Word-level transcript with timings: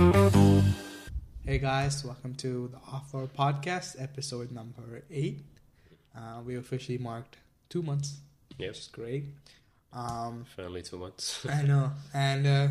Hey 0.00 1.58
guys, 1.58 2.02
welcome 2.06 2.34
to 2.36 2.68
the 2.68 2.78
Off 2.90 3.12
Podcast, 3.12 4.00
episode 4.02 4.50
number 4.50 5.02
eight. 5.10 5.42
Uh, 6.16 6.40
we 6.42 6.56
officially 6.56 6.96
marked 6.96 7.36
two 7.68 7.82
months, 7.82 8.20
Yes, 8.56 8.68
which 8.68 8.78
is 8.78 8.88
great. 8.88 9.24
Um, 9.92 10.46
Finally, 10.56 10.84
two 10.84 10.96
months. 10.96 11.44
I 11.50 11.64
know, 11.64 11.92
and 12.14 12.46
uh, 12.46 12.68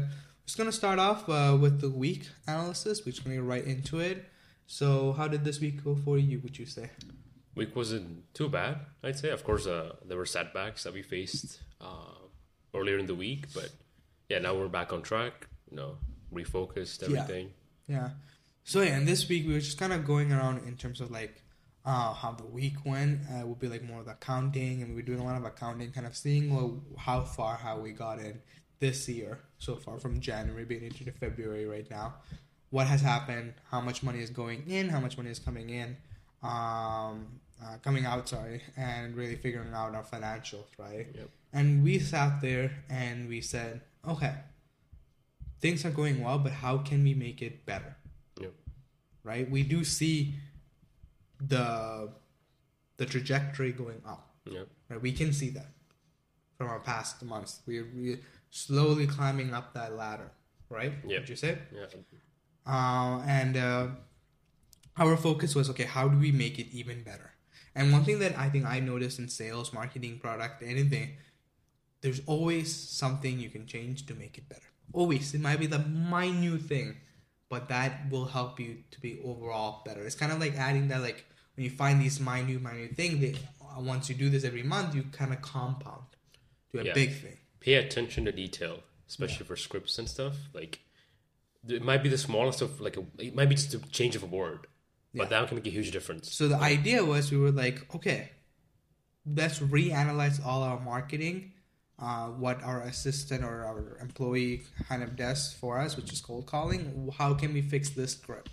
just 0.48 0.58
gonna 0.58 0.72
start 0.72 0.98
off 0.98 1.30
uh, 1.30 1.56
with 1.56 1.82
the 1.82 1.92
week 1.92 2.28
analysis. 2.48 3.06
We're 3.06 3.12
just 3.12 3.24
gonna 3.24 3.36
get 3.36 3.44
right 3.44 3.64
into 3.64 4.00
it. 4.00 4.26
So, 4.66 5.12
how 5.12 5.28
did 5.28 5.44
this 5.44 5.60
week 5.60 5.84
go 5.84 5.96
for 5.96 6.18
you? 6.18 6.40
Would 6.40 6.58
you 6.58 6.66
say? 6.66 6.90
Week 7.54 7.76
wasn't 7.76 8.34
too 8.34 8.50
bad, 8.50 8.80
I'd 9.04 9.20
say. 9.20 9.30
Of 9.30 9.44
course, 9.44 9.68
uh, 9.68 9.98
there 10.04 10.18
were 10.18 10.26
setbacks 10.26 10.82
that 10.82 10.94
we 10.94 11.04
faced 11.04 11.60
uh, 11.80 12.26
earlier 12.74 12.98
in 12.98 13.06
the 13.06 13.14
week, 13.14 13.54
but 13.54 13.70
yeah, 14.30 14.40
now 14.40 14.56
we're 14.56 14.68
back 14.68 14.92
on 14.92 15.04
track. 15.04 15.48
You 15.70 15.78
know, 15.78 15.98
refocused 16.34 17.02
Yeah. 17.02 17.22
everything. 17.22 17.52
Yeah. 17.88 18.10
So 18.64 18.82
yeah, 18.82 18.98
and 18.98 19.08
this 19.08 19.28
week 19.28 19.48
we 19.48 19.54
were 19.54 19.60
just 19.60 19.78
kind 19.80 19.94
of 19.94 20.06
going 20.06 20.32
around 20.32 20.68
in 20.68 20.76
terms 20.78 21.02
of 21.02 21.10
like 21.12 21.42
uh, 21.86 22.14
how 22.14 22.34
the 22.34 22.46
week 22.46 22.76
went. 22.86 23.22
Uh, 23.32 23.48
would 23.48 23.60
be 23.60 23.68
like 23.68 23.84
more 23.84 24.00
of 24.02 24.06
the 24.06 24.12
accounting, 24.12 24.82
and 24.82 24.90
we 24.90 24.96
were 24.96 25.02
doing 25.02 25.20
a 25.20 25.24
lot 25.24 25.38
of 25.38 25.44
accounting, 25.46 25.92
kind 25.92 26.06
of 26.06 26.16
seeing 26.16 26.54
well, 26.54 26.82
how 26.98 27.22
far 27.22 27.56
how 27.58 27.80
we 27.80 27.92
got 27.92 28.20
in 28.20 28.40
this 28.80 29.10
year 29.10 29.40
so 29.58 29.76
far 29.76 29.98
from 30.00 30.20
January 30.20 30.66
being 30.66 30.84
into 30.84 31.12
February 31.12 31.66
right 31.66 31.90
now. 31.90 32.16
What 32.70 32.86
has 32.88 33.02
happened? 33.02 33.54
How 33.72 33.82
much 33.82 34.04
money 34.04 34.20
is 34.22 34.30
going 34.30 34.70
in? 34.70 34.90
How 34.90 35.00
much 35.00 35.18
money 35.18 35.32
is 35.32 35.40
coming 35.40 35.70
in? 35.70 35.98
Um, 36.44 37.28
uh, 37.62 37.78
coming 37.84 38.06
out, 38.06 38.30
sorry, 38.30 38.62
and 38.78 39.16
really 39.16 39.36
figuring 39.36 39.74
out 39.74 39.96
our 39.96 40.04
financials, 40.04 40.66
right? 40.78 41.08
Yep. 41.14 41.30
And 41.52 41.84
we 41.84 42.00
sat 42.00 42.40
there 42.42 42.72
and 42.90 43.28
we 43.28 43.42
said, 43.42 43.82
okay, 44.08 44.36
things 45.60 45.86
are 45.86 45.92
going 45.92 46.24
well, 46.24 46.40
but 46.40 46.52
how 46.54 46.78
can 46.78 47.04
we 47.04 47.14
make 47.14 47.42
it 47.42 47.66
better? 47.66 47.96
Yep. 48.40 48.54
Right? 49.24 49.50
We 49.50 49.64
do 49.64 49.84
see 49.84 50.36
the 51.40 52.10
the 52.98 53.06
trajectory 53.06 53.72
going 53.72 54.02
up. 54.06 54.30
Yep. 54.46 54.68
Right? 54.90 55.02
We 55.02 55.12
can 55.12 55.32
see 55.34 55.50
that 55.52 55.68
from 56.58 56.68
our 56.68 56.80
past 56.80 57.24
months. 57.24 57.62
We're, 57.66 57.88
we're 57.96 58.20
slowly 58.50 59.08
climbing 59.08 59.54
up 59.54 59.74
that 59.74 59.96
ladder. 59.96 60.32
Right? 60.70 60.94
Would 61.20 61.30
you 61.30 61.36
say? 61.36 61.58
Yeah. 61.74 61.86
uh, 62.68 63.22
and 63.26 63.58
uh, 63.58 63.88
our 64.98 65.18
focus 65.18 65.56
was 65.56 65.70
okay 65.70 65.84
how 65.86 66.08
do 66.08 66.18
we 66.18 66.32
make 66.32 66.60
it 66.60 66.68
even 66.72 67.04
better 67.04 67.32
and 67.76 67.92
one 67.92 68.04
thing 68.04 68.20
that 68.20 68.38
i 68.38 68.50
think 68.50 68.66
i 68.66 68.80
noticed 68.80 69.18
in 69.20 69.28
sales 69.28 69.72
marketing 69.74 70.20
product 70.20 70.62
anything 70.64 71.16
there's 72.02 72.22
always 72.26 72.74
something 72.76 73.40
you 73.40 73.50
can 73.50 73.66
change 73.66 74.06
to 74.06 74.14
make 74.14 74.38
it 74.38 74.48
better 74.50 74.70
always 74.94 75.34
it 75.34 75.42
might 75.42 75.60
be 75.60 75.68
the 75.68 75.80
minute 75.80 76.62
thing 76.62 76.96
but 77.50 77.68
that 77.70 78.10
will 78.10 78.26
help 78.26 78.60
you 78.60 78.78
to 78.92 79.00
be 79.02 79.20
overall 79.24 79.82
better 79.86 80.04
it's 80.06 80.16
kind 80.16 80.32
of 80.32 80.40
like 80.40 80.56
adding 80.58 80.88
that 80.88 81.02
like 81.02 81.26
when 81.56 81.64
you 81.64 81.70
find 81.70 82.02
these 82.02 82.20
minute 82.20 82.62
minute 82.62 82.96
thing 82.96 83.20
that 83.22 83.36
uh, 83.62 83.80
once 83.82 84.10
you 84.10 84.16
do 84.16 84.30
this 84.30 84.44
every 84.44 84.64
month 84.64 84.96
you 84.96 85.04
kind 85.12 85.32
of 85.34 85.42
compound 85.42 86.04
to 86.72 86.80
a 86.80 86.84
Yeah. 86.84 86.94
big 86.94 87.14
thing 87.14 87.38
Pay 87.60 87.74
attention 87.74 88.24
to 88.24 88.32
detail, 88.32 88.80
especially 89.10 89.46
for 89.46 89.58
scripts 89.58 90.00
and 90.00 90.08
stuff. 90.08 90.36
Like, 90.54 90.80
it 91.68 91.84
might 91.84 92.02
be 92.02 92.08
the 92.08 92.18
smallest 92.18 92.62
of, 92.62 92.80
like, 92.80 92.96
a, 92.96 93.04
it 93.18 93.36
might 93.36 93.50
be 93.50 93.56
just 93.56 93.74
a 93.74 93.80
change 93.90 94.16
of 94.16 94.24
a 94.24 94.28
word, 94.28 94.66
Yeah. 95.12 95.24
but 95.24 95.30
that 95.32 95.50
can 95.50 95.56
make 95.58 95.68
a 95.68 95.70
huge 95.70 95.92
difference. 95.92 96.34
So 96.34 96.48
the 96.48 96.56
idea 96.56 97.04
was 97.04 97.32
we 97.32 97.38
were 97.38 97.52
like, 97.52 97.94
okay, 97.94 98.30
let's 99.26 99.60
reanalyze 99.60 100.40
all 100.46 100.64
our 100.64 100.80
marketing, 100.80 101.52
uh, 102.02 102.28
what 102.28 102.64
our 102.64 102.82
assistant 102.82 103.44
or 103.44 103.66
our 103.66 103.98
employee 104.02 104.64
kind 104.88 105.04
of 105.04 105.16
does 105.16 105.54
for 105.54 105.80
us, 105.80 105.96
which 105.96 106.14
is 106.14 106.22
cold 106.22 106.46
calling. 106.46 107.10
How 107.18 107.34
can 107.34 107.54
we 107.54 107.62
fix 107.62 107.90
this 107.90 108.14
script? 108.14 108.52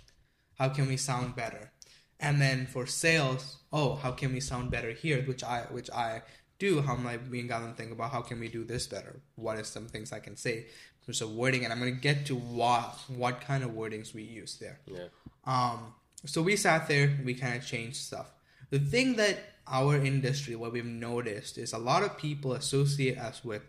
How 0.57 0.69
can 0.69 0.87
we 0.87 0.97
sound 0.97 1.35
better? 1.35 1.71
And 2.19 2.41
then 2.41 2.65
for 2.65 2.85
sales, 2.85 3.57
oh, 3.71 3.95
how 3.95 4.11
can 4.11 4.33
we 4.33 4.39
sound 4.39 4.71
better 4.71 4.91
here? 4.91 5.21
Which 5.21 5.43
I 5.43 5.61
which 5.69 5.89
I 5.91 6.23
do. 6.59 6.81
How 6.81 6.95
am 6.95 7.05
I 7.05 7.17
being 7.17 7.47
got 7.47 7.61
and 7.61 7.77
think 7.77 7.91
about 7.91 8.11
how 8.11 8.21
can 8.21 8.39
we 8.39 8.47
do 8.47 8.63
this 8.63 8.87
better? 8.87 9.21
What 9.35 9.57
are 9.57 9.63
some 9.63 9.87
things 9.87 10.11
I 10.11 10.19
can 10.19 10.35
say? 10.35 10.65
There's 11.05 11.21
a 11.21 11.27
wording, 11.27 11.63
and 11.63 11.71
I'm 11.71 11.79
gonna 11.79 11.91
get 11.91 12.25
to 12.25 12.35
what 12.35 12.97
what 13.07 13.41
kind 13.41 13.63
of 13.63 13.71
wordings 13.71 14.13
we 14.13 14.23
use 14.23 14.57
there. 14.57 14.79
Yeah. 14.85 15.07
Um, 15.45 15.93
so 16.25 16.41
we 16.41 16.55
sat 16.55 16.87
there, 16.87 17.17
we 17.23 17.33
kind 17.35 17.55
of 17.55 17.65
changed 17.65 17.97
stuff. 17.97 18.31
The 18.69 18.79
thing 18.79 19.15
that 19.15 19.37
our 19.67 19.95
industry, 19.95 20.55
what 20.55 20.71
we've 20.71 20.85
noticed, 20.85 21.57
is 21.57 21.73
a 21.73 21.77
lot 21.77 22.03
of 22.03 22.17
people 22.17 22.53
associate 22.53 23.17
us 23.17 23.43
with 23.43 23.61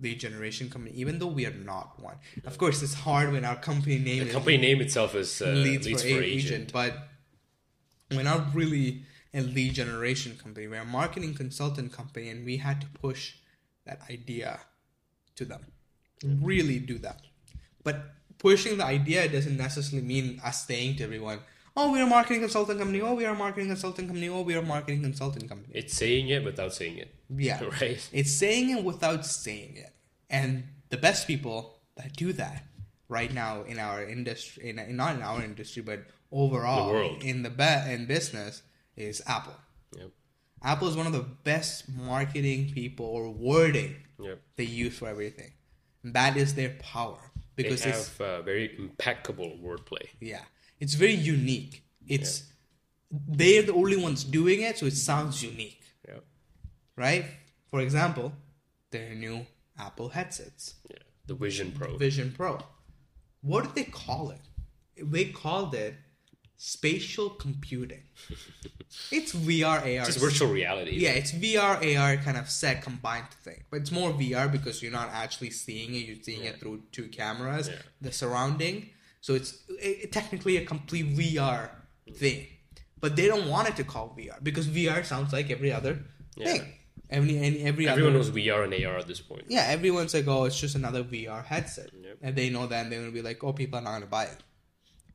lead 0.00 0.20
generation 0.20 0.70
company, 0.70 0.94
even 0.96 1.18
though 1.18 1.26
we 1.26 1.46
are 1.46 1.54
not 1.54 2.00
one. 2.00 2.16
Of 2.44 2.58
course, 2.58 2.82
it's 2.82 2.94
hard 2.94 3.32
when 3.32 3.44
our 3.44 3.56
company 3.56 3.98
name 3.98 4.20
The 4.20 4.28
is 4.28 4.32
company 4.32 4.56
name 4.56 4.80
itself 4.80 5.14
is 5.14 5.42
uh, 5.42 5.46
leads, 5.46 5.86
Leads, 5.86 6.02
for, 6.02 6.08
for, 6.08 6.22
agent. 6.22 6.54
Agent. 6.54 6.72
but 6.72 7.08
we're 8.10 8.22
not 8.22 8.54
really 8.54 9.02
a 9.34 9.40
lead 9.40 9.74
generation 9.74 10.38
company. 10.42 10.66
We're 10.68 10.82
a 10.82 10.84
marketing 10.84 11.34
consultant 11.34 11.92
company, 11.92 12.28
and 12.28 12.44
we 12.44 12.58
had 12.58 12.80
to 12.80 12.86
push 12.86 13.34
that 13.86 14.00
idea 14.08 14.60
to 15.36 15.44
them. 15.44 15.62
Really 16.24 16.78
do 16.78 16.98
that. 16.98 17.20
But 17.82 17.96
pushing 18.38 18.78
the 18.78 18.84
idea 18.84 19.28
doesn't 19.28 19.56
necessarily 19.56 20.06
mean 20.06 20.40
us 20.44 20.66
saying 20.66 20.96
to 20.96 21.04
everyone, 21.04 21.40
"Oh, 21.78 21.86
we're 21.92 22.04
a 22.10 22.12
marketing 22.16 22.40
consulting 22.46 22.78
company. 22.78 23.00
Oh, 23.00 23.14
we 23.20 23.24
are 23.28 23.34
a 23.34 23.40
marketing 23.44 23.68
consulting 23.74 24.06
company. 24.10 24.28
Oh, 24.28 24.42
we 24.48 24.54
are 24.56 24.64
a 24.68 24.70
marketing 24.74 25.02
consulting 25.08 25.46
company." 25.52 25.72
It's 25.80 25.94
saying 26.02 26.28
it 26.36 26.42
without 26.44 26.72
saying 26.80 26.96
it. 27.04 27.10
Yeah. 27.48 27.60
Right? 27.80 28.02
It's 28.20 28.32
saying 28.42 28.66
it 28.76 28.82
without 28.90 29.22
saying 29.26 29.72
it. 29.84 29.92
And 30.38 30.50
the 30.94 30.96
best 31.08 31.26
people 31.32 31.58
that 31.98 32.10
do 32.22 32.32
that 32.34 32.58
right 33.08 33.32
now 33.32 33.62
in 33.72 33.78
our 33.78 33.98
industry, 34.16 34.70
in, 34.70 34.76
not 34.96 35.14
in 35.16 35.22
our 35.22 35.40
industry, 35.50 35.82
but 35.90 36.00
overall 36.32 36.92
The 36.92 37.26
in 37.30 37.42
the 37.46 37.50
be- 37.62 37.84
in 37.94 38.06
business 38.06 38.62
is 38.96 39.22
Apple. 39.26 39.56
Yep. 39.96 40.10
Apple 40.62 40.88
is 40.88 40.96
one 40.96 41.06
of 41.06 41.12
the 41.20 41.26
best 41.50 41.88
marketing 41.88 42.60
people 42.74 43.06
or 43.06 43.30
wording 43.30 43.94
Yep. 44.20 44.40
they 44.56 44.64
use 44.64 44.94
for 44.98 45.08
everything. 45.08 45.52
And 46.02 46.12
that 46.14 46.36
is 46.36 46.54
their 46.54 46.70
power 46.94 47.20
because 47.56 47.86
it's 47.86 48.08
have 48.18 48.20
uh, 48.20 48.42
very 48.42 48.66
impeccable 48.78 49.50
wordplay. 49.64 50.06
yeah, 50.20 50.42
it's 50.80 50.94
very 50.94 51.14
unique. 51.14 51.82
It's 52.06 52.44
they're 53.10 53.62
the 53.62 53.72
only 53.74 53.96
ones 53.96 54.24
doing 54.24 54.62
it, 54.62 54.78
so 54.78 54.86
it 54.86 54.94
sounds 54.94 55.42
unique. 55.42 55.82
Yeah. 56.06 56.20
right? 56.96 57.24
For 57.70 57.80
example, 57.80 58.32
their 58.90 59.14
new 59.14 59.46
Apple 59.78 60.08
headsets, 60.10 60.74
Yeah. 60.90 60.96
The 61.26 61.34
Vision 61.34 61.72
Pro. 61.72 61.96
Vision 61.96 62.32
Pro. 62.36 62.58
What 63.42 63.64
did 63.64 63.74
they 63.74 63.90
call 63.90 64.30
it? 64.30 64.40
They 64.96 65.26
called 65.26 65.74
it 65.74 65.94
spatial 66.56 67.30
computing. 67.30 68.02
it's 69.12 69.32
VR 69.34 69.80
AR. 70.00 70.06
Just 70.06 70.18
virtual 70.18 70.48
reality. 70.50 70.92
Yeah, 70.96 71.10
it's 71.10 71.32
VR 71.32 71.76
AR 71.98 72.16
kind 72.16 72.36
of 72.36 72.48
set 72.50 72.82
combined 72.82 73.30
thing, 73.44 73.62
but 73.70 73.80
it's 73.82 73.92
more 73.92 74.10
VR 74.12 74.50
because 74.50 74.82
you're 74.82 74.92
not 74.92 75.10
actually 75.12 75.50
seeing 75.50 75.94
it; 75.94 75.98
you're 76.06 76.22
seeing 76.22 76.44
it 76.44 76.58
through 76.60 76.82
two 76.92 77.08
cameras, 77.08 77.68
Yeah. 77.68 77.76
the 78.00 78.12
surrounding. 78.12 78.90
So 79.28 79.34
it's 79.34 79.50
it, 79.68 80.10
technically 80.10 80.56
a 80.56 80.64
complete 80.64 81.06
VR 81.18 81.68
thing, 82.20 82.46
but 82.98 83.14
they 83.14 83.26
don't 83.26 83.46
want 83.54 83.68
it 83.68 83.76
to 83.76 83.84
call 83.84 84.06
VR 84.18 84.42
because 84.42 84.66
VR 84.66 85.04
sounds 85.04 85.34
like 85.36 85.50
every 85.56 85.70
other 85.78 85.94
Yeah. 86.34 86.46
thing. 86.52 86.62
Every 87.10 87.36
any, 87.46 87.58
every 87.70 87.86
Everyone 87.88 88.14
other 88.16 88.18
knows 88.24 88.30
VR 88.30 88.60
and 88.64 88.72
AR 88.86 88.96
at 89.02 89.06
this 89.06 89.20
point. 89.20 89.44
yeah, 89.56 89.64
everyone's 89.76 90.14
like, 90.14 90.26
oh, 90.34 90.44
it's 90.48 90.58
just 90.58 90.74
another 90.82 91.02
VR 91.04 91.44
headset. 91.44 91.90
Yep. 92.06 92.16
And 92.22 92.36
they 92.36 92.48
know 92.54 92.66
that 92.70 92.80
and 92.84 92.88
they're 92.92 93.00
going 93.00 93.12
to 93.12 93.18
be 93.22 93.26
like, 93.30 93.44
oh, 93.44 93.52
people 93.52 93.78
are 93.78 93.82
not 93.82 93.90
going 93.96 94.08
to 94.08 94.14
buy 94.18 94.24
it. 94.34 94.40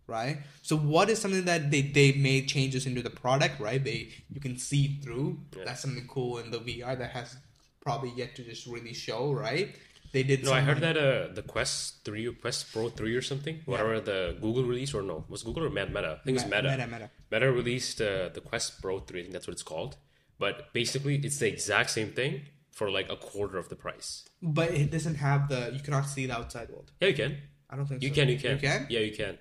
Right? 0.05 0.37
So 0.61 0.75
what 0.77 1.09
is 1.09 1.17
something 1.19 1.45
that 1.45 1.71
they, 1.71 1.81
they 1.81 2.11
made 2.13 2.47
changes 2.47 2.85
into 2.85 3.01
the 3.01 3.09
product, 3.23 3.59
right? 3.59 3.83
They 3.83 3.99
You 4.29 4.41
can 4.41 4.57
see 4.59 4.99
through. 5.03 5.39
That's 5.65 5.81
something 5.81 6.07
cool 6.07 6.37
in 6.37 6.51
the 6.51 6.59
VR 6.59 6.95
that 6.99 7.11
has 7.17 7.35
probably 7.81 8.11
yet 8.15 8.35
to 8.35 8.43
just 8.43 8.67
really 8.67 8.93
show, 8.93 9.31
right? 9.31 9.69
They 10.13 10.23
did 10.23 10.43
No, 10.45 10.53
I 10.53 10.61
heard 10.61 10.79
that 10.81 10.95
uh, 10.95 11.33
the 11.33 11.41
Quest 11.41 12.05
Three, 12.05 12.31
Quest 12.43 12.71
Pro 12.71 12.89
Three, 12.89 13.15
or 13.15 13.21
something, 13.21 13.61
whatever 13.65 13.99
the 13.99 14.37
Google 14.39 14.63
release 14.63 14.93
or 14.93 15.01
no, 15.01 15.25
was 15.27 15.41
Google 15.43 15.63
or 15.65 15.69
Meta? 15.69 15.87
Meta. 15.87 16.19
I 16.21 16.23
think 16.23 16.37
it 16.37 16.43
was 16.43 16.45
Me- 16.45 16.57
Meta. 16.57 16.69
Meta, 16.77 16.87
Meta. 16.87 17.09
Meta 17.31 17.51
released 17.51 17.99
uh, 17.99 18.29
the 18.29 18.41
Quest 18.49 18.79
Pro 18.81 18.99
Three. 18.99 19.19
I 19.19 19.23
think 19.23 19.33
that's 19.33 19.47
what 19.47 19.53
it's 19.53 19.63
called. 19.73 19.97
But 20.37 20.71
basically, 20.71 21.15
it's 21.17 21.37
the 21.39 21.47
exact 21.47 21.89
same 21.89 22.11
thing 22.19 22.41
for 22.71 22.89
like 22.91 23.09
a 23.11 23.15
quarter 23.15 23.57
of 23.57 23.69
the 23.69 23.75
price. 23.75 24.23
But 24.41 24.71
it 24.71 24.91
doesn't 24.91 25.15
have 25.15 25.47
the, 25.49 25.71
you 25.73 25.79
cannot 25.79 26.03
see 26.07 26.25
the 26.27 26.35
outside 26.35 26.69
world. 26.69 26.91
Yeah, 27.01 27.07
you 27.09 27.15
can. 27.15 27.37
I 27.69 27.75
don't 27.75 27.87
think 27.87 28.03
You 28.03 28.09
so. 28.09 28.15
can. 28.15 28.29
You 28.29 28.37
can. 28.37 28.51
You 28.51 28.57
can? 28.59 28.87
Yeah, 28.89 28.99
you 28.99 29.15
can. 29.15 29.37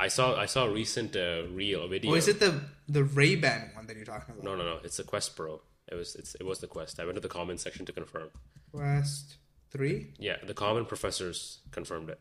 I 0.00 0.08
saw. 0.08 0.36
I 0.36 0.46
saw 0.46 0.64
a 0.66 0.72
recent 0.72 1.14
uh, 1.14 1.44
reel 1.52 1.82
a 1.84 1.88
video. 1.88 2.12
Or 2.12 2.16
is 2.18 2.26
it 2.28 2.40
the, 2.40 2.60
the 2.88 3.04
Ray-Ban 3.04 3.70
one 3.74 3.86
that 3.86 3.96
you're 3.96 4.04
talking 4.04 4.34
about? 4.34 4.44
No, 4.44 4.56
no, 4.56 4.64
no. 4.64 4.78
It's 4.82 4.96
the 4.96 5.04
Quest 5.04 5.36
Pro. 5.36 5.60
It 5.90 5.94
was. 5.94 6.16
It's. 6.16 6.34
It 6.36 6.44
was 6.44 6.58
the 6.60 6.66
Quest. 6.66 6.98
I 7.00 7.04
went 7.04 7.14
to 7.16 7.20
the 7.20 7.28
comment 7.28 7.60
section 7.60 7.86
to 7.86 7.92
confirm. 7.92 8.28
Quest 8.72 9.36
3? 9.70 10.14
Yeah, 10.18 10.36
the 10.46 10.54
common 10.54 10.84
professors 10.84 11.60
confirmed 11.70 12.10
it. 12.10 12.20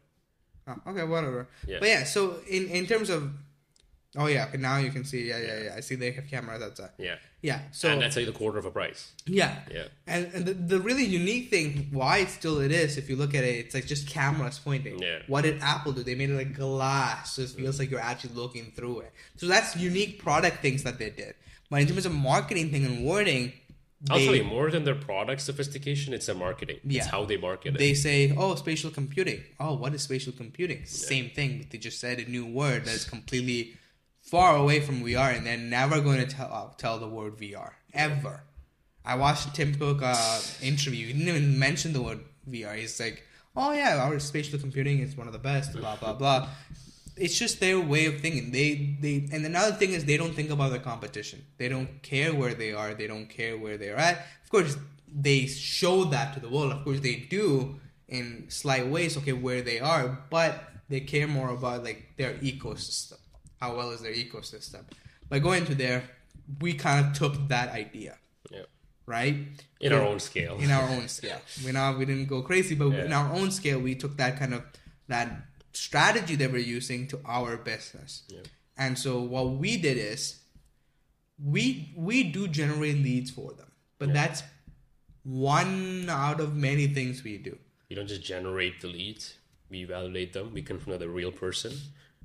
Oh, 0.67 0.75
okay, 0.91 1.03
whatever. 1.03 1.47
Yeah. 1.65 1.77
But 1.79 1.89
yeah, 1.89 2.03
so 2.03 2.37
in, 2.49 2.67
in 2.67 2.85
terms 2.87 3.09
of 3.09 3.31
Oh 4.15 4.25
yeah, 4.25 4.47
but 4.49 4.59
now 4.59 4.77
you 4.77 4.89
can 4.89 5.03
see. 5.03 5.27
Yeah, 5.27 5.39
yeah, 5.39 5.63
yeah. 5.65 5.73
I 5.75 5.81
see 5.81 5.95
they 5.95 6.11
have 6.11 6.27
cameras 6.27 6.63
outside. 6.63 6.89
Yeah. 6.97 7.15
Yeah. 7.41 7.59
So 7.71 7.89
and 7.89 8.01
that's 8.01 8.15
like 8.15 8.25
the 8.25 8.31
quarter 8.31 8.57
of 8.57 8.65
a 8.65 8.71
price. 8.71 9.11
yeah, 9.27 9.59
Yeah. 9.71 9.83
And, 10.07 10.31
and 10.33 10.45
the, 10.45 10.53
the 10.53 10.79
really 10.79 11.03
unique 11.05 11.49
thing, 11.49 11.89
why 11.91 12.19
it's 12.19 12.33
still 12.33 12.59
it 12.59 12.71
is, 12.71 12.97
if 12.97 13.09
you 13.09 13.15
look 13.15 13.35
at 13.35 13.43
it, 13.43 13.55
it's 13.57 13.75
like 13.75 13.85
just 13.85 14.07
cameras 14.07 14.59
pointing. 14.59 14.99
Yeah. 14.99 15.19
What 15.27 15.43
did 15.43 15.61
Apple 15.61 15.91
do? 15.91 16.03
They 16.03 16.15
made 16.15 16.31
it 16.31 16.35
like 16.35 16.55
glass, 16.55 17.33
so 17.33 17.43
it 17.43 17.49
feels 17.49 17.79
like 17.79 17.91
you're 17.91 17.99
actually 17.99 18.33
looking 18.33 18.71
through 18.75 19.01
it. 19.01 19.13
So 19.35 19.45
that's 19.45 19.75
unique 19.75 20.23
product 20.23 20.61
things 20.61 20.83
that 20.83 20.97
they 20.97 21.11
did. 21.11 21.35
But 21.69 21.81
in 21.81 21.87
terms 21.87 22.05
of 22.05 22.13
marketing 22.13 22.71
thing 22.71 22.85
and 22.85 23.05
wording, 23.05 23.53
I'll 24.09 24.19
tell 24.19 24.35
you, 24.35 24.43
more 24.43 24.69
than 24.69 24.83
their 24.83 24.95
product 24.95 25.41
sophistication, 25.41 26.13
it's 26.13 26.27
their 26.27 26.35
marketing. 26.35 26.79
Yeah. 26.83 26.99
It's 26.99 27.07
how 27.07 27.25
they 27.25 27.37
market 27.37 27.75
it. 27.75 27.77
they 27.79 27.93
say, 27.95 28.31
"Oh, 28.37 28.53
spatial 28.55 28.91
computing." 28.91 29.41
Oh, 29.59 29.73
what 29.75 29.93
is 29.95 30.03
spatial 30.03 30.33
computing? 30.33 30.85
Same 30.85 31.29
thing, 31.31 31.57
but 31.57 31.71
they 31.71 31.79
just 31.79 31.99
said 31.99 32.19
a 32.19 32.29
new 32.29 32.45
word 32.45 32.85
that 32.85 32.93
is 32.93 33.05
completely 33.05 33.73
far 34.21 34.55
away 34.55 34.81
from 34.81 35.03
VR, 35.03 35.35
and 35.35 35.45
they're 35.47 35.57
never 35.57 35.99
going 35.99 36.19
to 36.19 36.27
tell 36.27 36.49
uh, 36.53 36.73
tell 36.77 36.99
the 36.99 37.07
word 37.07 37.37
VR 37.37 37.71
ever. 37.93 38.43
I 39.03 39.15
watched 39.15 39.55
Tim 39.55 39.73
Cook 39.73 40.01
uh, 40.03 40.41
interview. 40.61 41.07
He 41.07 41.13
didn't 41.13 41.29
even 41.29 41.57
mention 41.57 41.93
the 41.93 42.01
word 42.03 42.19
VR. 42.47 42.75
He's 42.77 42.99
like, 42.99 43.23
"Oh 43.55 43.71
yeah, 43.71 43.97
our 44.03 44.19
spatial 44.19 44.59
computing 44.59 44.99
is 44.99 45.17
one 45.17 45.25
of 45.27 45.33
the 45.33 45.39
best." 45.39 45.73
Blah 45.73 45.95
blah 45.95 46.13
blah. 46.13 46.49
It's 47.17 47.37
just 47.37 47.59
their 47.59 47.79
way 47.79 48.05
of 48.05 48.21
thinking. 48.21 48.51
They 48.51 48.97
they 48.99 49.27
and 49.31 49.45
another 49.45 49.73
thing 49.75 49.91
is 49.91 50.05
they 50.05 50.17
don't 50.17 50.33
think 50.33 50.49
about 50.49 50.71
the 50.71 50.79
competition. 50.79 51.45
They 51.57 51.69
don't 51.69 52.01
care 52.03 52.33
where 52.33 52.53
they 52.53 52.73
are. 52.73 52.93
They 52.93 53.07
don't 53.07 53.27
care 53.27 53.57
where 53.57 53.77
they're 53.77 53.97
at. 53.97 54.25
Of 54.43 54.49
course, 54.49 54.77
they 55.13 55.45
show 55.47 56.05
that 56.05 56.33
to 56.35 56.39
the 56.39 56.49
world. 56.49 56.71
Of 56.71 56.83
course, 56.83 56.99
they 56.99 57.27
do 57.29 57.79
in 58.07 58.45
slight 58.49 58.87
ways. 58.87 59.17
Okay, 59.17 59.33
where 59.33 59.61
they 59.61 59.79
are, 59.79 60.19
but 60.29 60.63
they 60.89 61.01
care 61.01 61.27
more 61.27 61.49
about 61.49 61.83
like 61.83 62.13
their 62.17 62.33
ecosystem. 62.35 63.17
How 63.59 63.75
well 63.75 63.91
is 63.91 64.01
their 64.01 64.13
ecosystem? 64.13 64.83
By 65.29 65.39
going 65.39 65.65
to 65.65 65.75
there, 65.75 66.03
we 66.61 66.73
kind 66.73 67.05
of 67.05 67.13
took 67.13 67.47
that 67.49 67.69
idea, 67.73 68.17
yeah. 68.49 68.63
right? 69.05 69.35
In 69.81 69.93
our 69.93 70.01
own 70.01 70.19
scale. 70.19 70.57
in 70.57 70.71
our 70.71 70.87
own 70.89 71.07
scale. 71.07 71.41
We 71.65 71.71
not 71.71 71.97
we 71.97 72.05
didn't 72.05 72.27
go 72.27 72.41
crazy, 72.41 72.75
but 72.75 72.93
in 72.93 73.11
our 73.11 73.33
own 73.33 73.51
scale, 73.51 73.79
we 73.79 73.95
took 73.95 74.17
that 74.17 74.37
kind 74.39 74.53
of 74.53 74.63
that 75.07 75.46
strategy 75.77 76.35
that 76.35 76.51
we're 76.51 76.69
using 76.77 77.07
to 77.09 77.19
our 77.25 77.57
business. 77.57 78.23
Yeah. 78.27 78.41
And 78.77 78.97
so 78.97 79.21
what 79.21 79.49
we 79.63 79.77
did 79.77 79.97
is 79.97 80.39
we 81.53 81.93
we 81.95 82.23
do 82.23 82.47
generate 82.47 82.97
leads 82.97 83.31
for 83.31 83.53
them, 83.53 83.71
but 83.99 84.09
Yeah. 84.09 84.13
that's 84.19 84.43
one 85.23 86.09
out 86.09 86.39
of 86.39 86.55
many 86.55 86.87
things 86.87 87.23
we 87.23 87.37
do. 87.37 87.57
We 87.89 87.95
don't 87.95 88.07
just 88.07 88.23
generate 88.23 88.81
the 88.81 88.87
leads. 88.87 89.35
We 89.69 89.83
validate 89.83 90.33
them. 90.33 90.53
We 90.53 90.61
confirm 90.61 90.91
that 90.93 90.99
they're 90.99 91.09
a 91.09 91.21
real 91.23 91.31
person. 91.31 91.73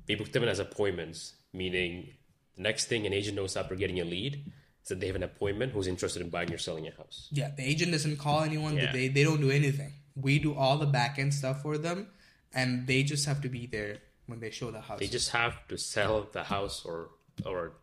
We 0.07 0.15
book 0.15 0.31
them 0.31 0.43
in 0.43 0.49
as 0.49 0.59
appointments, 0.59 1.33
meaning 1.53 2.13
the 2.55 2.61
next 2.63 2.85
thing 2.85 3.05
an 3.05 3.13
agent 3.13 3.35
knows 3.35 3.55
after 3.57 3.75
getting 3.75 3.99
a 3.99 4.05
lead 4.05 4.51
is 4.83 4.89
that 4.89 4.99
they 4.99 5.07
have 5.07 5.15
an 5.15 5.23
appointment 5.23 5.73
who's 5.73 5.87
interested 5.87 6.21
in 6.21 6.29
buying 6.29 6.51
or 6.53 6.57
selling 6.57 6.87
a 6.87 6.91
house. 6.91 7.27
Yeah, 7.31 7.51
the 7.55 7.63
agent 7.63 7.91
doesn't 7.91 8.17
call 8.17 8.41
anyone. 8.43 8.77
Yeah. 8.77 8.91
They 8.91 9.07
they 9.09 9.23
don't 9.23 9.41
do 9.41 9.51
anything. 9.51 9.93
We 10.15 10.39
do 10.39 10.53
all 10.53 10.77
the 10.77 10.85
back 10.99 11.17
end 11.19 11.33
stuff 11.33 11.61
for 11.61 11.77
them, 11.77 12.07
and 12.53 12.87
they 12.87 13.03
just 13.03 13.25
have 13.25 13.41
to 13.41 13.49
be 13.49 13.65
there 13.67 13.97
when 14.27 14.39
they 14.39 14.51
show 14.51 14.71
the 14.71 14.81
house. 14.81 14.99
They 14.99 15.07
just 15.07 15.29
have 15.31 15.67
to 15.67 15.77
sell 15.77 16.27
the 16.31 16.43
house 16.43 16.85
or 16.85 17.09
or 17.45 17.73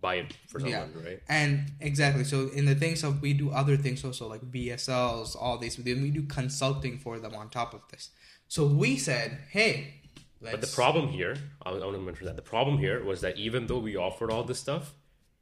buy 0.00 0.16
it 0.16 0.36
for 0.48 0.60
someone, 0.60 0.92
right? 1.04 1.20
And 1.28 1.72
exactly. 1.80 2.24
So 2.24 2.48
in 2.48 2.64
the 2.66 2.74
things 2.74 3.02
of 3.02 3.22
we 3.22 3.32
do 3.32 3.50
other 3.50 3.76
things 3.76 4.04
also 4.04 4.28
like 4.28 4.42
VSLs, 4.42 5.34
all 5.40 5.58
these. 5.58 5.76
Then 5.76 6.02
we 6.02 6.10
do 6.10 6.22
consulting 6.24 6.98
for 6.98 7.18
them 7.18 7.34
on 7.34 7.48
top 7.48 7.74
of 7.74 7.82
this. 7.90 8.10
So 8.48 8.66
we 8.66 8.96
said, 8.98 9.38
hey, 9.50 9.94
let's. 10.40 10.56
But 10.56 10.60
the 10.60 10.74
problem 10.74 11.08
here, 11.08 11.36
I 11.64 11.72
want 11.72 11.82
to 11.94 11.98
mention 11.98 12.26
that 12.26 12.36
the 12.36 12.42
problem 12.42 12.78
here 12.78 13.02
was 13.02 13.20
that 13.22 13.38
even 13.38 13.66
though 13.66 13.78
we 13.78 13.96
offered 13.96 14.30
all 14.30 14.44
this 14.44 14.60
stuff, 14.60 14.92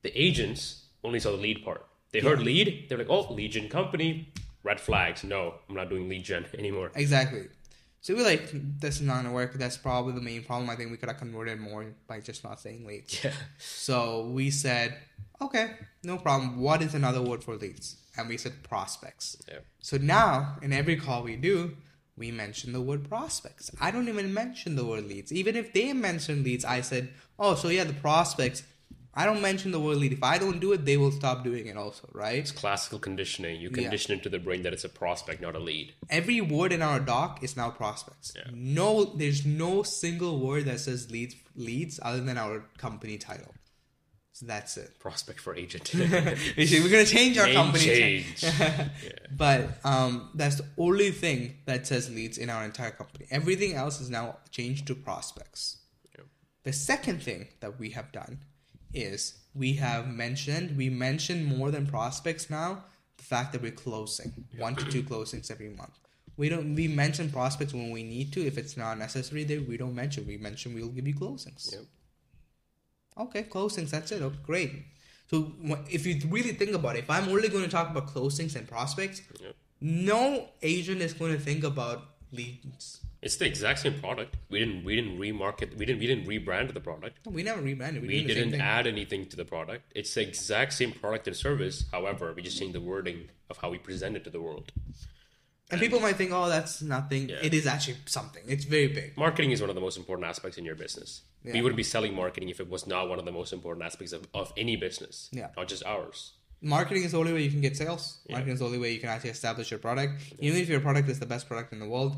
the 0.02 0.12
agents 0.20 0.86
only 1.02 1.20
saw 1.20 1.32
the 1.32 1.42
lead 1.48 1.64
part. 1.64 1.84
They 2.12 2.20
heard 2.20 2.40
lead, 2.40 2.86
they're 2.88 2.98
like, 2.98 3.08
"Oh, 3.08 3.32
lead 3.32 3.52
gen 3.52 3.68
company, 3.68 4.32
red 4.62 4.78
flags. 4.78 5.24
No, 5.24 5.54
I'm 5.68 5.74
not 5.74 5.88
doing 5.88 6.08
lead 6.08 6.24
gen 6.24 6.44
anymore." 6.58 6.92
Exactly. 6.94 7.48
So 8.02 8.14
we're 8.16 8.24
like, 8.24 8.50
this 8.80 8.96
is 8.96 9.02
not 9.02 9.22
gonna 9.22 9.32
work. 9.32 9.54
That's 9.54 9.76
probably 9.76 10.12
the 10.12 10.20
main 10.20 10.42
problem. 10.42 10.68
I 10.68 10.74
think 10.74 10.90
we 10.90 10.96
could 10.96 11.08
have 11.08 11.18
converted 11.18 11.60
more 11.60 11.86
by 12.08 12.18
just 12.20 12.42
not 12.42 12.60
saying 12.60 12.84
leads. 12.84 13.22
Yeah, 13.22 13.32
So 13.58 14.26
we 14.26 14.50
said, 14.50 14.96
okay, 15.40 15.76
no 16.02 16.18
problem. 16.18 16.60
What 16.60 16.82
is 16.82 16.94
another 16.94 17.22
word 17.22 17.44
for 17.44 17.54
leads? 17.54 17.96
And 18.18 18.28
we 18.28 18.36
said 18.36 18.62
prospects. 18.64 19.40
yeah, 19.48 19.60
So 19.80 19.96
now, 19.98 20.56
in 20.62 20.72
every 20.72 20.96
call 20.96 21.22
we 21.22 21.36
do, 21.36 21.76
we 22.16 22.30
mention 22.32 22.72
the 22.72 22.80
word 22.80 23.08
prospects. 23.08 23.70
I 23.80 23.90
don't 23.92 24.08
even 24.08 24.34
mention 24.34 24.74
the 24.76 24.84
word 24.84 25.04
leads. 25.06 25.32
Even 25.32 25.54
if 25.56 25.72
they 25.72 25.92
mention 25.92 26.42
leads, 26.42 26.64
I 26.64 26.80
said, 26.80 27.08
oh, 27.38 27.54
so 27.54 27.68
yeah, 27.68 27.84
the 27.84 27.94
prospects. 27.94 28.64
I 29.14 29.26
don't 29.26 29.42
mention 29.42 29.72
the 29.72 29.80
word 29.80 29.98
lead. 29.98 30.12
If 30.14 30.22
I 30.22 30.38
don't 30.38 30.58
do 30.58 30.72
it, 30.72 30.86
they 30.86 30.96
will 30.96 31.10
stop 31.12 31.44
doing 31.44 31.66
it 31.66 31.76
also, 31.76 32.08
right? 32.12 32.36
it's 32.38 32.50
classical 32.52 32.98
conditioning. 32.98 33.60
You 33.60 33.68
Yeah. 33.68 33.82
condition 33.82 34.12
into 34.14 34.28
the 34.30 34.38
brain 34.38 34.62
that 34.62 34.72
it's 34.72 34.84
a 34.84 34.88
prospect, 34.88 35.42
not 35.42 35.54
a 35.54 35.58
lead. 35.58 35.92
Every 36.08 36.40
word 36.40 36.72
in 36.72 36.80
our 36.80 36.98
doc 36.98 37.42
is 37.42 37.54
now 37.56 37.70
prospects. 37.70 38.32
Yeah. 38.34 38.50
No, 38.54 39.04
there's 39.04 39.44
no 39.44 39.82
single 39.82 40.40
word 40.40 40.64
that 40.64 40.80
says 40.80 41.10
leads, 41.10 41.34
leads 41.54 42.00
other 42.02 42.20
than 42.22 42.38
our 42.38 42.60
company 42.78 43.18
title. 43.18 43.52
So 44.34 44.46
that's 44.46 44.78
it. 44.78 44.98
Prospect 44.98 45.40
for 45.40 45.54
agent. 45.54 45.90
We're 45.94 46.88
gonna 46.88 47.04
change 47.04 47.36
our 47.36 47.44
Name 47.46 47.54
company. 47.54 47.84
change. 47.84 48.44
But 49.36 49.78
um, 49.84 50.30
that's 50.34 50.56
the 50.56 50.66
only 50.78 51.10
thing 51.10 51.58
that 51.66 51.86
says 51.86 52.08
leads 52.10 52.38
in 52.38 52.48
our 52.48 52.64
entire 52.64 52.90
company. 52.92 53.26
Everything 53.30 53.74
else 53.74 54.00
is 54.00 54.08
now 54.08 54.38
changed 54.50 54.86
to 54.86 54.94
prospects. 54.94 55.78
The 56.64 56.72
second 56.72 57.22
thing 57.22 57.48
that 57.60 57.78
we 57.78 57.90
have 57.90 58.10
done 58.12 58.38
is 58.94 59.34
we 59.54 59.74
have 59.74 60.08
mentioned 60.08 60.76
we 60.76 60.88
mention 60.90 61.44
more 61.44 61.70
than 61.70 61.86
prospects 61.86 62.48
now 62.50 62.84
the 63.16 63.24
fact 63.24 63.52
that 63.52 63.62
we're 63.62 63.70
closing 63.70 64.32
one 64.58 64.74
to 64.76 64.84
two 64.90 65.02
closings 65.02 65.50
every 65.50 65.68
month. 65.68 65.98
We 66.36 66.48
don't 66.48 66.74
we 66.74 66.88
mention 66.88 67.30
prospects 67.30 67.74
when 67.74 67.90
we 67.90 68.02
need 68.02 68.32
to. 68.32 68.46
If 68.46 68.56
it's 68.58 68.76
not 68.76 68.98
necessary, 68.98 69.44
there 69.44 69.60
we 69.60 69.76
don't 69.76 69.94
mention. 69.94 70.26
We 70.26 70.38
mention 70.38 70.74
we'll 70.74 70.88
give 70.88 71.06
you 71.06 71.14
closings. 71.14 71.72
Yep. 71.72 71.82
Okay, 73.18 73.42
closings. 73.44 73.90
That's 73.90 74.10
it. 74.12 74.22
Okay, 74.22 74.38
great. 74.44 74.72
So 75.30 75.52
if 75.90 76.06
you 76.06 76.20
really 76.28 76.52
think 76.52 76.72
about 76.72 76.96
it, 76.96 77.00
if 77.00 77.10
I'm 77.10 77.28
only 77.28 77.48
going 77.48 77.64
to 77.64 77.70
talk 77.70 77.90
about 77.90 78.06
closings 78.08 78.56
and 78.56 78.66
prospects, 78.68 79.22
Yep. 79.40 79.54
no 79.80 80.48
agent 80.62 81.00
is 81.02 81.12
going 81.12 81.32
to 81.32 81.38
think 81.38 81.64
about 81.64 82.04
leads. 82.32 83.00
It's 83.22 83.36
the 83.36 83.46
exact 83.46 83.78
same 83.78 84.00
product. 84.00 84.36
We 84.50 84.58
didn't 84.58 84.84
we 84.84 84.96
didn't 84.96 85.16
remarket. 85.18 85.76
We 85.78 85.86
didn't 85.86 86.00
we 86.00 86.06
didn't 86.08 86.26
rebrand 86.26 86.74
the 86.74 86.80
product. 86.80 87.18
We 87.24 87.42
never 87.44 87.62
rebranded. 87.62 88.02
We, 88.02 88.08
We 88.08 88.24
did 88.24 88.34
didn't 88.34 88.60
add 88.60 88.86
anything 88.86 89.26
to 89.26 89.36
the 89.36 89.44
product. 89.44 89.92
It's 89.94 90.12
the 90.14 90.22
exact 90.22 90.72
same 90.72 90.92
product 90.92 91.28
and 91.28 91.36
service. 91.36 91.84
However, 91.92 92.32
we 92.34 92.42
just 92.42 92.58
changed 92.58 92.74
the 92.74 92.80
wording 92.80 93.28
of 93.48 93.58
how 93.58 93.70
we 93.70 93.78
present 93.78 94.16
it 94.16 94.24
to 94.24 94.30
the 94.30 94.40
world. 94.40 94.72
And 95.70 95.80
people 95.80 96.00
might 96.00 96.16
think, 96.16 96.32
"Oh, 96.32 96.48
that's 96.50 96.82
nothing." 96.82 97.28
Yeah. 97.30 97.36
It 97.48 97.54
is 97.54 97.66
actually 97.66 97.96
something. 98.06 98.42
It's 98.46 98.64
very 98.64 98.88
big. 98.88 99.16
Marketing 99.16 99.52
is 99.52 99.60
one 99.60 99.70
of 99.70 99.76
the 99.76 99.80
most 99.80 99.96
important 99.96 100.26
aspects 100.28 100.58
in 100.58 100.64
your 100.64 100.74
business. 100.74 101.22
Yeah. 101.44 101.52
We 101.54 101.62
wouldn't 101.62 101.76
be 101.76 101.82
selling 101.94 102.14
marketing 102.14 102.48
if 102.50 102.60
it 102.60 102.68
was 102.68 102.86
not 102.86 103.08
one 103.08 103.18
of 103.18 103.24
the 103.24 103.32
most 103.32 103.52
important 103.52 103.84
aspects 103.86 104.12
of, 104.12 104.26
of 104.34 104.52
any 104.56 104.76
business, 104.76 105.28
Yeah. 105.32 105.48
not 105.56 105.66
just 105.68 105.84
ours. 105.84 106.32
Marketing 106.60 107.02
is 107.04 107.12
the 107.12 107.18
only 107.18 107.32
way 107.32 107.42
you 107.42 107.50
can 107.50 107.60
get 107.60 107.76
sales. 107.76 108.18
Yeah. 108.26 108.34
Marketing 108.34 108.54
is 108.54 108.60
the 108.60 108.66
only 108.66 108.78
way 108.78 108.92
you 108.92 109.00
can 109.00 109.08
actually 109.08 109.30
establish 109.30 109.70
your 109.70 109.80
product. 109.80 110.22
Even 110.38 110.58
if 110.60 110.68
your 110.68 110.80
product 110.80 111.08
is 111.08 111.18
the 111.18 111.26
best 111.26 111.48
product 111.48 111.72
in 111.72 111.80
the 111.80 111.88
world, 111.88 112.16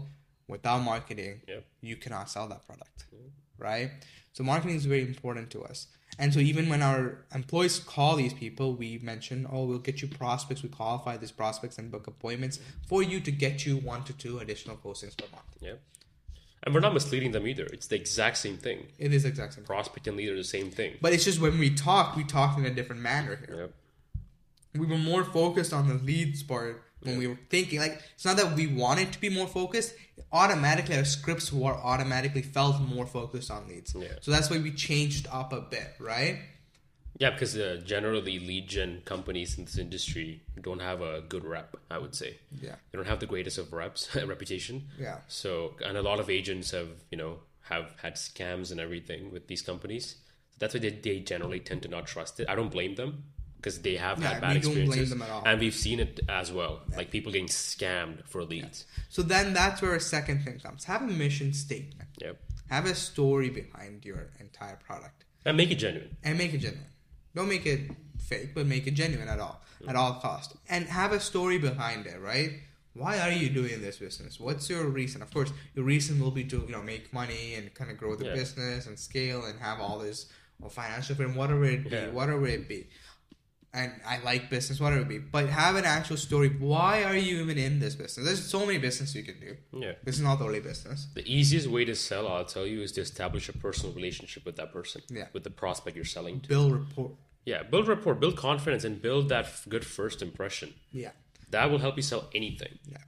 without 0.48 0.82
marketing, 0.82 1.40
Yep. 1.48 1.64
you 1.80 1.96
cannot 1.96 2.30
sell 2.30 2.46
that 2.48 2.66
product. 2.66 3.06
Mm-hmm. 3.14 3.28
Right? 3.62 3.90
So 4.32 4.42
marketing 4.44 4.76
is 4.76 4.84
very 4.86 5.02
important 5.02 5.50
to 5.50 5.62
us. 5.64 5.86
And 6.18 6.32
so 6.32 6.38
even 6.40 6.68
when 6.68 6.82
our 6.82 7.24
employees 7.34 7.78
call 7.80 8.16
these 8.16 8.32
people, 8.34 8.74
we 8.74 8.98
mention, 9.02 9.46
oh, 9.50 9.64
we'll 9.64 9.78
get 9.78 10.00
you 10.02 10.06
prospects. 10.08 10.62
We 10.62 10.68
qualify 10.68 11.16
these 11.16 11.32
prospects 11.32 11.76
and 11.78 11.90
book 11.90 12.06
appointments 12.06 12.60
for 12.86 13.02
you 13.02 13.18
to 13.20 13.32
get 13.32 13.66
you 13.66 13.76
one 13.78 14.04
to 14.04 14.12
two 14.12 14.38
additional 14.38 14.76
closings 14.76 15.16
per 15.16 15.26
month. 15.32 15.44
Yeah. 15.60 15.74
And 16.62 16.72
we're 16.72 16.80
not 16.80 16.94
misleading 16.94 17.32
them 17.32 17.46
either. 17.46 17.64
It's 17.66 17.88
the 17.88 17.96
exact 17.96 18.38
same 18.38 18.56
thing. 18.56 18.86
It 18.98 19.12
is 19.12 19.24
exactly. 19.24 19.62
Prospect 19.64 20.06
and 20.06 20.16
lead 20.16 20.30
are 20.30 20.36
the 20.36 20.44
same 20.44 20.70
thing. 20.70 20.94
But 21.00 21.12
it's 21.12 21.24
just 21.24 21.40
when 21.40 21.58
we 21.58 21.70
talk, 21.70 22.16
we 22.16 22.24
talk 22.24 22.56
in 22.58 22.64
a 22.64 22.70
different 22.70 23.02
manner 23.02 23.36
here. 23.46 23.56
Yep. 23.60 23.74
we 24.80 24.86
were 24.86 24.98
more 24.98 25.24
focused 25.24 25.72
on 25.72 25.88
the 25.88 25.94
leads 25.94 26.42
part 26.42 26.82
when 27.02 27.18
we 27.18 27.26
were 27.26 27.38
thinking 27.50 27.78
like 27.80 28.00
it's 28.14 28.24
not 28.24 28.36
that 28.36 28.56
we 28.56 28.66
wanted 28.66 29.12
to 29.12 29.20
be 29.20 29.28
more 29.28 29.46
focused 29.46 29.94
automatically 30.42 30.96
our 31.00 31.04
scripts 31.16 31.48
were 31.52 31.76
automatically 31.92 32.42
felt 32.42 32.76
more 32.94 33.06
focused 33.06 33.50
on 33.56 33.66
leads 33.68 33.94
Yeah. 33.94 34.08
so 34.20 34.30
that's 34.32 34.48
why 34.50 34.58
we 34.58 34.70
changed 34.88 35.26
up 35.40 35.52
a 35.52 35.60
bit 35.74 35.90
right 36.12 36.36
Yeah, 37.22 37.30
because 37.34 37.54
uh, 37.56 37.80
generally 37.94 38.36
lead 38.48 38.64
gen 38.74 38.92
companies 39.12 39.50
in 39.58 39.64
this 39.66 39.78
industry 39.78 40.28
don't 40.66 40.82
have 40.90 41.00
a 41.00 41.12
good 41.32 41.44
rep, 41.54 41.70
I 41.88 41.98
would 42.02 42.14
say. 42.20 42.30
yeah 42.66 42.76
They 42.90 42.96
don't 42.98 43.06
have 43.12 43.20
the 43.24 43.30
greatest 43.34 43.56
of 43.62 43.72
reps, 43.72 44.00
reputation. 44.34 44.76
yeah 45.06 45.18
So, 45.40 45.50
and 45.86 45.96
a 45.96 46.02
lot 46.10 46.18
of 46.22 46.26
agents 46.38 46.72
have, 46.78 46.90
you 47.12 47.18
know, 47.22 47.32
have 47.72 47.86
had 48.02 48.14
scams 48.16 48.72
and 48.72 48.80
everything 48.86 49.30
with 49.34 49.44
these 49.50 49.62
companies. 49.70 50.04
That's 50.58 50.74
why 50.74 50.80
they, 50.80 50.90
they 51.06 51.16
generally 51.32 51.60
tend 51.68 51.80
to 51.82 51.88
not 51.96 52.04
trust 52.14 52.40
it. 52.40 52.48
I 52.52 52.54
don't 52.58 52.72
blame 52.78 52.94
them 53.00 53.10
because 53.64 53.80
they 53.80 53.96
have 53.96 54.20
Yeah, 54.20 54.28
had 54.34 54.40
bad 54.42 54.54
we 54.56 54.60
don't 54.60 54.72
blame 54.74 54.84
experiences. 54.88 55.10
them 55.10 55.22
at 55.22 55.30
all. 55.30 55.42
And 55.46 55.58
we've 55.58 55.74
seen 55.74 55.98
it 55.98 56.20
as 56.28 56.52
well. 56.52 56.82
Like 56.94 57.10
people 57.10 57.32
getting 57.32 57.48
scammed 57.48 58.18
for 58.28 58.44
leads. 58.44 58.84
so 59.08 59.22
then 59.22 59.54
that's 59.54 59.80
where 59.80 59.94
a 59.94 60.00
second 60.00 60.44
thing 60.44 60.58
comes 60.58 60.84
have 60.84 61.00
a 61.02 61.06
mission 61.06 61.52
statement 61.54 62.10
Yep. 62.20 62.36
have 62.68 62.84
a 62.84 62.94
story 62.94 63.48
behind 63.48 64.04
your 64.04 64.20
entire 64.38 64.76
product 64.76 65.24
And 65.46 65.56
make 65.56 65.70
it 65.70 65.76
genuine. 65.76 66.16
and 66.22 66.36
make 66.36 66.52
it 66.52 66.58
genuine. 66.58 66.90
Don't 67.34 67.48
make 67.48 67.64
it 67.74 67.80
fake, 68.30 68.50
but 68.54 68.66
make 68.66 68.86
it 68.86 68.92
genuine 69.02 69.28
at 69.28 69.40
all, 69.40 69.56
at 69.88 69.96
all 69.96 70.14
cost, 70.20 70.50
and 70.68 70.86
have 70.86 71.12
a 71.12 71.20
story 71.20 71.58
behind 71.58 72.06
it, 72.06 72.20
right? 72.20 72.50
Why 72.92 73.18
are 73.18 73.32
you 73.32 73.48
doing 73.50 73.80
this 73.86 73.96
business? 73.96 74.38
What's 74.38 74.70
your 74.70 74.84
reason? 75.00 75.20
Of 75.20 75.30
course, 75.34 75.50
your 75.74 75.84
reason 75.84 76.20
will 76.20 76.30
be 76.30 76.44
to 76.52 76.58
you 76.66 76.72
know 76.76 76.82
make 76.82 77.12
money 77.12 77.54
and 77.56 77.72
kind 77.74 77.90
of 77.90 77.96
grow 78.02 78.14
the 78.14 78.26
Yeah. 78.26 78.34
business 78.34 78.86
and 78.86 78.96
scale 78.98 79.40
and 79.48 79.58
have 79.58 79.80
all 79.80 79.98
this 79.98 80.26
or 80.62 80.70
financial 80.70 81.16
freedom, 81.16 81.34
whatever 81.34 81.64
it 81.64 81.82
be, 81.84 81.90
Yeah. 81.90 82.10
whatever 82.10 82.46
it 82.46 82.68
be. 82.68 82.80
And 83.76 83.90
I 84.06 84.18
like 84.22 84.50
business, 84.50 84.78
whatever 84.78 85.02
it 85.02 85.08
be, 85.08 85.18
but 85.18 85.48
have 85.48 85.74
an 85.74 85.84
actual 85.84 86.16
story. 86.16 86.48
Why 86.48 87.02
are 87.02 87.16
you 87.16 87.42
even 87.42 87.58
in 87.58 87.80
this 87.80 87.96
business? 87.96 88.24
There's 88.24 88.44
so 88.44 88.64
many 88.64 88.78
businesses 88.78 89.16
you 89.16 89.24
can 89.24 89.40
do. 89.40 89.56
Yeah. 89.72 89.94
This 90.04 90.14
is 90.14 90.20
not 90.20 90.38
the 90.38 90.44
only 90.44 90.60
business. 90.60 91.08
The 91.14 91.26
easiest 91.26 91.66
way 91.66 91.84
to 91.84 91.96
sell, 91.96 92.28
I'll 92.28 92.44
tell 92.44 92.68
you, 92.68 92.82
is 92.82 92.92
to 92.92 93.00
establish 93.00 93.48
a 93.48 93.52
personal 93.52 93.92
relationship 93.92 94.46
with 94.46 94.54
that 94.56 94.72
person. 94.72 95.02
Yeah. 95.10 95.26
With 95.32 95.42
the 95.42 95.50
prospect 95.50 95.96
you're 95.96 96.04
selling 96.04 96.38
to. 96.42 96.48
Build 96.48 96.72
rapport. 96.72 97.10
Yeah. 97.44 97.64
Build 97.64 97.88
rapport, 97.88 98.14
build 98.14 98.36
confidence, 98.36 98.84
and 98.84 99.02
build 99.02 99.28
that 99.30 99.46
f- 99.46 99.66
good 99.68 99.84
first 99.84 100.22
impression. 100.22 100.74
Yeah. 100.92 101.10
That 101.50 101.68
will 101.68 101.78
help 101.78 101.96
you 101.96 102.02
sell 102.02 102.30
anything. 102.32 102.78
Yeah. 102.86 102.98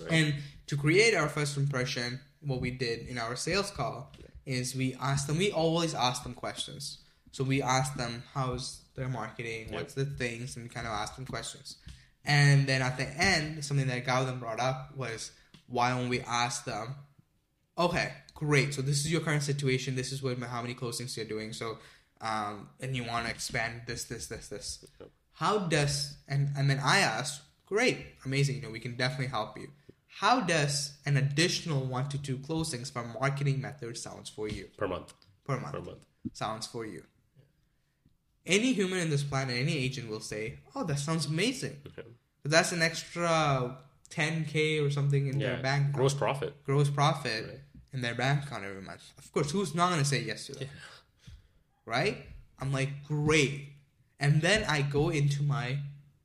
Right. 0.00 0.12
And 0.12 0.34
to 0.68 0.76
create 0.78 1.14
our 1.14 1.28
first 1.28 1.58
impression, 1.58 2.20
what 2.40 2.62
we 2.62 2.70
did 2.70 3.06
in 3.06 3.18
our 3.18 3.36
sales 3.36 3.70
call 3.70 4.12
is 4.46 4.74
we 4.74 4.96
asked 4.98 5.26
them, 5.26 5.36
we 5.36 5.52
always 5.52 5.94
ask 5.94 6.22
them 6.22 6.32
questions. 6.32 6.98
So 7.38 7.44
we 7.44 7.62
asked 7.62 7.96
them, 7.96 8.24
how's 8.34 8.80
their 8.96 9.06
marketing? 9.06 9.68
What's 9.70 9.94
the 9.94 10.04
things? 10.04 10.56
And 10.56 10.64
we 10.64 10.68
kind 10.68 10.88
of 10.88 10.92
asked 10.92 11.14
them 11.14 11.24
questions. 11.24 11.76
And 12.24 12.66
then 12.66 12.82
at 12.82 12.96
the 12.96 13.06
end, 13.06 13.64
something 13.64 13.86
that 13.86 14.04
Gautam 14.04 14.40
brought 14.40 14.58
up 14.58 14.96
was, 14.96 15.30
why 15.68 15.90
don't 15.90 16.08
we 16.08 16.20
ask 16.22 16.64
them, 16.64 16.96
okay, 17.78 18.12
great. 18.34 18.74
So 18.74 18.82
this 18.82 19.04
is 19.04 19.12
your 19.12 19.20
current 19.20 19.44
situation. 19.44 19.94
This 19.94 20.10
is 20.10 20.20
what 20.20 20.36
how 20.40 20.62
many 20.62 20.74
closings 20.74 21.16
you're 21.16 21.26
doing. 21.26 21.52
So, 21.52 21.78
um, 22.20 22.70
and 22.80 22.96
you 22.96 23.04
want 23.04 23.26
to 23.26 23.30
expand 23.30 23.82
this, 23.86 24.02
this, 24.06 24.26
this, 24.26 24.48
this. 24.48 24.84
How 25.34 25.58
does 25.58 26.16
and 26.26 26.48
and 26.56 26.68
then 26.68 26.80
I 26.82 26.98
asked, 26.98 27.42
great, 27.66 27.98
amazing. 28.24 28.56
You 28.56 28.62
know, 28.62 28.70
we 28.70 28.80
can 28.80 28.96
definitely 28.96 29.28
help 29.28 29.56
you. 29.56 29.68
How 30.08 30.40
does 30.40 30.98
an 31.06 31.16
additional 31.16 31.84
one 31.84 32.08
to 32.08 32.20
two 32.20 32.38
closings 32.38 32.92
from 32.92 33.14
marketing 33.20 33.60
method 33.60 33.96
sounds 33.96 34.28
for 34.28 34.48
you 34.48 34.70
Per 34.76 34.88
month. 34.88 35.12
per 35.46 35.60
month? 35.60 35.72
Per 35.72 35.82
month. 35.82 35.98
Sounds 36.32 36.66
for 36.66 36.84
you. 36.84 37.04
Any 38.48 38.72
human 38.72 38.98
in 38.98 39.10
this 39.10 39.22
planet, 39.22 39.56
any 39.56 39.76
agent 39.76 40.08
will 40.08 40.20
say, 40.20 40.58
"Oh, 40.74 40.82
that 40.84 40.98
sounds 40.98 41.26
amazing." 41.26 41.76
Okay. 41.86 42.08
But 42.42 42.50
that's 42.50 42.72
an 42.72 42.82
extra 42.82 43.76
10k 44.10 44.80
or 44.84 44.90
something 44.90 45.26
in 45.28 45.38
Yeah. 45.38 45.48
their 45.54 45.62
bank 45.62 45.92
Gross 45.92 46.14
profit. 46.14 46.54
gross 46.64 46.88
profit 46.88 47.44
Right. 47.46 47.60
in 47.92 48.00
their 48.00 48.14
bank 48.14 48.44
account 48.44 48.64
every 48.64 48.80
month. 48.82 49.02
Of 49.18 49.30
course, 49.32 49.50
who's 49.50 49.74
not 49.74 49.90
going 49.90 50.00
to 50.02 50.08
say 50.08 50.22
yes 50.22 50.46
to 50.46 50.52
that? 50.54 50.68
Right? 51.84 52.26
I'm 52.58 52.72
like, 52.72 53.04
great. 53.06 53.72
And 54.18 54.40
then 54.42 54.64
I 54.64 54.82
go 54.82 55.10
into 55.10 55.42
my 55.42 55.78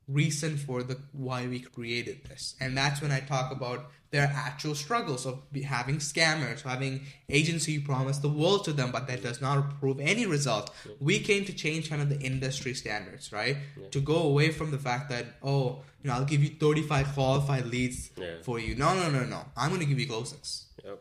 reason 0.08 0.56
for 0.56 0.82
the 0.82 0.98
why 1.12 1.46
we 1.46 1.60
created 1.60 2.24
this, 2.24 2.54
and 2.60 2.76
that's 2.76 3.00
when 3.00 3.12
I 3.12 3.20
talk 3.20 3.52
about 3.52 3.90
their 4.14 4.32
actual 4.48 4.76
struggles 4.76 5.26
of 5.26 5.34
be, 5.52 5.62
having 5.62 5.96
scammers, 5.96 6.62
having 6.62 7.00
agency 7.28 7.72
you 7.72 7.80
promise 7.80 8.18
the 8.18 8.28
world 8.28 8.64
to 8.64 8.72
them, 8.72 8.92
but 8.92 9.08
that 9.08 9.20
does 9.28 9.40
not 9.40 9.80
prove 9.80 9.98
any 9.98 10.24
result. 10.24 10.70
We 11.00 11.18
came 11.18 11.44
to 11.46 11.52
change 11.52 11.90
kind 11.90 12.00
of 12.00 12.08
the 12.08 12.20
industry 12.20 12.74
standards, 12.74 13.32
right? 13.32 13.56
To 13.90 14.00
go 14.00 14.18
away 14.30 14.48
from 14.58 14.70
the 14.70 14.78
fact 14.78 15.10
that 15.10 15.24
oh, 15.42 15.82
you 16.00 16.06
know, 16.08 16.14
I'll 16.16 16.24
give 16.34 16.42
you 16.44 16.50
35 16.50 17.08
qualified 17.14 17.66
leads 17.66 18.10
Yeah. 18.16 18.36
for 18.42 18.56
you. 18.60 18.76
No, 18.76 18.94
no, 19.00 19.10
no, 19.10 19.24
no. 19.24 19.40
I'm 19.56 19.70
going 19.70 19.80
to 19.80 19.86
give 19.92 19.98
you 19.98 20.06
closings. 20.06 20.50
Yep. 20.84 20.98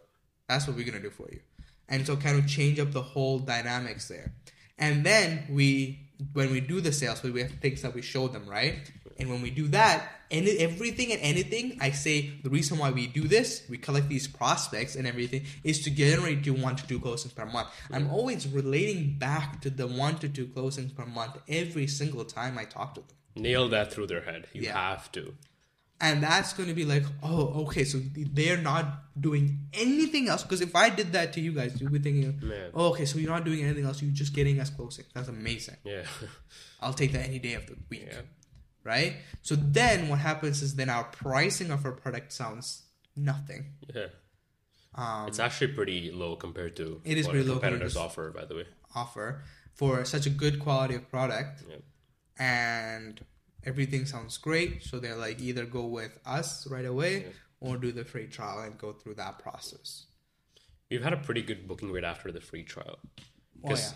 That's 0.49 0.65
what 0.67 0.75
we're 0.75 0.85
gonna 0.89 0.99
do 1.09 1.11
for 1.21 1.27
you. 1.31 1.41
And 1.87 2.07
so 2.07 2.15
kind 2.15 2.37
of 2.39 2.47
change 2.47 2.79
up 2.79 2.91
the 2.99 3.05
whole 3.13 3.37
dynamics 3.39 4.07
there. 4.07 4.33
And 4.79 5.05
then 5.05 5.27
we 5.51 5.99
when 6.33 6.51
we 6.55 6.61
do 6.61 6.81
the 6.81 6.91
sales, 6.91 7.21
we 7.21 7.41
have 7.41 7.51
things 7.65 7.81
that 7.83 7.93
we 7.93 8.01
show 8.01 8.27
them, 8.27 8.43
right? 8.47 8.79
And 9.19 9.29
when 9.29 9.41
we 9.41 9.49
do 9.51 9.67
that, 9.69 10.09
any 10.31 10.51
everything 10.57 11.11
and 11.11 11.21
anything, 11.21 11.77
I 11.79 11.91
say 11.91 12.31
the 12.43 12.49
reason 12.49 12.77
why 12.79 12.89
we 12.91 13.05
do 13.07 13.27
this, 13.27 13.63
we 13.69 13.77
collect 13.77 14.09
these 14.09 14.27
prospects 14.27 14.95
and 14.95 15.05
everything, 15.07 15.43
is 15.63 15.81
to 15.83 15.91
generate 15.91 16.45
you 16.45 16.53
one 16.53 16.75
to 16.75 16.87
two 16.87 16.99
closings 16.99 17.35
per 17.35 17.45
month. 17.45 17.67
I'm 17.91 18.09
always 18.09 18.47
relating 18.47 19.17
back 19.19 19.61
to 19.61 19.69
the 19.69 19.85
one 19.87 20.17
to 20.19 20.29
two 20.29 20.47
closings 20.47 20.95
per 20.95 21.05
month 21.05 21.37
every 21.47 21.85
single 21.87 22.25
time 22.25 22.57
I 22.57 22.65
talk 22.65 22.95
to 22.95 23.01
them. 23.01 23.09
Nail 23.35 23.69
that 23.69 23.93
through 23.93 24.07
their 24.07 24.21
head. 24.21 24.47
You 24.53 24.63
Yeah. 24.63 24.73
have 24.91 25.11
to. 25.13 25.35
and 26.01 26.21
that's 26.23 26.51
going 26.53 26.67
to 26.67 26.75
be 26.75 26.83
like 26.93 27.03
oh 27.21 27.43
okay 27.63 27.83
so 27.85 27.97
they're 28.37 28.57
not 28.71 28.85
doing 29.27 29.45
anything 29.85 30.27
else 30.31 30.41
because 30.45 30.59
if 30.67 30.73
i 30.75 30.89
did 30.99 31.09
that 31.13 31.31
to 31.35 31.39
you 31.45 31.51
guys 31.59 31.79
you'd 31.79 31.93
be 31.97 31.99
thinking 32.07 32.31
oh, 32.73 32.87
okay 32.91 33.05
so 33.05 33.19
you're 33.19 33.29
not 33.35 33.45
doing 33.49 33.61
anything 33.65 33.85
else 33.89 34.01
you're 34.01 34.11
just 34.23 34.33
getting 34.39 34.59
us 34.63 34.69
closing 34.77 35.05
that's 35.13 35.29
amazing 35.29 35.77
Yeah. 35.85 36.01
i'll 36.81 36.97
take 37.01 37.11
that 37.13 37.25
any 37.29 37.39
day 37.47 37.53
of 37.53 37.67
the 37.67 37.75
week 37.91 38.07
yeah. 38.11 38.21
Right 38.83 39.15
so 39.41 39.55
then 39.55 40.09
what 40.09 40.19
happens 40.19 40.61
is 40.61 40.75
then 40.75 40.89
our 40.89 41.05
pricing 41.05 41.71
of 41.71 41.85
our 41.85 41.91
product 41.93 42.31
sounds 42.33 42.83
nothing 43.15 43.73
Yeah. 43.93 44.07
um, 44.95 45.27
It's 45.27 45.39
actually 45.39 45.73
pretty 45.73 46.11
low 46.11 46.35
compared 46.35 46.75
to 46.77 47.01
It 47.05 47.17
is 47.17 47.25
what 47.25 47.33
pretty 47.33 47.47
low 47.47 47.53
compared 47.55 47.73
competitors 47.73 47.93
to- 47.93 47.99
offer, 48.01 48.31
by 48.31 48.45
the 48.45 48.55
way. 48.55 48.65
offer 48.95 49.43
for 49.73 50.03
such 50.05 50.25
a 50.25 50.29
good 50.29 50.59
quality 50.59 50.95
of 50.95 51.09
product 51.09 51.63
Yeah. 51.69 51.77
and 52.37 53.23
everything 53.63 54.05
sounds 54.05 54.37
great 54.37 54.83
so 54.83 54.99
they're 54.99 55.15
like 55.15 55.39
either 55.39 55.65
go 55.65 55.85
with 55.85 56.19
us 56.25 56.67
right 56.67 56.85
away 56.85 57.21
Yeah. 57.23 57.29
or 57.59 57.77
do 57.77 57.91
the 57.91 58.03
free 58.05 58.27
trial 58.27 58.59
and 58.59 58.77
go 58.77 58.93
through 58.93 59.15
that 59.15 59.39
process 59.39 60.05
We've 60.91 61.01
had 61.01 61.13
a 61.13 61.17
pretty 61.17 61.41
good 61.41 61.67
booking 61.67 61.91
rate 61.91 62.03
after 62.03 62.31
the 62.31 62.41
free 62.41 62.63
trial. 62.63 62.99
oh 63.63 63.75
yeah 63.75 63.91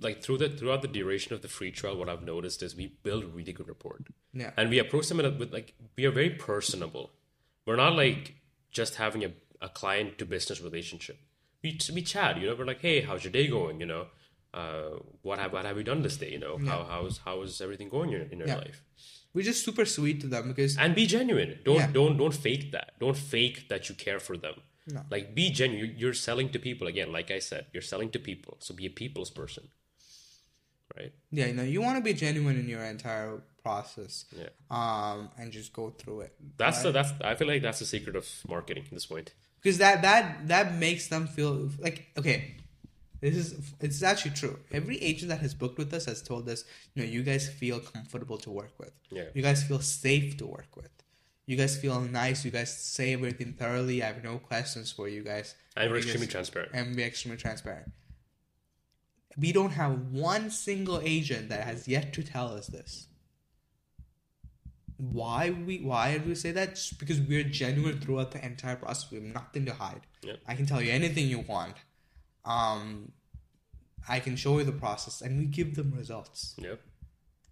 like 0.00 0.22
through 0.22 0.38
the 0.38 0.48
throughout 0.48 0.82
the 0.82 0.88
duration 0.88 1.32
of 1.34 1.42
the 1.42 1.48
free 1.48 1.70
trial, 1.70 1.96
what 1.96 2.08
I've 2.08 2.22
noticed 2.22 2.62
is 2.62 2.74
we 2.76 2.86
build 3.02 3.24
a 3.24 3.26
really 3.26 3.52
good 3.52 3.68
rapport. 3.68 3.98
yeah 4.32 4.50
And 4.56 4.70
we 4.70 4.78
approach 4.78 5.08
them 5.08 5.18
with 5.38 5.52
like 5.52 5.74
we 5.96 6.04
are 6.06 6.10
very 6.10 6.30
personable. 6.30 7.10
We're 7.66 7.76
not 7.76 7.94
like 7.94 8.36
just 8.70 8.96
having 8.96 9.24
a, 9.24 9.30
a 9.60 9.68
client 9.68 10.18
to 10.18 10.26
business 10.26 10.60
relationship. 10.60 11.18
We 11.62 11.78
we 11.96 12.02
chat, 12.02 12.38
you 12.40 12.46
know, 12.46 12.54
we're 12.58 12.70
like, 12.72 12.80
hey, 12.80 13.00
how's 13.02 13.24
your 13.24 13.32
day 13.32 13.46
going? 13.46 13.80
You 13.80 13.86
know, 13.92 14.06
uh, 14.52 14.90
what 15.22 15.38
have 15.38 15.52
what 15.52 15.64
have 15.64 15.76
you 15.76 15.84
done 15.92 16.02
this 16.02 16.16
day? 16.16 16.30
You 16.32 16.38
know, 16.46 16.58
how 16.70 16.78
how's 16.92 17.18
how 17.26 17.42
is 17.42 17.60
everything 17.60 17.88
going 17.88 18.12
in, 18.12 18.22
in 18.32 18.38
your 18.38 18.48
Yeah. 18.48 18.56
life? 18.66 18.82
we're 19.36 19.42
just 19.52 19.64
super 19.64 19.84
sweet 19.84 20.20
to 20.20 20.28
them 20.28 20.44
because 20.50 20.76
and 20.82 20.94
be 20.94 21.06
genuine. 21.06 21.58
Don't 21.64 21.76
Yeah. 21.76 21.90
don't 21.98 22.16
don't 22.22 22.36
fake 22.46 22.70
that. 22.74 22.88
Don't 23.00 23.16
fake 23.16 23.68
that 23.70 23.88
you 23.88 23.94
care 24.06 24.20
for 24.20 24.36
them. 24.44 24.54
No. 24.86 25.00
Like 25.10 25.34
be 25.34 25.50
genuine. 25.50 25.94
You're, 25.96 26.12
selling 26.12 26.50
to 26.50 26.58
people 26.58 26.86
again. 26.86 27.10
Like 27.12 27.30
I 27.30 27.38
said, 27.38 27.66
you're 27.72 27.82
selling 27.82 28.10
to 28.10 28.18
people. 28.18 28.56
So 28.60 28.74
be 28.74 28.86
a 28.86 28.90
people's 28.90 29.30
person, 29.30 29.68
right? 30.96 31.12
yeah, 31.30 31.46
you 31.46 31.54
know, 31.54 31.62
you 31.62 31.80
want 31.80 31.96
to 31.96 32.02
be 32.04 32.12
genuine 32.12 32.58
in 32.58 32.68
your 32.68 32.82
entire 32.84 33.42
process, 33.62 34.26
Yeah. 34.38 34.48
um, 34.70 35.30
and 35.38 35.50
just 35.52 35.72
go 35.72 35.90
through 35.90 36.20
it. 36.22 36.34
That's 36.58 36.82
the 36.82 36.92
that's. 36.92 37.12
I 37.22 37.34
feel 37.34 37.48
like 37.48 37.62
that's 37.62 37.78
the 37.78 37.86
secret 37.86 38.14
of 38.14 38.28
marketing 38.46 38.84
at 38.84 38.90
this 38.92 39.06
point. 39.06 39.32
because 39.62 39.78
that 39.78 40.02
that 40.02 40.48
that 40.48 40.74
makes 40.74 41.08
them 41.08 41.26
feel 41.26 41.70
like 41.78 42.06
okay. 42.18 42.56
This 43.20 43.36
is 43.36 43.54
it's 43.80 44.02
actually 44.02 44.32
true. 44.32 44.58
Every 44.70 44.98
agent 44.98 45.30
that 45.30 45.40
has 45.40 45.54
booked 45.54 45.78
with 45.78 45.94
us 45.94 46.04
has 46.04 46.20
told 46.20 46.46
us, 46.46 46.64
you 46.94 47.02
know, 47.02 47.08
you 47.08 47.22
guys 47.22 47.48
feel 47.48 47.80
comfortable 47.80 48.36
to 48.38 48.50
work 48.50 48.74
with. 48.78 48.92
Yeah. 49.10 49.28
You 49.32 49.40
guys 49.40 49.62
feel 49.64 49.80
safe 49.80 50.36
to 50.40 50.46
work 50.46 50.76
with. 50.76 50.90
You 51.46 51.56
guys 51.56 51.76
feel 51.76 52.00
nice. 52.00 52.44
You 52.44 52.50
guys 52.50 52.74
say 52.76 53.12
everything 53.12 53.52
thoroughly. 53.52 54.02
I 54.02 54.06
have 54.06 54.24
no 54.24 54.38
questions 54.38 54.90
for 54.90 55.08
you 55.08 55.22
guys. 55.22 55.54
And 55.76 55.90
we're 55.90 55.98
extremely 55.98 56.26
transparent. 56.26 56.70
and 56.72 56.96
be 56.96 57.02
extremely 57.02 57.36
transparent. 57.38 57.92
We 59.36 59.52
don't 59.52 59.72
have 59.72 59.98
one 60.12 60.50
single 60.50 61.00
agent 61.04 61.48
that 61.50 61.64
has 61.64 61.86
yet 61.88 62.12
to 62.14 62.22
tell 62.22 62.48
us 62.54 62.68
this. 62.68 63.08
Why 64.96 65.50
we 65.50 65.78
why 65.80 66.18
do 66.18 66.28
we 66.28 66.34
say 66.36 66.52
that? 66.52 66.76
Just 66.76 66.98
because 67.00 67.20
we're 67.20 67.42
genuine 67.42 68.00
throughout 68.00 68.30
the 68.30 68.44
entire 68.44 68.76
process. 68.76 69.10
We 69.10 69.16
have 69.18 69.26
nothing 69.26 69.66
to 69.66 69.74
hide. 69.74 70.02
Yep. 70.22 70.38
I 70.46 70.54
can 70.54 70.66
tell 70.66 70.80
you 70.80 70.92
anything 70.92 71.26
you 71.26 71.40
want. 71.40 71.74
Um, 72.44 73.10
I 74.08 74.20
can 74.20 74.36
show 74.36 74.58
you 74.58 74.64
the 74.64 74.72
process, 74.72 75.20
and 75.20 75.36
we 75.38 75.46
give 75.46 75.74
them 75.74 75.92
results 75.96 76.54
Yep. 76.58 76.80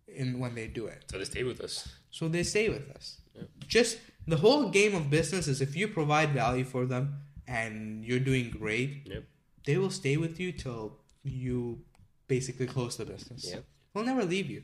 in 0.06 0.38
when 0.38 0.54
they 0.54 0.68
do 0.68 0.86
it. 0.86 1.04
So 1.10 1.18
they 1.18 1.24
stay 1.24 1.42
with 1.42 1.60
us. 1.60 1.88
So 2.10 2.28
they 2.28 2.44
stay 2.44 2.68
with 2.68 2.88
us. 2.90 3.20
Just 3.66 3.98
the 4.26 4.36
whole 4.36 4.68
game 4.70 4.94
of 4.94 5.10
business 5.10 5.48
is 5.48 5.60
if 5.60 5.74
you 5.76 5.88
provide 5.88 6.30
value 6.32 6.64
for 6.64 6.86
them 6.86 7.04
and 7.46 8.04
you're 8.04 8.20
doing 8.20 8.50
great, 8.50 9.06
Yep. 9.06 9.24
they 9.66 9.76
will 9.78 9.90
stay 9.90 10.16
with 10.16 10.38
you 10.38 10.52
till 10.52 10.98
you 11.24 11.82
basically 12.28 12.66
close 12.66 12.96
the 12.96 13.04
business. 13.04 13.50
Yep. 13.50 13.64
They'll 13.94 14.04
never 14.04 14.24
leave 14.24 14.48
you 14.50 14.62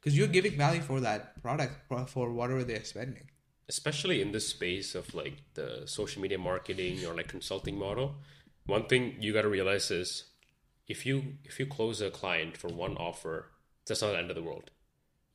because 0.00 0.16
you're 0.16 0.28
giving 0.28 0.56
value 0.56 0.80
for 0.80 1.00
that 1.00 1.40
product 1.42 1.74
for- 1.88 2.06
for 2.06 2.32
whatever 2.32 2.64
they're 2.64 2.84
spending. 2.84 3.26
especially 3.70 4.22
in 4.22 4.32
this 4.32 4.48
space 4.48 4.94
of 4.94 5.12
like 5.14 5.36
the 5.52 5.82
social 5.86 6.22
media 6.22 6.38
marketing 6.38 7.04
or 7.04 7.12
like 7.14 7.28
consulting 7.28 7.76
model 7.78 8.06
one 8.64 8.86
thing 8.90 9.02
you 9.20 9.30
got 9.34 9.42
to 9.42 9.48
realize 9.58 9.90
is 9.90 10.10
if 10.94 11.04
you 11.04 11.16
if 11.44 11.54
you 11.60 11.66
close 11.66 12.00
a 12.00 12.10
client 12.10 12.56
for 12.56 12.68
one 12.68 12.96
offer 12.96 13.34
that's 13.84 14.00
not 14.00 14.12
the 14.12 14.18
end 14.22 14.30
of 14.30 14.36
the 14.36 14.42
world 14.50 14.70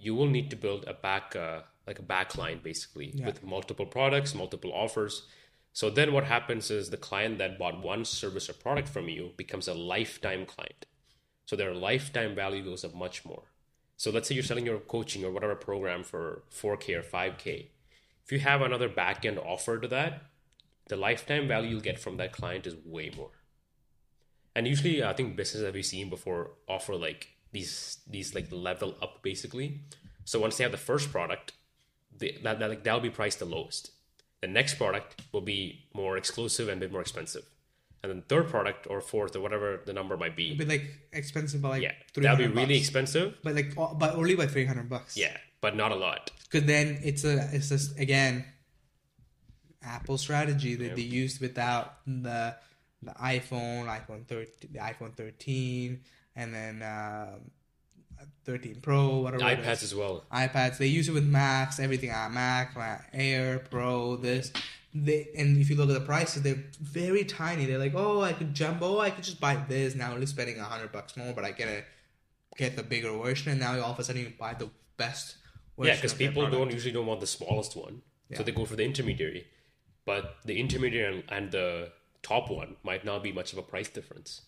you 0.05 0.15
will 0.15 0.25
need 0.37 0.49
to 0.49 0.55
build 0.55 0.83
a 0.87 0.95
back 0.95 1.35
uh, 1.35 1.61
like 1.87 1.99
a 1.99 2.03
backline 2.03 2.61
basically 2.63 3.11
Yeah. 3.13 3.25
with 3.27 3.43
multiple 3.43 3.85
products 3.85 4.33
multiple 4.33 4.71
offers 4.73 5.27
so 5.75 5.89
then 5.89 6.13
what 6.13 6.25
happens 6.25 6.69
is 6.69 6.89
the 6.89 6.97
client 6.97 7.39
that 7.39 7.57
bought 7.57 7.81
one 7.81 8.05
service 8.05 8.47
or 8.49 8.53
product 8.53 8.87
from 8.87 9.09
you 9.09 9.31
becomes 9.37 9.67
a 9.67 9.73
lifetime 9.73 10.45
client 10.45 10.85
So 11.45 11.55
their 11.55 11.73
lifetime 11.73 12.35
value 12.35 12.63
goes 12.63 12.83
up 12.85 12.93
much 12.95 13.25
more. 13.25 13.43
So 13.97 14.11
let's 14.11 14.27
say 14.29 14.35
you're 14.35 14.43
selling 14.49 14.65
your 14.65 14.79
coaching 14.79 15.25
or 15.25 15.31
whatever 15.31 15.55
program 15.55 16.03
for 16.03 16.43
4K 16.49 16.95
or 16.99 17.03
5K. 17.03 17.67
If 18.25 18.31
you 18.31 18.39
have 18.39 18.61
another 18.61 18.87
back 18.89 19.25
end 19.25 19.37
offer 19.39 19.77
to 19.79 19.87
that, 19.89 20.13
the 20.87 20.95
lifetime 20.95 21.47
value 21.47 21.71
you'll 21.71 21.81
get 21.81 21.99
from 21.99 22.15
that 22.17 22.31
client 22.31 22.65
is 22.65 22.75
way 22.85 23.09
more. 23.15 23.31
And 24.55 24.67
usually, 24.67 25.03
I 25.03 25.13
think 25.13 25.35
businesses 25.35 25.61
that 25.63 25.73
we've 25.73 25.85
seen 25.85 26.09
before 26.09 26.51
offer 26.67 26.95
like 26.95 27.27
these 27.51 27.97
these 28.07 28.33
like 28.35 28.47
level 28.51 28.95
up 29.01 29.21
basically. 29.23 29.81
So 30.25 30.39
once 30.39 30.57
they 30.57 30.63
have 30.63 30.71
the 30.71 30.77
first 30.91 31.11
product, 31.11 31.53
they, 32.19 32.39
that, 32.43 32.59
that 32.59 32.69
like 32.69 32.83
that'll 32.83 32.99
be 32.99 33.09
priced 33.09 33.39
the 33.39 33.45
lowest. 33.45 33.91
The 34.41 34.47
next 34.47 34.75
product 34.75 35.21
will 35.31 35.41
be 35.41 35.85
more 35.93 36.17
exclusive 36.17 36.67
and 36.67 36.77
a 36.77 36.85
bit 36.85 36.91
more 36.91 37.01
expensive, 37.01 37.45
and 38.01 38.11
then 38.11 38.23
third 38.27 38.49
product 38.49 38.87
or 38.89 38.99
fourth 38.99 39.35
or 39.35 39.41
whatever 39.41 39.81
the 39.85 39.93
number 39.93 40.17
might 40.17 40.35
be, 40.35 40.53
be 40.55 40.65
like 40.65 40.83
expensive 41.13 41.61
by 41.61 41.69
like 41.69 41.81
yeah, 41.81 41.93
that'll 42.15 42.37
be 42.37 42.47
really 42.47 42.75
bucks. 42.75 42.79
expensive. 42.79 43.37
but 43.43 43.55
like 43.55 43.73
but 43.75 44.15
only 44.15 44.35
by 44.35 44.45
three 44.45 44.65
hundred 44.65 44.89
bucks. 44.89 45.15
Yeah, 45.15 45.37
but 45.61 45.75
not 45.75 45.91
a 45.91 45.95
lot. 45.95 46.31
because 46.43 46.67
then 46.67 46.99
it's 47.03 47.23
a 47.23 47.49
it's 47.53 47.69
just 47.69 47.97
again 47.97 48.43
Apple 49.81 50.17
strategy 50.17 50.75
that 50.75 50.95
they 50.95 51.01
used 51.01 51.41
without 51.41 51.97
the 52.05 52.55
the 53.01 53.11
iPhone, 53.11 53.87
iPhone 53.87 54.25
thirteen, 54.27 54.69
the 54.71 54.79
iPhone 54.79 55.15
thirteen, 55.15 56.01
and 56.35 56.53
then 56.53 56.81
um, 56.81 57.51
thirteen 58.45 58.79
Pro, 58.81 59.17
whatever. 59.17 59.43
iPads 59.43 59.83
as 59.83 59.93
well. 59.95 60.25
iPads. 60.31 60.77
They 60.77 60.87
use 60.87 61.09
it 61.09 61.13
with 61.13 61.25
Macs, 61.25 61.79
everything. 61.79 62.11
Uh, 62.11 62.29
Mac, 62.31 62.75
Mac 62.77 63.09
Air, 63.13 63.59
Pro, 63.69 64.15
this. 64.17 64.51
They 64.95 65.27
and 65.37 65.57
if 65.57 65.69
you 65.69 65.75
look 65.75 65.89
at 65.89 65.93
the 65.93 66.01
prices, 66.05 66.43
they're 66.43 66.63
very 66.81 67.23
tiny. 67.23 67.65
They're 67.65 67.79
like, 67.79 67.95
oh, 67.95 68.21
I 68.21 68.33
could 68.33 68.53
jump. 68.53 68.79
Oh, 68.81 68.99
I 68.99 69.09
could 69.09 69.23
just 69.23 69.39
buy 69.39 69.55
this 69.67 69.95
now. 69.95 70.13
Only 70.13 70.27
spending 70.27 70.59
a 70.59 70.63
hundred 70.63 70.91
bucks 70.91 71.17
more, 71.17 71.33
but 71.33 71.43
I 71.43 71.51
get 71.51 71.67
a 71.67 71.83
get 72.57 72.75
the 72.75 72.83
bigger 72.83 73.11
version. 73.17 73.51
And 73.51 73.59
now 73.59 73.79
all 73.81 73.91
of 73.93 73.99
a 73.99 74.03
sudden 74.03 74.21
you 74.21 74.33
buy 74.37 74.53
the 74.53 74.69
best. 74.97 75.37
Yeah, 75.81 75.95
because 75.95 76.13
people 76.13 76.47
don't 76.49 76.71
usually 76.71 76.91
don't 76.93 77.07
want 77.07 77.19
the 77.19 77.25
smallest 77.27 77.75
one, 77.75 78.03
Yeah. 78.29 78.37
so 78.37 78.43
they 78.43 78.51
go 78.51 78.65
for 78.65 78.75
the 78.75 78.83
intermediary. 78.85 79.47
But 80.05 80.35
the 80.45 80.59
intermediary 80.59 81.11
and, 81.15 81.23
and 81.29 81.51
the 81.51 81.91
top 82.21 82.51
one 82.51 82.75
might 82.83 83.03
not 83.03 83.23
be 83.23 83.31
much 83.31 83.53
of 83.53 83.57
a 83.57 83.63
price 83.63 83.89
difference, 83.89 84.41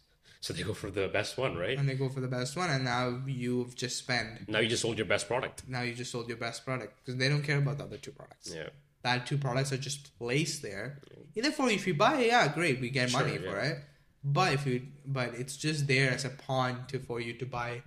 so 0.45 0.53
they 0.53 0.61
go 0.61 0.75
for 0.75 0.91
the 0.91 1.07
best 1.07 1.39
one, 1.39 1.53
right? 1.57 1.75
and 1.79 1.89
they 1.89 1.95
go 1.95 2.07
for 2.07 2.21
the 2.21 2.27
best 2.27 2.55
one, 2.55 2.69
and 2.69 2.83
now 2.85 3.19
you've 3.25 3.73
just 3.83 3.95
spent. 3.97 4.47
Now 4.47 4.59
you 4.59 4.69
just 4.69 4.83
sold 4.83 4.95
your 5.01 5.07
best 5.07 5.27
product. 5.27 5.63
Now 5.67 5.81
you 5.81 5.93
just 5.95 6.11
sold 6.11 6.27
your 6.27 6.37
best 6.37 6.63
product 6.63 6.91
because 6.99 7.17
they 7.17 7.29
don't 7.29 7.41
care 7.41 7.57
about 7.57 7.79
the 7.79 7.85
other 7.85 7.97
two 7.97 8.11
products. 8.11 8.53
Yeah, 8.55 8.69
That 9.01 9.25
two 9.25 9.39
products 9.39 9.71
are 9.73 9.81
just 9.89 10.15
placed 10.19 10.61
there. 10.61 10.87
Either 11.35 11.51
for 11.51 11.67
if 11.71 11.87
you 11.87 11.95
buy 11.95 12.13
yeah, 12.25 12.47
great, 12.59 12.79
we 12.79 12.89
get 12.91 13.09
Sure, 13.09 13.21
money 13.21 13.37
for 13.39 13.57
it. 13.57 13.77
But 14.23 14.53
if 14.53 14.67
you, 14.67 14.83
but 15.17 15.29
it's 15.33 15.57
just 15.57 15.87
there 15.87 16.11
as 16.11 16.25
a 16.25 16.29
pawn 16.29 16.85
to 16.89 16.99
for 16.99 17.19
you 17.19 17.33
to 17.41 17.45
buy 17.47 17.81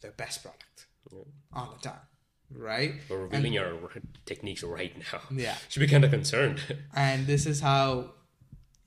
the 0.00 0.10
best 0.22 0.44
product 0.44 0.86
all 1.52 1.74
the 1.76 1.82
time, 1.88 2.04
right? 2.52 2.92
we're 3.10 3.22
revealing 3.26 3.58
our 3.58 3.72
techniques 4.26 4.62
right 4.62 4.94
now. 5.12 5.20
Yeah. 5.44 5.56
should 5.68 5.80
be 5.80 5.88
kind 5.88 6.04
of 6.04 6.12
concerned. 6.12 6.60
And 6.94 7.26
this 7.26 7.46
is 7.46 7.58
how 7.60 8.12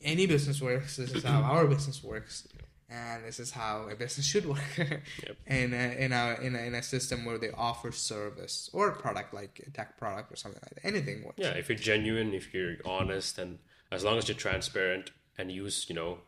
any 0.02 0.26
business 0.26 0.62
works. 0.62 0.96
This 0.96 1.12
is 1.12 1.24
how 1.26 1.42
our 1.42 1.68
business 1.68 2.02
works, 2.02 2.48
and 2.90 3.24
this 3.24 3.40
is 3.40 3.52
how 3.52 3.88
a 3.90 3.96
business 3.96 4.26
should 4.26 4.46
work. 4.46 4.60
in 5.48 5.74
a, 5.74 5.96
in 6.06 6.12
a 6.12 6.38
in 6.42 6.56
a 6.56 6.60
in 6.60 6.76
a 6.76 6.84
system 6.84 7.26
where 7.26 7.38
they 7.38 7.52
offer 7.52 7.92
service 7.92 8.70
or 8.74 8.90
a 8.90 8.96
product 8.96 9.34
like 9.34 9.62
a 9.66 9.70
tech 9.72 9.98
product 9.98 10.32
or 10.32 10.36
something 10.36 10.62
like 10.64 10.76
that. 10.82 10.88
Anything 10.88 11.24
works. 11.24 11.38
yeah, 11.38 11.50
if 11.50 11.70
you're 11.70 11.78
genuine, 11.78 12.34
if 12.34 12.54
you're 12.54 12.76
honest, 12.86 13.38
and 13.38 13.60
as 13.92 14.04
long 14.04 14.18
as 14.18 14.28
you're 14.28 14.38
transparent 14.38 15.12
and 15.38 15.52
use 15.52 15.86
you 15.90 15.96
know 15.96 16.20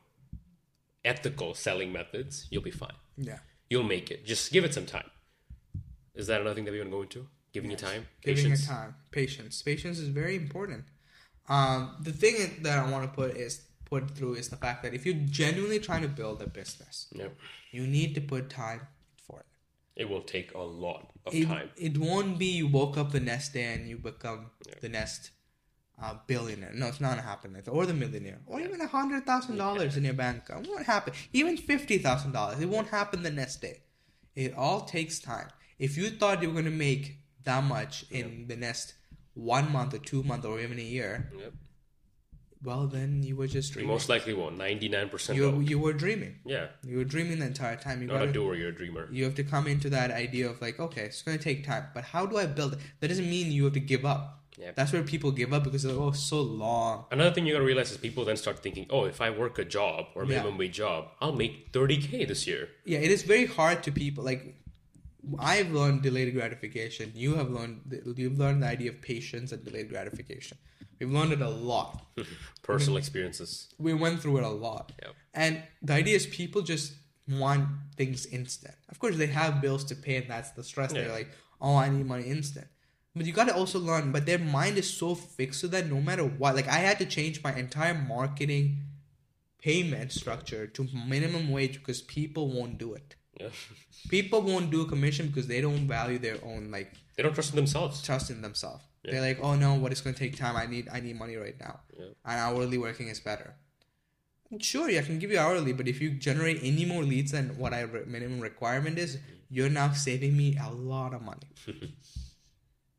ethical 1.03 1.53
selling 1.53 1.91
methods, 1.91 2.47
you'll 2.49 2.61
be 2.61 2.71
fine. 2.71 2.93
Yeah. 3.17 3.39
You'll 3.69 3.83
make 3.83 4.11
it. 4.11 4.25
Just 4.25 4.51
give 4.51 4.63
it 4.63 4.73
some 4.73 4.85
time. 4.85 5.09
Is 6.13 6.27
that 6.27 6.41
another 6.41 6.55
thing 6.55 6.65
that 6.65 6.71
we 6.71 6.79
want 6.79 6.91
to 6.91 6.95
go 6.97 7.01
into? 7.03 7.27
Giving 7.53 7.71
you 7.71 7.77
time, 7.77 8.07
Giving 8.21 8.43
patience. 8.43 8.63
it 8.63 8.67
time, 8.67 8.95
patience. 9.11 9.61
Patience 9.61 9.99
is 9.99 10.07
very 10.07 10.35
important. 10.37 10.85
Um, 11.49 11.95
the 12.01 12.13
thing 12.13 12.63
that 12.63 12.77
I 12.79 12.89
want 12.89 13.03
to 13.03 13.09
put 13.13 13.35
is 13.35 13.61
put 13.91 14.11
through 14.15 14.33
is 14.41 14.47
the 14.49 14.55
fact 14.65 14.81
that 14.83 14.93
if 14.97 15.05
you're 15.05 15.23
genuinely 15.41 15.79
trying 15.87 16.01
to 16.01 16.07
build 16.21 16.41
a 16.41 16.47
business, 16.47 17.07
Yeah, 17.13 17.27
you 17.71 17.85
need 17.97 18.15
to 18.15 18.21
put 18.21 18.49
time 18.49 18.81
for 19.27 19.39
it. 19.41 19.45
it 20.01 20.09
will 20.09 20.21
take 20.35 20.53
a 20.55 20.65
lot 20.85 21.11
of 21.25 21.35
it, 21.35 21.45
time. 21.47 21.69
it 21.87 21.97
won't 21.97 22.39
be 22.39 22.45
you 22.61 22.67
woke 22.67 22.97
up 22.97 23.11
the 23.11 23.19
next 23.19 23.49
day 23.57 23.65
and 23.73 23.87
you 23.89 23.97
become 23.97 24.41
the 24.85 24.89
next 24.89 25.31
uh, 26.01 26.15
billionaire. 26.25 26.71
No, 26.73 26.87
it's 26.87 27.01
not 27.01 27.09
gonna 27.11 27.21
happen. 27.33 27.49
Or 27.67 27.85
the 27.85 27.93
millionaire, 27.93 28.39
or 28.47 28.59
even 28.61 28.79
a 28.81 28.87
hundred 28.87 29.25
thousand 29.25 29.57
dollars 29.57 29.97
in 29.97 30.03
your 30.09 30.15
bank 30.23 30.37
account. 30.43 30.65
It 30.65 30.69
won't 30.71 30.85
happen. 30.85 31.13
Even 31.33 31.57
fifty 31.57 31.97
thousand 31.99 32.31
dollars, 32.31 32.59
it 32.59 32.69
won't 32.69 32.87
happen 32.87 33.21
the 33.23 33.29
next 33.41 33.57
day. 33.61 33.77
It 34.35 34.53
all 34.55 34.81
takes 34.95 35.19
time. 35.19 35.49
If 35.77 35.97
you 35.97 36.09
thought 36.09 36.41
you 36.41 36.49
were 36.49 36.55
gonna 36.61 36.71
make 36.89 37.17
that 37.43 37.63
much 37.63 38.05
in 38.09 38.45
the 38.47 38.55
next 38.55 38.93
one 39.35 39.71
month 39.71 39.93
or 39.93 39.99
two 39.99 40.23
months 40.23 40.45
or 40.45 40.59
even 40.59 40.79
a 40.79 40.89
year, 40.97 41.29
Yep. 41.37 41.53
Well, 42.63 42.87
then 42.87 43.23
you 43.23 43.35
were 43.35 43.47
just 43.47 43.69
You 43.69 43.73
dreaming. 43.75 43.93
most 43.93 44.09
likely 44.09 44.33
won't. 44.33 44.57
Ninety 44.57 44.87
nine 44.89 45.09
percent. 45.09 45.37
You 45.37 45.59
you 45.61 45.79
were 45.79 45.93
dreaming. 45.93 46.35
Yeah, 46.45 46.67
You 46.85 46.97
were 46.97 47.03
dreaming 47.03 47.39
the 47.39 47.45
entire 47.47 47.75
time. 47.75 48.01
You 48.01 48.07
not 48.07 48.19
gotta, 48.19 48.29
a 48.29 48.33
doer. 48.33 48.55
You're 48.55 48.69
a 48.69 48.75
dreamer. 48.75 49.07
you 49.11 49.23
have 49.23 49.35
to 49.35 49.43
come 49.43 49.67
into 49.67 49.89
that 49.89 50.11
idea 50.11 50.49
of 50.49 50.61
like, 50.61 50.79
okay, 50.79 51.03
it's 51.05 51.21
going 51.21 51.37
to 51.37 51.43
take 51.43 51.65
time, 51.65 51.85
but 51.93 52.03
how 52.03 52.25
do 52.25 52.37
I 52.37 52.45
build 52.45 52.73
it? 52.73 52.79
That 52.99 53.07
doesn't 53.09 53.29
mean 53.29 53.51
you 53.51 53.63
have 53.65 53.73
to 53.73 53.79
give 53.79 54.05
up. 54.05 54.37
Yep. 54.59 54.75
That's 54.75 54.93
where 54.93 55.01
people 55.01 55.31
give 55.31 55.53
up 55.53 55.63
because 55.63 55.81
they're 55.83 55.93
like, 55.93 56.07
oh, 56.09 56.11
so 56.11 56.39
long. 56.41 57.05
Another 57.09 57.33
thing 57.33 57.47
you 57.47 57.53
gotta 57.53 57.65
realize 57.65 57.89
is 57.91 57.97
people 57.97 58.25
then 58.25 58.37
start 58.37 58.59
thinking, 58.59 58.85
oh, 58.91 59.05
if 59.05 59.19
I 59.19 59.29
work 59.31 59.57
a 59.57 59.65
job 59.65 60.05
or 60.13 60.21
a 60.23 60.27
Yeah. 60.27 60.35
minimum 60.37 60.57
wage 60.59 60.75
job, 60.75 61.07
I'll 61.19 61.33
make 61.33 61.69
thirty 61.73 61.97
k 61.97 62.25
this 62.25 62.45
year. 62.45 62.69
Yeah, 62.85 62.99
it 62.99 63.09
is 63.09 63.23
very 63.23 63.47
hard 63.47 63.81
to 63.83 63.91
people. 63.91 64.23
Like, 64.23 64.55
I've 65.39 65.71
learned 65.71 66.01
delayed 66.01 66.33
gratification. 66.33 67.11
You 67.15 67.35
have 67.35 67.49
learned, 67.49 68.03
you've 68.15 68.39
learned 68.39 68.63
the 68.63 68.67
idea 68.67 68.89
of 68.89 69.01
patience 69.01 69.51
and 69.51 69.63
delayed 69.63 69.89
gratification. 69.89 70.57
We've 70.99 71.11
learned 71.11 71.33
it 71.33 71.41
a 71.41 71.49
lot. 71.49 72.05
Personal 72.63 72.97
experiences. 72.97 73.73
We 73.77 73.93
went 73.93 74.21
through 74.21 74.37
it 74.37 74.43
a 74.43 74.49
lot. 74.49 74.91
Yep. 75.01 75.15
And 75.33 75.63
the 75.81 75.93
idea 75.93 76.15
is 76.15 76.27
people 76.27 76.61
just 76.61 76.93
want 77.27 77.67
things 77.95 78.25
instant. 78.27 78.75
Of 78.89 78.99
course, 78.99 79.17
they 79.17 79.27
have 79.27 79.61
bills 79.61 79.83
to 79.85 79.95
pay, 79.95 80.17
and 80.17 80.29
that's 80.29 80.51
the 80.51 80.63
stress. 80.63 80.93
They're 80.93 81.11
like, 81.11 81.29
oh, 81.59 81.75
I 81.75 81.89
need 81.89 82.05
money 82.05 82.23
instant. 82.23 82.67
But 83.15 83.25
you 83.25 83.33
got 83.33 83.47
to 83.47 83.55
also 83.55 83.79
learn, 83.79 84.11
but 84.11 84.25
their 84.25 84.39
mind 84.39 84.77
is 84.77 84.89
so 84.89 85.15
fixed 85.15 85.61
to 85.61 85.67
that 85.69 85.89
no 85.89 85.99
matter 85.99 86.23
what. 86.23 86.55
Like, 86.55 86.67
I 86.67 86.77
had 86.77 86.97
to 86.99 87.05
change 87.05 87.43
my 87.43 87.53
entire 87.53 87.93
marketing 87.93 88.77
payment 89.59 90.11
structure 90.11 90.65
to 90.67 90.87
minimum 91.07 91.49
wage 91.49 91.79
because 91.79 92.01
people 92.01 92.51
won't 92.51 92.77
do 92.77 92.93
it. 92.93 93.15
Yeah. 93.39 93.49
People 94.09 94.41
won't 94.41 94.69
do 94.71 94.81
a 94.81 94.85
commission 94.85 95.27
because 95.27 95.47
they 95.47 95.61
don't 95.61 95.87
value 95.87 96.19
their 96.19 96.37
own, 96.43 96.69
like, 96.71 96.93
They 97.15 97.23
don't 97.23 97.33
trust 97.33 97.51
in 97.51 97.55
themselves. 97.55 98.01
trust 98.01 98.29
in 98.29 98.41
themselves. 98.41 98.83
Yeah. 99.03 99.11
They're 99.11 99.21
like, 99.21 99.39
oh 99.41 99.55
no, 99.55 99.73
what 99.75 99.91
is 99.91 100.01
going 100.01 100.13
to 100.13 100.19
take 100.19 100.37
time? 100.37 100.55
I 100.55 100.65
need 100.67 100.87
I 100.91 100.99
need 100.99 101.17
money 101.17 101.35
right 101.35 101.55
now. 101.59 101.79
Yeah. 101.97 102.05
And 102.25 102.39
hourly 102.39 102.77
working 102.77 103.07
is 103.07 103.19
better. 103.19 103.55
Sure, 104.59 104.89
I 104.89 105.01
can 105.01 105.17
give 105.17 105.31
you 105.31 105.39
hourly, 105.39 105.71
but 105.73 105.87
if 105.87 106.01
you 106.01 106.11
generate 106.11 106.59
any 106.61 106.83
more 106.85 107.03
leads 107.03 107.31
than 107.31 107.57
what 107.57 107.73
I 107.73 107.81
re- 107.81 108.03
minimum 108.05 108.41
requirement 108.41 108.97
is, 108.99 109.17
you're 109.49 109.69
now 109.69 109.91
saving 109.93 110.35
me 110.35 110.57
a 110.61 110.69
lot 110.69 111.13
of 111.13 111.21
money. 111.21 111.47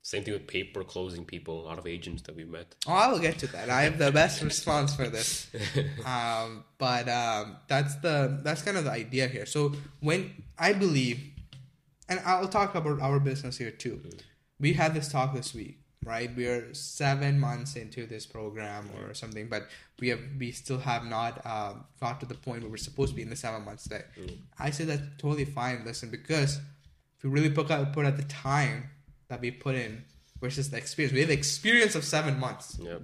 Same 0.04 0.24
thing 0.24 0.34
with 0.34 0.48
pay 0.48 0.64
per 0.64 0.82
closing 0.82 1.24
people, 1.24 1.62
a 1.62 1.64
lot 1.64 1.78
of 1.78 1.86
agents 1.86 2.22
that 2.22 2.34
we 2.34 2.44
met. 2.44 2.74
Oh, 2.88 2.92
I 2.92 3.06
will 3.06 3.20
get 3.20 3.38
to 3.38 3.46
that. 3.48 3.70
I 3.70 3.82
have 3.82 3.98
the 3.98 4.10
best 4.10 4.42
response 4.42 4.94
for 4.94 5.08
this. 5.08 5.48
Um, 6.04 6.64
but 6.78 7.08
um, 7.08 7.56
that's 7.68 7.94
the 7.96 8.40
that's 8.42 8.62
kind 8.62 8.76
of 8.76 8.84
the 8.84 8.90
idea 8.90 9.28
here. 9.28 9.46
So 9.46 9.72
when 10.00 10.42
I 10.58 10.72
believe, 10.72 11.20
and 12.08 12.20
I'll 12.26 12.48
talk 12.48 12.74
about 12.74 13.00
our 13.00 13.20
business 13.20 13.56
here 13.56 13.70
too. 13.70 14.00
We 14.58 14.72
had 14.72 14.94
this 14.94 15.08
talk 15.08 15.34
this 15.34 15.54
week, 15.54 15.78
right? 16.04 16.34
We 16.34 16.46
are 16.46 16.74
seven 16.74 17.38
months 17.38 17.76
into 17.76 18.06
this 18.06 18.26
program 18.26 18.90
or 18.98 19.14
something, 19.14 19.48
but 19.48 19.68
we 20.00 20.08
have 20.08 20.20
we 20.38 20.50
still 20.50 20.78
have 20.78 21.04
not 21.04 21.40
uh, 21.44 21.74
got 22.00 22.18
to 22.20 22.26
the 22.26 22.34
point 22.34 22.62
where 22.62 22.70
we're 22.70 22.76
supposed 22.76 23.10
to 23.10 23.16
be 23.16 23.22
in 23.22 23.30
the 23.30 23.36
seven 23.36 23.64
months 23.64 23.84
day. 23.84 24.02
I 24.58 24.70
say 24.70 24.84
that's 24.84 25.02
totally 25.18 25.44
fine. 25.44 25.84
Listen, 25.84 26.10
because 26.10 26.58
if 27.18 27.24
we 27.24 27.30
really 27.30 27.50
put 27.50 27.70
out, 27.70 27.92
put 27.92 28.04
at 28.04 28.16
the 28.16 28.24
time 28.24 28.90
that 29.32 29.40
we 29.40 29.50
put 29.50 29.74
in 29.74 30.04
versus 30.40 30.68
the 30.70 30.76
experience, 30.76 31.14
we 31.14 31.20
have 31.20 31.30
experience 31.30 31.94
of 31.94 32.04
seven 32.04 32.38
months 32.38 32.78
Yeah. 32.78 32.98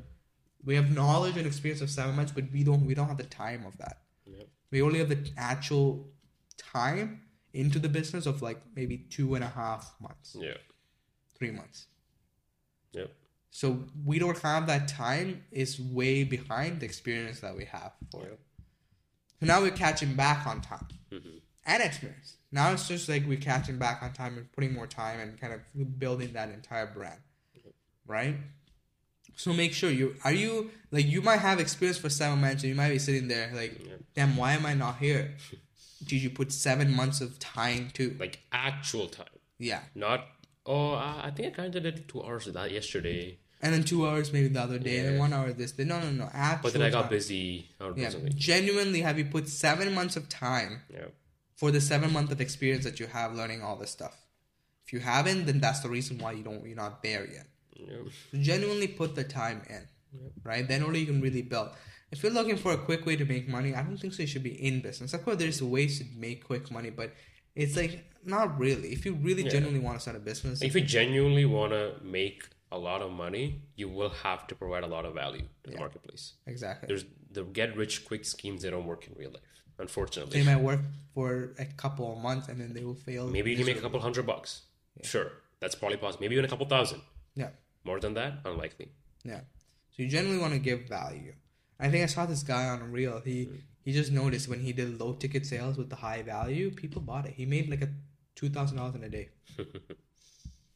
we 0.63 0.75
have 0.75 0.89
knowledge 0.95 1.37
and 1.39 1.47
experience 1.47 1.81
of 1.81 1.89
seven 1.89 2.15
months, 2.17 2.33
but 2.33 2.45
we 2.53 2.63
don't 2.69 2.85
we 2.91 2.95
don't 2.95 3.09
have 3.09 3.17
the 3.17 3.31
time 3.45 3.65
of 3.71 3.75
that. 3.79 3.97
Yeah. 4.27 4.43
We 4.71 4.83
only 4.83 4.99
have 4.99 5.09
the 5.09 5.23
actual 5.39 6.13
time 6.59 7.23
into 7.55 7.79
the 7.79 7.89
business 7.89 8.27
of 8.27 8.43
like 8.43 8.61
maybe 8.77 8.97
two 9.17 9.35
and 9.37 9.43
a 9.43 9.49
half 9.49 9.95
months, 10.07 10.37
Yeah. 10.39 10.59
three 11.39 11.51
months. 11.51 11.87
Yep. 12.93 13.11
So 13.51 13.67
we 14.05 14.19
don't 14.19 14.39
have 14.51 14.67
that 14.67 14.87
time 14.89 15.45
is 15.51 15.81
way 15.81 16.25
behind 16.25 16.81
the 16.81 16.87
experience 16.87 17.41
that 17.41 17.57
we 17.57 17.65
have 17.65 17.93
for 18.13 18.27
it. 18.27 18.39
So 19.41 19.47
now 19.47 19.63
we're 19.63 19.71
catching 19.87 20.15
back 20.15 20.47
on 20.47 20.61
time 20.61 20.89
Mhm. 21.11 21.41
And 21.69 21.83
experience. 21.83 22.35
Now 22.51 22.73
it's 22.73 22.89
just 22.89 23.09
like 23.09 23.25
we're 23.29 23.39
catching 23.39 23.79
back 23.79 24.03
on 24.03 24.13
time 24.13 24.37
and 24.39 24.51
putting 24.53 24.73
more 24.75 24.87
time 24.89 25.21
and 25.21 25.39
kind 25.41 25.53
of 25.53 25.61
building 26.01 26.33
that 26.33 26.49
entire 26.49 26.87
brand, 26.87 27.21
right? 28.07 28.37
So 29.37 29.53
make 29.53 29.73
sure 29.73 29.91
you 29.91 30.17
are 30.25 30.33
you 30.33 30.71
like 30.91 31.07
you 31.07 31.21
might 31.23 31.39
have 31.41 31.61
experience 31.61 31.99
for 31.99 32.09
seven 32.09 32.41
months 32.41 32.63
and 32.65 32.71
you 32.71 32.75
might 32.75 32.89
be 32.91 32.99
sitting 32.99 33.29
there 33.29 33.53
like, 33.55 33.79
Yeah. 33.87 33.93
damn, 34.15 34.37
why 34.37 34.55
am 34.55 34.67
I 34.67 34.75
not 34.75 34.99
here? 34.99 35.37
did 36.05 36.23
you 36.23 36.31
put 36.31 36.51
seven 36.53 36.93
months 36.95 37.21
of 37.21 37.39
time 37.39 37.91
to? 37.95 38.17
Like 38.19 38.41
actual 38.51 39.07
time, 39.09 39.27
Yeah, 39.59 39.81
not. 39.95 40.27
Oh, 40.67 40.95
I 40.95 41.31
think 41.35 41.49
I 41.55 41.57
kind 41.57 41.75
of 41.77 41.83
did 41.83 42.09
two 42.09 42.23
hours 42.23 42.47
of 42.47 42.55
that 42.55 42.71
yesterday, 42.73 43.39
and 43.63 43.73
then 43.73 43.85
two 43.85 44.07
hours 44.07 44.33
maybe 44.35 44.49
the 44.49 44.61
other 44.61 44.79
day, 44.79 44.99
and 44.99 45.09
then 45.09 45.19
one 45.19 45.33
hour 45.33 45.53
this. 45.53 45.73
Day. 45.73 45.85
No, 45.85 45.99
no, 46.01 46.11
no. 46.11 46.29
Actual. 46.33 46.63
but 46.65 46.73
then 46.75 46.83
I 46.83 46.91
got 46.91 47.03
time. 47.03 47.11
busy 47.11 47.69
or 47.81 47.95
Yeah, 47.97 48.11
genuinely, 48.35 49.01
have 49.03 49.19
you 49.19 49.25
put 49.27 49.49
seven 49.49 49.95
months 49.95 50.17
of 50.17 50.29
time 50.29 50.83
Yeah. 50.93 51.07
For 51.61 51.69
the 51.77 51.81
seven 51.93 52.11
month 52.17 52.31
of 52.35 52.41
experience 52.47 52.85
that 52.89 52.97
you 53.01 53.07
have 53.19 53.35
learning 53.41 53.61
all 53.63 53.77
this 53.83 53.91
stuff? 53.99 54.17
If 54.87 54.93
you 54.95 55.01
haven't, 55.01 55.45
then 55.49 55.59
that's 55.65 55.81
the 55.81 55.91
reason 55.97 56.15
why 56.23 56.33
you 56.39 56.43
don't. 56.49 56.65
You're 56.67 56.77
not 56.87 57.03
there 57.03 57.25
yet. 57.39 57.47
yeah. 57.75 57.97
So 58.33 58.39
genuinely 58.51 58.89
put 59.01 59.11
the 59.21 59.25
time 59.41 59.59
in, 59.77 59.83
right? 60.51 60.67
Then 60.71 60.83
only 60.83 61.01
you 61.01 61.07
can 61.13 61.21
really 61.21 61.43
build. 61.43 61.69
If 62.11 62.23
you're 62.23 62.33
looking 62.33 62.57
for 62.65 62.73
a 62.73 62.79
quick 62.89 63.05
way 63.09 63.17
to 63.17 63.27
make 63.35 63.47
money, 63.57 63.71
I 63.75 63.83
don't 63.83 63.99
think 63.99 64.15
so. 64.15 64.23
You 64.23 64.31
should 64.35 64.43
be 64.53 64.57
in 64.69 64.81
business. 64.81 65.13
Of 65.13 65.25
course, 65.25 65.37
there's 65.37 65.63
ways 65.63 65.99
to 65.99 66.05
make 66.17 66.39
quick 66.51 66.71
money, 66.71 66.91
but 66.91 67.13
it's 67.55 67.77
like 67.77 67.93
not 68.25 68.59
really. 68.59 68.89
If 68.97 69.05
you 69.05 69.13
really 69.29 69.43
Yeah. 69.45 69.51
genuinely 69.57 69.81
want 69.87 69.97
to 69.99 70.01
start 70.01 70.17
a 70.17 70.21
business, 70.21 70.63
If 70.63 70.75
you 70.75 70.81
genuinely 70.99 71.45
want 71.45 71.73
to 71.73 71.85
make 72.03 72.39
a 72.73 72.79
lot 72.79 73.01
of 73.03 73.11
money, 73.25 73.45
you 73.77 73.89
will 73.99 74.11
have 74.27 74.47
to 74.47 74.55
provide 74.55 74.85
a 74.85 74.87
lot 74.97 75.05
of 75.05 75.13
value 75.15 75.47
to 75.65 75.71
the 75.71 75.79
marketplace. 75.79 76.25
exactly, 76.47 76.87
There's 76.89 77.05
the 77.31 77.45
get 77.45 77.77
rich 77.77 77.95
quick 78.09 78.25
schemes. 78.25 78.63
They 78.63 78.71
don't 78.71 78.87
work 78.87 79.07
in 79.09 79.15
real 79.23 79.33
life, 79.33 79.43
unfortunately. 79.79 80.39
they 80.41 80.45
might 80.47 80.61
work 80.63 80.81
for 81.15 81.55
a 81.59 81.65
couple 81.65 82.13
of 82.13 82.19
months 82.19 82.49
and 82.49 82.61
then 82.61 82.73
they 82.75 82.85
will 82.85 82.95
fail. 82.95 83.27
Maybe 83.27 83.51
you 83.51 83.57
can 83.57 83.67
make 83.67 83.79
a 83.79 83.81
couple 83.81 84.01
hundred 84.01 84.27
bucks. 84.27 84.63
Sure, 85.03 85.31
that's 85.61 85.75
probably 85.75 85.97
possible. 85.99 86.23
Maybe 86.23 86.35
even 86.35 86.45
a 86.45 86.49
couple 86.49 86.67
thousand. 86.67 87.01
Yeah, 87.35 87.51
More 87.85 88.01
than 88.01 88.15
that, 88.15 88.33
unlikely. 88.45 88.89
yeah. 89.25 89.41
So 89.93 90.03
you 90.03 90.09
generally 90.09 90.39
want 90.39 90.53
to 90.55 90.59
give 90.59 90.89
value. 90.89 91.35
I 91.81 91.89
think 91.91 92.03
I 92.03 92.07
saw 92.07 92.27
this 92.27 92.43
guy 92.43 92.65
on 92.69 92.81
a 92.83 92.87
reel. 92.87 93.21
He 93.25 93.45
Hmm. 93.45 93.57
he 93.85 93.93
just 93.93 94.13
noticed 94.13 94.49
when 94.49 94.61
he 94.61 94.73
did 94.73 95.01
low 95.01 95.13
ticket 95.15 95.47
sales 95.47 95.77
with 95.79 95.89
the 95.91 95.97
high 95.97 96.23
value, 96.23 96.71
people 96.71 97.01
bought 97.01 97.27
it. 97.27 97.35
He 97.35 97.47
made 97.47 97.71
like 97.71 97.83
a 97.83 97.91
two 98.35 98.49
thousand 98.49 98.77
dollars 98.79 98.95
in 98.97 99.05
a 99.05 99.09
day. 99.09 99.29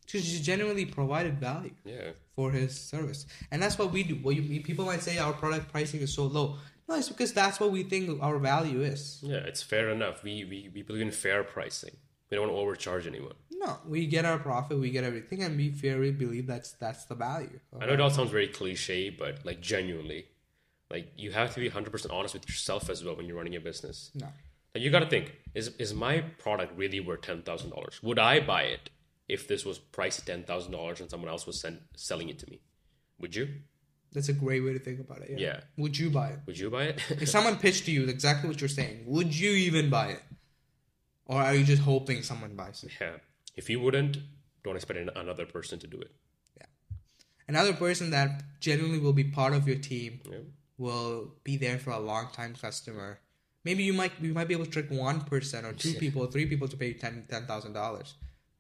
Because 0.07 0.27
he 0.31 0.41
genuinely 0.43 0.85
provided 0.85 1.39
value. 1.41 1.73
Yeah. 1.85 2.11
for 2.37 2.51
his 2.51 2.79
service, 2.79 3.27
and 3.51 3.63
that's 3.63 3.79
what 3.79 3.93
we 3.93 4.03
do. 4.03 4.19
Well, 4.23 4.33
you, 4.33 4.63
people 4.63 4.85
might 4.85 5.03
say 5.03 5.17
our 5.19 5.33
product 5.33 5.71
pricing 5.71 6.01
is 6.01 6.13
so 6.13 6.25
low. 6.27 6.59
No, 6.93 6.99
it's 6.99 7.09
because 7.09 7.33
that's 7.33 7.59
what 7.59 7.73
we 7.73 7.85
think 7.85 8.23
our 8.23 8.39
value 8.39 8.83
is. 8.83 9.19
Yeah, 9.23 9.39
it's 9.39 9.63
fair 9.63 9.89
enough. 9.89 10.23
We, 10.23 10.45
we, 10.45 10.71
we 10.75 10.83
believe 10.83 11.01
in 11.01 11.11
fair 11.11 11.43
pricing. 11.43 11.97
We 12.31 12.37
don't 12.37 12.49
want 12.49 12.57
to 12.57 12.61
overcharge 12.61 13.07
anyone. 13.07 13.33
No, 13.51 13.79
we 13.87 14.07
get 14.07 14.27
our 14.27 14.39
profit, 14.39 14.79
we 14.79 14.91
get 14.91 15.03
everything, 15.03 15.43
and 15.43 15.57
we 15.57 15.71
fairly 15.71 16.11
believe 16.11 16.47
that's 16.47 16.73
that's 16.73 17.05
the 17.07 17.15
value. 17.15 17.61
I 17.81 17.87
know 17.87 17.95
it 17.95 18.01
all 18.01 18.11
sounds 18.11 18.31
very 18.31 18.49
cliche, 18.49 19.09
but 19.09 19.45
like 19.47 19.61
genuinely, 19.63 20.27
like 20.91 21.13
you 21.17 21.31
have 21.33 21.55
to 21.55 21.61
be 21.61 21.71
100% 21.71 22.13
honest 22.13 22.35
with 22.35 22.47
yourself 22.49 22.91
as 22.91 23.03
well 23.05 23.17
when 23.17 23.27
you're 23.27 23.37
running 23.37 23.57
a 23.57 23.61
business. 23.61 24.11
No, 24.15 24.27
Like 24.75 24.83
you 24.85 24.91
got 24.91 25.01
to 25.01 25.09
think: 25.09 25.33
is 25.55 25.69
is 25.79 25.95
my 25.95 26.21
product 26.39 26.77
really 26.77 27.01
worth 27.01 27.23
ten 27.23 27.43
thousand 27.43 27.71
dollars? 27.71 28.03
Would 28.03 28.19
I 28.19 28.41
buy 28.41 28.63
it 28.65 28.91
if 29.29 29.49
this 29.49 29.65
was 29.65 29.79
priced 29.79 30.19
at 30.21 30.27
ten 30.27 30.43
thousand 30.45 30.73
dollars 30.73 31.01
and 31.01 31.09
someone 31.09 31.31
else 31.31 31.47
was 31.47 31.59
send, 31.61 31.79
selling 31.97 32.29
it 32.29 32.39
to 32.41 32.51
me? 32.51 32.61
Would 33.21 33.35
you? 33.37 33.49
That's 34.13 34.29
a 34.29 34.33
great 34.33 34.61
way 34.65 34.73
to 34.73 34.79
think 34.79 35.01
about 35.01 35.23
it. 35.23 35.31
Yeah. 35.31 35.39
Yeah. 35.47 35.61
Would 35.79 35.99
you 35.99 36.11
buy 36.11 36.29
it? 36.31 36.39
Would 36.47 36.59
you 36.59 36.71
buy 36.71 36.85
it? 36.85 37.01
If 37.23 37.29
someone 37.29 37.57
pitched 37.57 37.85
to 37.87 37.93
you 37.93 38.05
exactly 38.09 38.49
what 38.49 38.61
you're 38.61 38.69
saying, 38.81 39.05
would 39.07 39.35
you 39.35 39.51
even 39.53 39.91
buy 39.91 40.07
it, 40.17 40.23
or 41.27 41.41
are 41.43 41.55
you 41.55 41.65
just 41.65 41.83
hoping 41.83 42.23
someone 42.23 42.55
buys 42.55 42.85
it? 42.85 42.93
yeah. 43.01 43.17
If 43.57 43.69
you 43.69 43.81
wouldn't, 43.81 44.19
don't 44.65 44.77
expect 44.77 44.99
another 45.17 45.45
person 45.47 45.79
to 45.81 45.87
do 45.87 45.99
it. 46.01 46.11
Yeah. 46.59 46.67
Another 47.49 47.73
person 47.75 48.11
that 48.11 48.43
genuinely 48.61 48.99
will 48.99 49.13
be 49.13 49.25
part 49.25 49.53
of 49.53 49.67
your 49.69 49.77
team 49.77 50.21
Yeah. 50.31 50.39
will 50.79 51.35
be 51.45 51.57
there 51.57 51.79
for 51.79 51.91
a 51.91 51.99
long 51.99 52.29
time 52.33 52.55
customer. 52.55 53.19
Maybe 53.65 53.83
you 53.85 53.93
might 53.93 54.13
you 54.21 54.33
might 54.35 54.49
be 54.49 54.55
able 54.55 54.65
to 54.65 54.71
trick 54.71 54.91
one 54.91 55.21
person 55.23 55.65
or 55.65 55.73
two 55.73 55.95
people, 56.03 56.27
three 56.27 56.47
people 56.47 56.69
to 56.69 56.77
pay 56.77 56.93
ten 56.95 57.27
ten 57.29 57.47
thousand 57.47 57.75
dollars. 57.75 58.15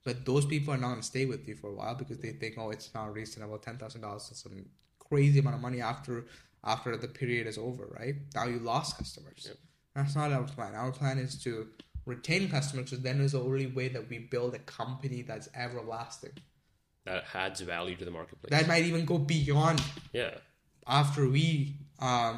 But 0.04 0.24
those 0.26 0.44
people 0.46 0.74
are 0.74 0.78
not 0.84 0.90
gonna 0.90 1.02
stay 1.14 1.24
with 1.26 1.46
you 1.48 1.54
for 1.54 1.68
a 1.70 1.74
while 1.80 1.94
because 1.94 2.18
they 2.18 2.32
think, 2.32 2.56
oh, 2.58 2.70
it's 2.70 2.92
not 2.94 3.14
reasonable. 3.14 3.58
Ten 3.58 3.78
thousand 3.78 4.00
dollars 4.02 4.28
is 4.32 4.38
some 4.38 4.64
crazy 5.12 5.38
amount 5.38 5.57
of 5.57 5.62
money 5.62 5.81
after 5.81 6.25
after 6.64 6.96
the 6.96 7.09
period 7.09 7.46
is 7.53 7.59
over, 7.59 7.85
right? 7.98 8.16
Now 8.35 8.44
you 8.53 8.59
lost 8.72 8.96
customers. 8.98 9.42
Yep. 9.48 9.57
That's 9.96 10.14
not 10.20 10.33
our 10.33 10.44
plan. 10.44 10.75
Our 10.75 10.92
plan 10.92 11.18
is 11.18 11.33
to 11.44 11.66
retain 12.07 12.48
customers 12.48 12.90
because 12.90 13.03
then 13.03 13.20
is 13.20 13.33
the 13.33 13.40
only 13.40 13.66
way 13.79 13.88
that 13.88 14.09
we 14.09 14.18
build 14.35 14.55
a 14.55 14.59
company 14.61 15.22
that's 15.22 15.48
everlasting. 15.55 16.37
That 17.05 17.25
adds 17.35 17.61
value 17.61 17.96
to 17.96 18.05
the 18.05 18.11
marketplace. 18.18 18.51
That 18.51 18.68
might 18.68 18.85
even 18.85 19.05
go 19.05 19.18
beyond 19.18 19.83
yeah. 20.12 20.35
after 20.87 21.29
we 21.29 21.77
um 21.98 22.35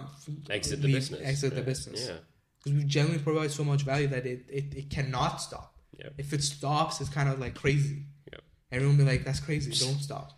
Exit 0.51 0.83
the 0.83 0.93
business. 0.93 1.21
exit 1.33 1.51
the 1.55 1.61
Yeah. 1.61 1.73
business 1.73 2.01
Yeah. 2.09 2.17
because 2.59 2.73
we 2.79 2.85
generally 2.85 3.19
provide 3.29 3.51
so 3.51 3.65
much 3.73 3.83
value 3.83 4.09
that 4.09 4.25
it, 4.27 4.41
it, 4.59 4.67
it 4.81 4.87
cannot 4.91 5.41
stop 5.41 5.69
Yeah. 6.01 6.09
if 6.19 6.33
it 6.37 6.43
stops 6.43 7.01
it's 7.01 7.13
kind 7.19 7.29
of 7.33 7.39
like 7.45 7.55
crazy 7.55 7.99
Yeah. 8.33 8.41
everyone 8.73 8.97
will 8.99 9.05
be 9.05 9.11
like 9.13 9.25
that's 9.25 9.41
crazy 9.49 9.71
don't 9.87 10.01
stop 10.09 10.29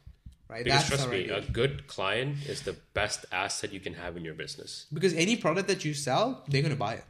right 0.48 0.64
Because 0.64 0.88
that's 0.88 0.88
trust 0.88 1.10
me, 1.10 1.24
idea. 1.24 1.38
a 1.38 1.40
good 1.42 1.86
client 1.86 2.36
is 2.48 2.62
the 2.62 2.74
best 2.94 3.26
asset 3.32 3.72
you 3.72 3.80
can 3.80 3.94
have 3.94 4.16
in 4.16 4.24
your 4.24 4.34
business. 4.34 4.86
because 4.92 5.12
any 5.14 5.36
product 5.36 5.68
that 5.68 5.84
you 5.84 5.92
sell 5.94 6.44
they're 6.48 6.62
gonna 6.62 6.76
buy 6.76 6.94
it 6.94 7.04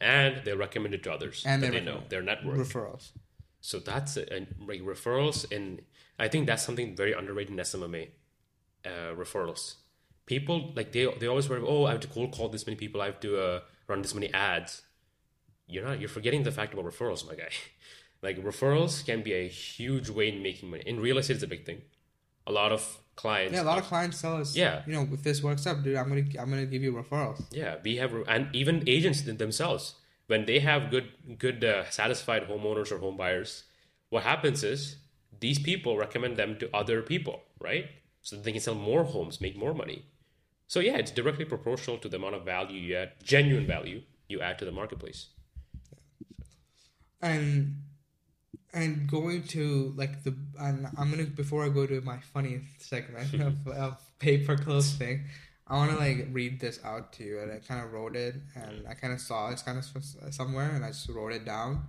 And 0.00 0.42
they'll 0.44 0.56
recommend 0.58 0.94
it 0.94 1.02
to 1.04 1.12
others 1.12 1.44
And 1.46 1.62
that 1.62 1.70
they 1.72 1.78
they 1.78 1.84
know, 1.84 2.02
their 2.08 2.22
network. 2.22 2.56
referrals 2.58 3.12
So 3.60 3.78
that's 3.78 4.16
it. 4.16 4.28
And 4.34 4.46
like 4.70 4.80
referrals, 4.82 5.38
and 5.56 5.82
I 6.18 6.26
think 6.28 6.42
that's 6.48 6.64
something 6.68 6.96
very 7.02 7.12
underrated 7.20 7.52
in 7.54 7.58
SMMA. 7.62 8.02
Uh, 8.84 9.14
referrals. 9.14 9.62
People 10.26 10.56
like 10.78 10.90
they 10.90 11.04
they 11.20 11.28
always 11.32 11.48
worry. 11.48 11.62
Oh, 11.64 11.84
I 11.88 11.92
have 11.94 12.00
to 12.06 12.08
cold 12.16 12.30
call 12.36 12.48
this 12.54 12.66
many 12.66 12.76
people. 12.84 12.98
I 13.00 13.06
have 13.06 13.20
to 13.20 13.30
uh, 13.46 13.60
run 13.86 14.02
this 14.02 14.14
many 14.18 14.30
ads. 14.34 14.82
You're 15.68 15.84
not. 15.88 16.00
You're 16.00 16.08
forgetting 16.18 16.42
the 16.42 16.50
fact 16.58 16.70
about 16.74 16.86
referrals, 16.92 17.22
my 17.30 17.36
guy. 17.42 17.52
like 18.26 18.36
referrals 18.50 18.94
can 19.06 19.22
be 19.22 19.32
a 19.44 19.46
huge 19.48 20.08
way 20.10 20.26
in 20.32 20.42
making 20.42 20.68
money. 20.70 20.82
In 20.84 20.98
real 21.08 21.18
estate, 21.18 21.34
it's 21.38 21.44
a 21.44 21.52
big 21.54 21.64
thing. 21.64 21.82
A 22.46 22.52
lot 22.52 22.72
of 22.72 22.82
clients. 23.14 23.54
yeah 23.54 23.62
a 23.62 23.68
lot 23.72 23.78
of 23.78 23.84
clients 23.84 24.20
tell 24.22 24.36
us 24.36 24.56
Yeah. 24.56 24.82
you 24.86 24.92
know 24.94 25.06
if 25.12 25.22
this 25.22 25.42
works 25.42 25.66
out 25.66 25.82
dude 25.82 25.96
i'm 25.96 26.08
gonna 26.08 26.24
i'm 26.40 26.48
gonna 26.50 26.66
give 26.66 26.82
you 26.82 26.92
referrals 26.92 27.40
Yeah, 27.52 27.76
we 27.84 27.96
have, 27.96 28.12
and 28.26 28.48
even 28.54 28.82
agents 28.86 29.22
themselves, 29.22 29.94
when 30.28 30.46
they 30.46 30.60
have 30.60 30.90
good, 30.90 31.08
good, 31.38 31.62
uh, 31.62 31.88
satisfied 31.90 32.48
homeowners 32.48 32.90
or 32.90 32.98
home 32.98 33.16
buyers, 33.18 33.64
what 34.08 34.22
happens 34.24 34.64
is 34.64 34.96
these 35.40 35.58
people 35.58 35.96
recommend 35.98 36.36
them 36.36 36.58
to 36.60 36.66
other 36.74 37.02
people, 37.02 37.42
right? 37.60 37.86
So 38.22 38.36
that 38.36 38.44
they 38.44 38.52
can 38.52 38.60
sell 38.62 38.74
more 38.74 39.04
homes, 39.04 39.40
make 39.40 39.56
more 39.56 39.74
money. 39.74 40.06
So 40.66 40.80
yeah, 40.80 40.96
it's 40.96 41.10
directly 41.10 41.44
proportional 41.44 41.98
to 41.98 42.08
the 42.08 42.16
amount 42.16 42.34
of 42.36 42.44
value 42.44 42.80
you 42.80 42.96
add, 42.96 43.10
genuine 43.22 43.66
value 43.66 44.02
you 44.28 44.40
add 44.40 44.58
to 44.60 44.64
the 44.64 44.72
marketplace. 44.72 45.20
and 47.20 47.76
and 48.72 49.08
going 49.08 49.42
to 49.42 49.92
like 49.96 50.22
the 50.24 50.34
and 50.58 50.86
I'm 50.96 51.10
gonna 51.10 51.24
before 51.24 51.64
I 51.64 51.68
go 51.68 51.86
to 51.86 52.00
my 52.00 52.18
funny 52.32 52.62
segment 52.78 53.34
of, 53.40 53.68
of 53.68 54.00
pay 54.18 54.38
per 54.38 54.56
close 54.56 54.92
thing, 54.92 55.24
I 55.66 55.76
want 55.76 55.90
to 55.90 55.96
like 55.96 56.28
read 56.32 56.60
this 56.60 56.80
out 56.84 57.12
to 57.14 57.24
you 57.24 57.40
and 57.40 57.52
I 57.52 57.58
kind 57.58 57.84
of 57.84 57.92
wrote 57.92 58.16
it 58.16 58.36
and 58.54 58.86
I 58.88 58.94
kind 58.94 59.12
of 59.12 59.20
saw 59.20 59.50
it's 59.50 59.62
kind 59.62 59.78
of 59.78 60.34
somewhere 60.34 60.70
and 60.70 60.84
I 60.84 60.88
just 60.88 61.08
wrote 61.08 61.32
it 61.32 61.44
down. 61.44 61.84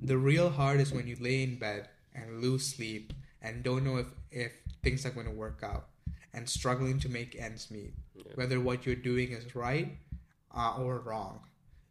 The 0.00 0.18
real 0.18 0.50
hard 0.50 0.80
is 0.80 0.92
when 0.92 1.06
you 1.06 1.16
lay 1.20 1.42
in 1.42 1.58
bed 1.58 1.88
and 2.14 2.42
lose 2.42 2.66
sleep 2.66 3.12
and 3.40 3.62
don't 3.62 3.84
know 3.84 3.96
if 3.96 4.06
if 4.30 4.52
things 4.82 5.06
are 5.06 5.10
going 5.10 5.26
to 5.26 5.32
work 5.32 5.60
out 5.62 5.86
and 6.34 6.48
struggling 6.48 6.98
to 6.98 7.08
make 7.08 7.36
ends 7.38 7.70
meet, 7.70 7.94
whether 8.34 8.60
what 8.60 8.84
you're 8.84 8.96
doing 8.96 9.30
is 9.30 9.54
right 9.54 9.96
uh, 10.54 10.74
or 10.78 10.98
wrong. 10.98 11.40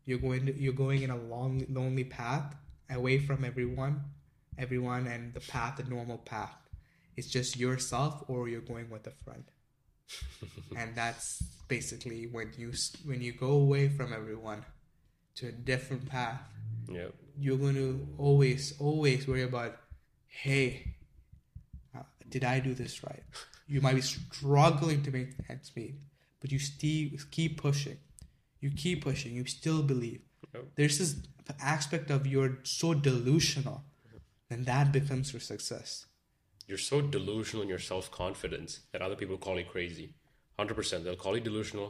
You're 0.05 0.19
going 0.19 0.45
to, 0.47 0.59
you're 0.59 0.73
going 0.73 1.01
in 1.01 1.09
a 1.09 1.17
long 1.17 1.65
lonely 1.69 2.03
path 2.03 2.55
away 2.89 3.19
from 3.19 3.45
everyone, 3.45 4.03
everyone 4.57 5.07
and 5.07 5.33
the 5.33 5.39
path, 5.39 5.77
the 5.77 5.83
normal 5.83 6.17
path. 6.17 6.55
It's 7.15 7.27
just 7.27 7.57
yourself 7.57 8.23
or 8.27 8.49
you're 8.49 8.61
going 8.61 8.89
with 8.89 9.07
a 9.07 9.11
friend. 9.11 9.43
and 10.77 10.95
that's 10.95 11.41
basically 11.67 12.27
when 12.27 12.51
you 12.57 12.73
when 13.05 13.21
you 13.21 13.31
go 13.31 13.51
away 13.51 13.89
from 13.89 14.13
everyone 14.13 14.65
to 15.35 15.47
a 15.47 15.51
different 15.51 16.09
path. 16.09 16.41
Yeah, 16.89 17.07
You're 17.39 17.57
going 17.57 17.75
to 17.75 18.07
always 18.17 18.73
always 18.79 19.27
worry 19.27 19.43
about, 19.43 19.77
hey, 20.27 20.95
uh, 21.95 22.03
did 22.29 22.43
I 22.43 22.59
do 22.59 22.73
this 22.73 23.03
right? 23.03 23.23
You 23.67 23.81
might 23.81 23.95
be 23.95 24.01
struggling 24.01 25.01
to 25.03 25.11
make 25.11 25.29
ends 25.49 25.71
meet, 25.75 25.95
but 26.41 26.51
you 26.51 26.59
still 26.59 27.09
keep 27.31 27.61
pushing. 27.61 27.97
You 28.59 28.71
keep 28.71 29.03
pushing. 29.03 29.33
You 29.33 29.45
still 29.45 29.81
believe. 29.81 30.21
Yep. 30.53 30.65
There's 30.75 30.99
this 30.99 31.15
aspect 31.61 32.11
of 32.11 32.27
you're 32.27 32.59
so 32.63 32.93
delusional, 32.93 33.83
and 34.53 34.65
that 34.65 34.87
becomes 34.99 35.33
your 35.33 35.39
success. 35.53 35.89
you're 36.69 36.77
so 36.91 36.97
delusional 37.15 37.61
in 37.63 37.69
your 37.75 37.83
self 37.91 38.05
confidence 38.21 38.71
that 38.91 39.01
other 39.05 39.17
people 39.21 39.37
call 39.45 39.57
you 39.59 39.65
crazy. 39.75 40.07
Hundred 40.59 40.75
percent, 40.79 41.03
they'll 41.03 41.23
call 41.25 41.35
you 41.37 41.43
delusional. 41.49 41.89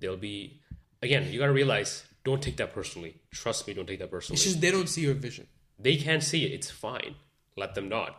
They'll 0.00 0.22
be 0.30 0.60
again. 1.06 1.22
You 1.32 1.38
gotta 1.42 1.58
realize, 1.62 1.90
don't 2.28 2.42
take 2.46 2.56
that 2.60 2.72
personally. 2.78 3.12
Trust 3.42 3.66
me, 3.66 3.74
don't 3.74 3.86
take 3.92 3.98
that 4.04 4.10
personally. 4.16 4.36
It's 4.36 4.44
just 4.44 4.60
they 4.60 4.70
don't 4.76 4.88
see 4.94 5.02
your 5.08 5.14
vision. 5.28 5.46
They 5.86 5.96
can't 6.06 6.22
see 6.30 6.44
it. 6.46 6.52
It's 6.58 6.70
fine. 6.70 7.14
Let 7.56 7.74
them 7.74 7.88
not. 7.88 8.14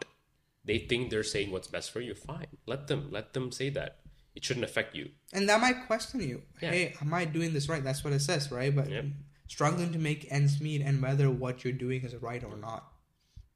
They 0.66 0.78
think 0.90 1.10
they're 1.10 1.24
saying 1.36 1.52
what's 1.52 1.68
best 1.68 1.92
for 1.92 2.02
you. 2.02 2.14
Fine. 2.16 2.48
Let 2.66 2.88
them. 2.88 3.02
Let 3.12 3.34
them 3.34 3.52
say 3.52 3.70
that. 3.78 3.92
It 4.36 4.44
shouldn't 4.46 4.66
affect 4.66 4.96
you. 4.96 5.06
And 5.32 5.48
that 5.50 5.62
might 5.62 5.86
question 5.88 6.20
you. 6.22 6.42
Yeah. 6.62 6.72
Hey, 6.72 6.96
am 7.02 7.14
I 7.14 7.26
doing 7.26 7.54
this 7.54 7.70
right? 7.70 7.84
That's 7.84 8.04
what 8.04 8.14
it 8.14 8.22
says, 8.22 8.52
right? 8.52 8.76
But 8.76 8.90
Yep. 8.90 9.06
struggling 9.48 9.92
to 9.94 10.00
make 10.00 10.22
ends 10.32 10.60
meet 10.60 10.82
and 10.82 11.02
whether 11.02 11.30
what 11.30 11.64
you're 11.64 11.74
doing 11.86 12.02
is 12.04 12.16
right 12.16 12.44
or 12.44 12.58
not. 12.58 12.82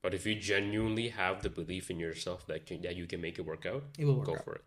But 0.08 0.14
if 0.14 0.26
you 0.26 0.36
genuinely 0.36 1.10
have 1.10 1.44
the 1.44 1.50
belief 1.50 1.92
in 1.92 2.00
yourself 2.00 2.48
that 2.48 2.66
can, 2.66 2.82
that 2.84 2.96
you 2.96 3.06
can 3.08 3.20
make 3.20 3.38
it 3.40 3.46
work 3.46 3.66
out, 3.66 3.84
It 4.00 4.06
will 4.06 4.16
work 4.20 4.28
go 4.28 4.36
out. 4.36 4.46
for 4.46 4.56
it. 4.56 4.62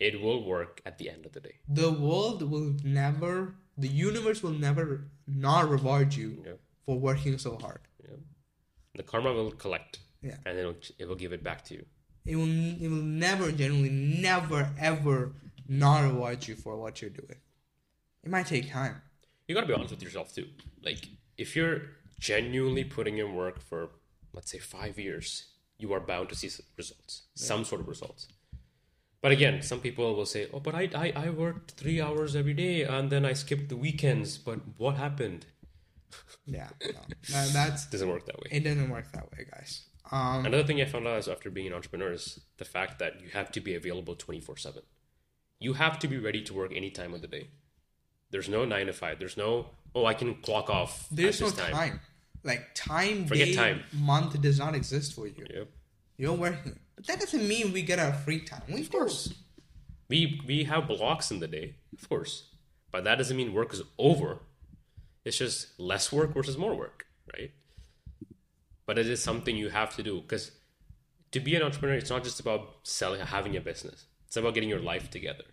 It 0.00 0.20
will 0.20 0.42
work 0.44 0.82
at 0.84 0.98
the 0.98 1.08
end 1.08 1.24
of 1.24 1.30
the 1.30 1.38
day. 1.38 1.54
The 1.68 1.92
world 1.92 2.42
will 2.42 2.74
never, 2.82 3.54
the 3.78 3.86
universe 3.86 4.42
will 4.42 4.58
never 4.68 5.04
not 5.28 5.70
reward 5.70 6.14
you 6.14 6.42
Yeah. 6.44 6.54
for 6.84 6.98
working 6.98 7.38
so 7.38 7.56
hard. 7.64 7.82
Yeah. 8.02 8.16
The 8.96 9.04
karma 9.04 9.32
will 9.32 9.52
collect. 9.52 10.00
Yeah. 10.20 10.38
And 10.44 10.58
it'll, 10.58 10.74
it 10.98 11.06
will 11.06 11.14
give 11.24 11.32
it 11.32 11.44
back 11.44 11.62
to 11.66 11.74
you. 11.74 11.84
It 12.24 12.34
will, 12.34 12.48
it 12.84 12.88
will 12.88 13.06
never, 13.28 13.52
genuinely, 13.52 13.90
never, 13.90 14.70
ever 14.80 15.32
not 15.68 16.02
reward 16.10 16.48
you 16.48 16.56
for 16.56 16.76
what 16.76 17.00
you're 17.00 17.16
doing. 17.22 17.38
It 18.24 18.30
might 18.32 18.46
take 18.46 18.68
time. 18.72 19.00
You 19.46 19.54
gotta 19.54 19.68
be 19.68 19.74
honest 19.74 19.92
with 19.92 20.02
yourself 20.02 20.34
too. 20.34 20.48
Like, 20.82 21.06
if 21.38 21.54
you're 21.54 21.82
genuinely 22.18 22.82
putting 22.82 23.18
in 23.18 23.32
work 23.36 23.60
for, 23.60 23.90
let's 24.36 24.52
say, 24.52 24.58
five 24.58 24.98
years, 24.98 25.46
you 25.78 25.92
are 25.92 26.00
bound 26.00 26.28
to 26.28 26.34
see 26.36 26.50
results, 26.76 27.22
some 27.34 27.64
sort 27.64 27.80
of 27.80 27.88
results. 27.88 28.28
But 29.22 29.32
again, 29.32 29.62
some 29.62 29.80
people 29.80 30.14
will 30.14 30.26
say, 30.26 30.46
"Oh, 30.52 30.60
but 30.60 30.74
I, 30.74 30.88
I 30.94 31.12
I 31.26 31.30
worked 31.30 31.72
three 31.72 32.00
hours 32.00 32.36
every 32.36 32.54
day 32.54 32.82
and 32.84 33.10
then 33.10 33.24
I 33.24 33.32
skipped 33.32 33.68
the 33.70 33.76
weekends. 33.76 34.38
But 34.38 34.60
what 34.78 34.96
happened?" 34.96 35.46
Yeah, 36.46 36.68
no, 36.80 37.00
that, 37.52 37.86
doesn't 37.90 38.08
work 38.08 38.24
that 38.26 38.38
way. 38.38 38.48
it. 38.52 38.60
Doesn't 38.64 38.88
work 38.88 39.10
that 39.12 39.30
way, 39.32 39.46
guys. 39.50 39.82
Um, 40.12 40.46
Another 40.46 40.62
thing 40.62 40.80
I 40.80 40.84
found 40.84 41.06
out 41.08 41.18
is 41.18 41.26
after 41.28 41.50
being 41.50 41.66
an 41.66 41.72
entrepreneur 41.72 42.12
is 42.12 42.40
the 42.58 42.64
fact 42.64 43.00
that 43.00 43.20
you 43.20 43.28
have 43.30 43.50
to 43.52 43.60
be 43.60 43.74
available 43.74 44.14
24 44.14 44.56
7. 44.56 44.82
You 45.58 45.72
have 45.72 45.98
to 45.98 46.06
be 46.08 46.18
ready 46.18 46.42
to 46.42 46.54
work 46.54 46.72
any 46.74 46.90
time 46.90 47.12
of 47.14 47.20
the 47.22 47.26
day. 47.26 47.48
There's 48.30 48.48
no 48.48 48.64
nine 48.64 48.86
to 48.86 48.92
five. 48.92 49.18
There's 49.18 49.36
no, 49.36 49.70
oh, 49.94 50.06
I 50.06 50.14
can 50.14 50.34
clock 50.36 50.70
off. 50.70 51.08
there's 51.10 51.40
at 51.40 51.46
no 51.46 51.50
this 51.50 51.58
time. 51.58 51.72
time. 51.72 52.00
Like 52.46 52.74
time, 52.74 53.26
Forget 53.26 53.48
day, 53.48 53.54
time. 53.54 53.82
month 53.92 54.40
does 54.40 54.58
not 54.58 54.74
exist 54.74 55.14
for 55.14 55.26
you. 55.26 55.44
Yep. 55.52 55.68
You're 56.16 56.32
working, 56.32 56.78
but 56.94 57.06
that 57.08 57.20
doesn't 57.20 57.46
mean 57.46 57.72
we 57.72 57.82
get 57.82 57.98
our 57.98 58.12
free 58.12 58.40
time. 58.40 58.62
We 58.68 58.80
of 58.80 58.90
course. 58.90 59.34
We, 60.08 60.40
we 60.46 60.64
have 60.64 60.86
blocks 60.86 61.32
in 61.32 61.40
the 61.40 61.48
day, 61.48 61.74
of 62.00 62.08
course. 62.08 62.50
But 62.92 63.02
that 63.04 63.16
doesn't 63.16 63.36
mean 63.36 63.52
work 63.52 63.74
is 63.74 63.82
over. 63.98 64.38
It's 65.24 65.36
just 65.38 65.78
less 65.78 66.12
work 66.12 66.32
versus 66.32 66.56
more 66.56 66.74
work, 66.76 67.06
right? 67.34 67.50
But 68.86 68.98
it 68.98 69.08
is 69.08 69.20
something 69.20 69.56
you 69.56 69.70
have 69.70 69.96
to 69.96 70.02
do 70.04 70.20
because 70.20 70.52
to 71.32 71.40
be 71.40 71.56
an 71.56 71.62
entrepreneur, 71.62 71.96
it's 71.96 72.10
not 72.10 72.22
just 72.22 72.38
about 72.38 72.76
selling, 72.84 73.20
having 73.20 73.56
a 73.56 73.60
business. 73.60 74.06
It's 74.28 74.36
about 74.36 74.54
getting 74.54 74.68
your 74.68 74.78
life 74.78 75.10
together. 75.10 75.44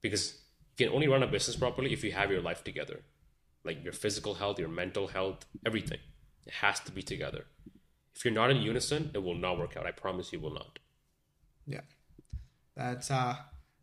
Because 0.00 0.38
you 0.78 0.86
can 0.86 0.94
only 0.94 1.06
run 1.06 1.22
a 1.22 1.26
business 1.26 1.56
properly 1.56 1.92
if 1.92 2.02
you 2.02 2.12
have 2.12 2.30
your 2.30 2.40
life 2.40 2.64
together, 2.64 3.02
like 3.64 3.84
your 3.84 3.92
physical 3.92 4.34
health, 4.34 4.58
your 4.58 4.68
mental 4.68 5.08
health, 5.08 5.44
everything. 5.66 5.98
It 6.46 6.52
has 6.54 6.80
to 6.80 6.92
be 6.92 7.02
together. 7.02 7.46
If 8.14 8.24
you're 8.24 8.34
not 8.34 8.50
in 8.50 8.58
unison, 8.58 9.10
it 9.14 9.22
will 9.22 9.34
not 9.34 9.58
work 9.58 9.76
out. 9.76 9.86
I 9.86 9.90
promise 9.90 10.32
you 10.32 10.40
will 10.40 10.54
not. 10.54 10.78
Yeah, 11.66 11.80
that's 12.76 13.10
uh, 13.10 13.36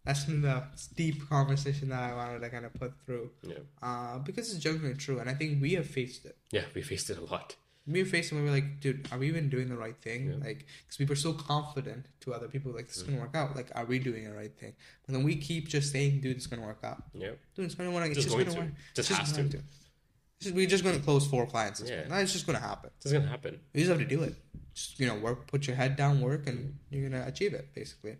that's 0.05 0.25
the 0.25 0.63
deep 0.95 1.27
conversation 1.29 1.89
that 1.89 2.01
I 2.11 2.15
wanted 2.15 2.39
to 2.39 2.49
kind 2.49 2.65
of 2.65 2.73
put 2.73 2.93
through. 3.05 3.31
Yeah, 3.43 3.55
Uh, 3.81 4.19
because 4.19 4.53
it's 4.53 4.63
genuinely 4.63 4.97
true, 4.97 5.19
and 5.19 5.29
I 5.29 5.33
think 5.33 5.61
we 5.61 5.73
have 5.73 5.87
faced 5.87 6.25
it. 6.25 6.37
yeah, 6.51 6.63
we 6.75 6.81
faced 6.81 7.09
it 7.09 7.17
a 7.17 7.25
lot. 7.25 7.55
We 7.87 8.03
faced 8.03 8.31
it 8.31 8.35
when 8.35 8.45
we're 8.45 8.51
like, 8.51 8.79
dude, 8.79 9.07
are 9.11 9.17
we 9.17 9.27
even 9.27 9.49
doing 9.49 9.67
the 9.67 9.75
right 9.75 9.97
thing? 9.99 10.39
Like, 10.39 10.67
because 10.85 10.99
we 10.99 11.05
were 11.05 11.15
so 11.15 11.33
confident 11.33 12.05
to 12.21 12.31
other 12.33 12.47
people, 12.47 12.71
like, 12.71 12.87
this 12.87 12.97
is 12.97 13.03
gonna 13.03 13.19
work 13.19 13.35
out. 13.35 13.55
Like, 13.55 13.71
are 13.73 13.85
we 13.85 13.97
doing 13.97 14.23
the 14.23 14.33
right 14.33 14.55
thing? 14.55 14.73
But 15.05 15.13
then 15.15 15.23
we 15.23 15.35
keep 15.35 15.67
just 15.67 15.91
saying, 15.91 16.21
dude, 16.21 16.37
it's 16.37 16.45
gonna 16.45 16.61
work 16.61 16.79
out. 16.83 17.03
Yeah, 17.15 17.31
Dude, 17.55 17.65
it's 17.65 17.73
gonna 17.75 17.89
work. 17.91 18.03
out. 18.03 18.09
It's 18.11 18.17
Just 18.17 18.27
just, 18.27 18.35
going 18.35 18.45
gonna 18.45 18.57
to. 18.59 18.65
work. 18.67 18.73
Just 18.95 19.09
It's 19.09 19.19
has 19.19 19.33
going 19.33 19.49
to. 19.49 19.61
Just- 20.41 20.55
we're 20.55 20.67
just 20.67 20.83
gonna 20.83 20.99
close 20.99 21.25
four 21.27 21.45
clients. 21.45 21.79
This 21.79 21.89
Yeah. 21.89 22.19
It's 22.19 22.33
just 22.33 22.45
gonna 22.45 22.59
happen. 22.59 22.89
it's 23.01 23.11
gonna 23.13 23.27
happen. 23.27 23.59
You 23.73 23.81
just 23.81 23.89
have 23.89 23.99
to 23.99 24.05
do 24.15 24.23
it. 24.23 24.35
Just 24.73 24.99
you 24.99 25.07
know, 25.07 25.15
work, 25.15 25.47
put 25.47 25.67
your 25.67 25.75
head 25.75 25.95
down, 25.95 26.21
work, 26.21 26.47
and 26.47 26.77
you're 26.89 27.07
gonna 27.09 27.25
achieve 27.27 27.53
it, 27.53 27.73
basically. 27.73 28.17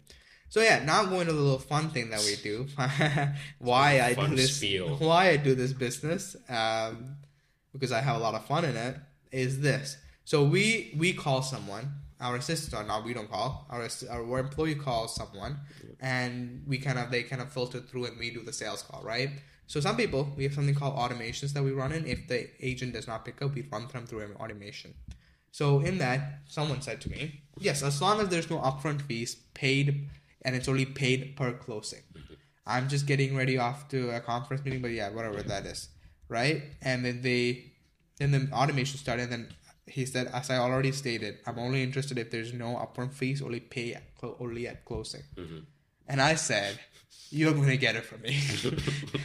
So 0.50 0.62
yeah, 0.62 0.84
now 0.84 1.06
going 1.06 1.28
to 1.28 1.34
the 1.34 1.40
little 1.40 1.60
fun 1.60 1.92
thing 1.92 2.10
that 2.10 2.20
we 2.26 2.36
do. 2.36 2.68
why 3.60 4.02
I 4.02 4.14
do 4.14 4.36
this? 4.36 4.58
spiel. 4.58 4.96
Why 5.00 5.30
I 5.30 5.38
do 5.38 5.56
this 5.56 5.72
business? 5.72 6.36
Um, 6.50 7.16
because 7.72 7.92
I 7.94 8.02
have 8.02 8.18
a 8.18 8.20
lot 8.20 8.36
of 8.36 8.46
fun 8.46 8.66
in 8.66 8.76
it. 8.76 8.98
Is 9.32 9.62
this? 9.62 9.96
So 10.26 10.44
we 10.44 10.94
we 10.98 11.14
call 11.14 11.42
someone. 11.42 11.94
Our 12.20 12.36
assistant, 12.36 12.76
or 12.80 12.86
not 12.86 13.04
we 13.04 13.14
don't 13.16 13.32
call. 13.32 13.66
Our 13.70 13.88
our 14.12 14.40
employee 14.40 14.76
calls 14.76 15.16
someone, 15.16 15.58
and 16.00 16.64
we 16.68 16.78
kind 16.78 17.00
of 17.00 17.10
they 17.10 17.24
kind 17.24 17.42
of 17.42 17.52
filter 17.52 17.80
through, 17.80 18.06
and 18.06 18.20
we 18.20 18.30
do 18.30 18.44
the 18.44 18.54
sales 18.54 18.84
call, 18.84 19.02
right? 19.04 19.30
So 19.72 19.80
some 19.80 19.96
people 19.96 20.34
we 20.36 20.44
have 20.44 20.54
something 20.54 20.76
called 20.76 20.98
automations 20.98 21.54
that 21.54 21.64
we 21.64 21.72
run 21.72 21.94
in. 21.94 22.06
If 22.06 22.28
the 22.28 22.50
agent 22.60 22.92
does 22.92 23.08
not 23.08 23.24
pick 23.24 23.42
up, 23.42 23.56
we 23.56 23.62
run 23.72 23.88
them 23.88 24.06
through 24.06 24.24
an 24.26 24.34
automation. 24.36 24.94
So 25.52 25.80
in 25.80 25.98
that, 26.00 26.40
someone 26.46 26.82
said 26.82 27.00
to 27.02 27.10
me, 27.10 27.44
"Yes, 27.58 27.82
as 27.82 28.02
long 28.02 28.20
as 28.20 28.28
there's 28.28 28.50
no 28.50 28.58
upfront 28.60 29.02
fees 29.04 29.36
paid, 29.54 30.10
and 30.42 30.58
it's 30.58 30.68
only 30.68 30.86
paid 30.86 31.38
per 31.38 31.54
closing." 31.54 32.04
I'm 32.66 32.90
just 32.90 33.06
getting 33.06 33.34
ready 33.34 33.58
off 33.58 33.88
to 33.94 34.10
a 34.10 34.20
conference 34.20 34.66
meeting, 34.66 34.82
but 34.82 34.92
yeah, 34.92 35.10
whatever 35.10 35.42
that 35.42 35.66
is, 35.66 35.88
right? 36.28 36.64
And 36.82 37.06
then 37.06 37.22
they, 37.22 37.72
then 38.18 38.32
the 38.32 38.50
automation 38.52 38.98
started. 39.00 39.24
And 39.24 39.32
then 39.32 39.48
he 39.88 40.06
said, 40.06 40.28
as 40.28 40.50
I 40.50 40.58
already 40.58 40.92
stated, 40.92 41.40
I'm 41.48 41.58
only 41.58 41.82
interested 41.82 42.18
if 42.18 42.30
there's 42.30 42.54
no 42.54 42.76
upfront 42.76 43.14
fees, 43.14 43.42
only 43.42 43.62
pay 43.62 43.94
at 43.94 44.04
only 44.40 44.68
at 44.68 44.86
closing. 44.86 45.24
Mm-hmm. 45.36 45.60
And 46.08 46.22
I 46.22 46.36
said, 46.36 46.80
you're 47.32 47.54
going 47.54 47.70
to 47.70 47.78
get 47.78 47.96
it 47.96 48.06
from 48.06 48.22
me. 48.22 48.40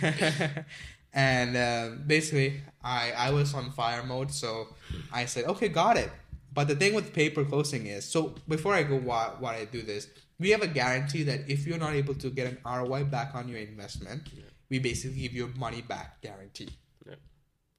and 1.13 1.57
uh, 1.57 1.91
basically, 2.07 2.61
I, 2.83 3.13
I 3.17 3.31
was 3.31 3.55
on 3.55 3.71
fire 3.73 4.03
mode, 4.03 4.31
so 4.33 4.69
I 5.13 5.25
said, 5.27 5.45
okay, 5.47 5.69
got 5.69 5.97
it. 5.97 6.11
But 6.53 6.69
the 6.69 6.77
thing 6.77 6.95
with 6.95 7.13
pay 7.13 7.29
per 7.31 7.45
closing 7.45 7.87
is, 7.87 8.05
so 8.05 8.35
before 8.49 8.75
I 8.75 8.83
go 8.83 8.97
why, 8.97 9.31
why 9.39 9.57
I 9.57 9.65
do 9.67 9.83
this, 9.83 10.09
we 10.39 10.51
have 10.51 10.63
a 10.63 10.67
guarantee 10.67 11.23
that 11.25 11.49
if 11.51 11.67
you're 11.67 11.79
not 11.79 11.95
able 11.95 12.15
to 12.15 12.31
get 12.31 12.47
an 12.47 12.59
ROI 12.65 13.05
back 13.05 13.35
on 13.35 13.49
your 13.49 13.59
investment, 13.59 14.29
we 14.71 14.79
basically 14.79 15.21
give 15.21 15.33
you 15.33 15.47
a 15.55 15.59
money 15.59 15.83
back 15.83 16.21
guarantee. 16.23 16.69
Yeah. 17.07 17.15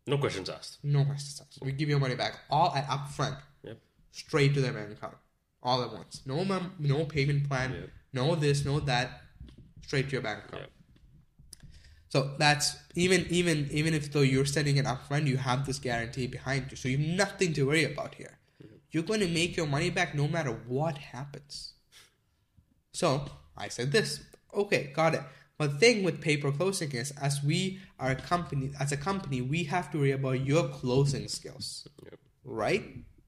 No 0.06 0.18
questions 0.18 0.50
asked. 0.50 0.80
No 0.84 1.06
questions 1.06 1.42
asked. 1.42 1.60
We 1.64 1.72
give 1.72 1.90
you 1.90 1.98
money 2.00 2.16
back 2.16 2.40
all 2.50 2.74
at 2.76 2.88
upfront, 2.88 3.38
Yep. 3.64 3.78
straight 4.12 4.54
to 4.54 4.62
their 4.62 4.74
bank 4.74 4.92
account, 4.92 5.16
all 5.64 5.82
at 5.84 5.92
once. 5.92 6.22
No 6.26 6.46
mem- 6.46 6.74
no 6.80 7.06
payment 7.06 7.48
plan, 7.48 7.74
Yep. 7.74 7.90
no 8.14 8.36
this, 8.36 8.64
no 8.66 8.80
that, 8.82 9.22
straight 9.88 10.08
to 10.10 10.14
your 10.14 10.22
bank 10.22 10.44
account. 10.46 10.70
So 12.10 12.36
that's 12.38 12.78
even 12.96 13.26
even 13.30 13.68
even 13.72 13.94
if 13.94 14.12
though 14.14 14.22
you're 14.22 14.46
sending 14.46 14.78
it 14.78 14.86
upfront, 14.86 15.28
you 15.28 15.38
have 15.38 15.66
this 15.66 15.80
guarantee 15.80 16.28
behind 16.28 16.68
you, 16.72 16.78
so 16.78 16.88
you 16.88 16.98
have 16.98 17.08
nothing 17.24 17.54
to 17.54 17.64
worry 17.64 17.84
about 17.84 18.16
here. 18.16 18.38
You're 18.92 19.04
going 19.04 19.20
to 19.20 19.28
make 19.28 19.58
your 19.58 19.68
money 19.68 19.90
back 19.90 20.16
no 20.16 20.28
matter 20.28 20.52
what 20.68 20.98
happens. 20.98 21.74
So 22.94 23.26
I 23.58 23.68
said 23.68 23.92
this. 23.92 24.22
Okay, 24.54 24.92
got 24.96 25.14
it. 25.16 25.22
But 25.58 25.74
the 25.74 25.78
thing 25.80 26.04
with 26.04 26.22
pay 26.22 26.38
per 26.38 26.52
closing 26.52 26.92
is, 26.92 27.12
as 27.20 27.44
we 27.44 27.80
are 28.00 28.12
a 28.12 28.16
company, 28.16 28.72
as 28.80 28.92
a 28.92 28.98
company, 28.98 29.42
we 29.42 29.64
have 29.66 29.92
to 29.92 29.98
worry 29.98 30.12
about 30.12 30.46
your 30.46 30.70
closing 30.70 31.28
skills, 31.28 31.88
Yep. 32.04 32.20
right? 32.46 32.84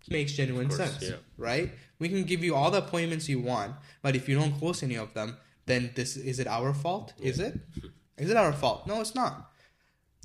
Makes 0.09 0.33
genuine 0.33 0.69
course, 0.69 0.79
sense, 0.79 1.03
yeah. 1.09 1.15
right? 1.37 1.71
We 1.99 2.07
can 2.09 2.23
give 2.23 2.43
you 2.43 2.55
all 2.55 2.71
the 2.71 2.79
appointments 2.79 3.27
you 3.27 3.39
want, 3.39 3.75
but 4.01 4.15
if 4.15 4.29
you 4.29 4.35
don't 4.39 4.57
close 4.57 4.81
any 4.81 4.95
of 4.95 5.13
them, 5.13 5.37
then 5.69 5.91
this 5.95 6.17
is 6.17 6.39
it 6.39 6.47
our 6.47 6.73
fault? 6.73 7.13
Is 7.19 7.39
it? 7.39 7.59
Is 8.17 8.29
it 8.29 8.37
our 8.37 8.53
fault? 8.53 8.87
No, 8.87 8.99
it's 9.01 9.15
not. 9.15 9.51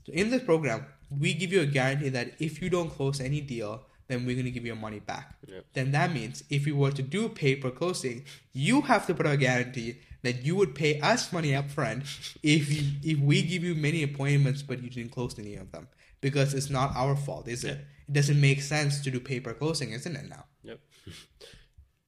In 0.08 0.30
this 0.30 0.42
program, 0.42 0.86
we 1.10 1.34
give 1.34 1.52
you 1.52 1.60
a 1.60 1.66
guarantee 1.66 2.08
that 2.10 2.32
if 2.38 2.60
you 2.60 2.68
don't 2.68 2.90
close 2.90 3.20
any 3.20 3.40
deal, 3.40 3.86
then 4.08 4.26
we're 4.26 4.34
going 4.34 4.44
to 4.44 4.50
give 4.50 4.66
your 4.66 4.76
money 4.76 5.00
back. 5.00 5.36
Then 5.72 5.92
that 5.92 6.12
means 6.12 6.44
if 6.50 6.66
you 6.66 6.76
were 6.76 6.90
to 6.92 7.02
do 7.02 7.28
pay 7.28 7.56
per 7.56 7.70
closing, 7.70 8.24
you 8.52 8.82
have 8.82 9.06
to 9.06 9.14
put 9.14 9.26
a 9.26 9.36
guarantee 9.36 9.98
that 10.22 10.44
you 10.44 10.56
would 10.56 10.74
pay 10.74 11.00
us 11.00 11.32
money 11.32 11.54
up 11.54 11.70
front 11.70 12.02
if 12.42 12.72
you, 12.72 12.82
if 13.02 13.18
we 13.18 13.42
give 13.42 13.62
you 13.62 13.74
many 13.74 14.02
appointments 14.02 14.62
but 14.62 14.82
you 14.82 14.90
didn't 14.90 15.12
close 15.12 15.38
any 15.38 15.54
of 15.54 15.70
them 15.72 15.88
because 16.20 16.54
it's 16.54 16.70
not 16.70 16.94
our 16.96 17.14
fault, 17.16 17.48
is 17.48 17.64
it? 17.64 17.78
It 18.08 18.12
doesn't 18.12 18.40
make 18.40 18.60
sense 18.62 19.02
to 19.02 19.10
do 19.10 19.20
pay 19.20 19.40
per 19.40 19.54
closing, 19.54 19.92
isn't 19.92 20.16
it 20.16 20.28
now? 20.28 20.44
Yep. 20.62 20.80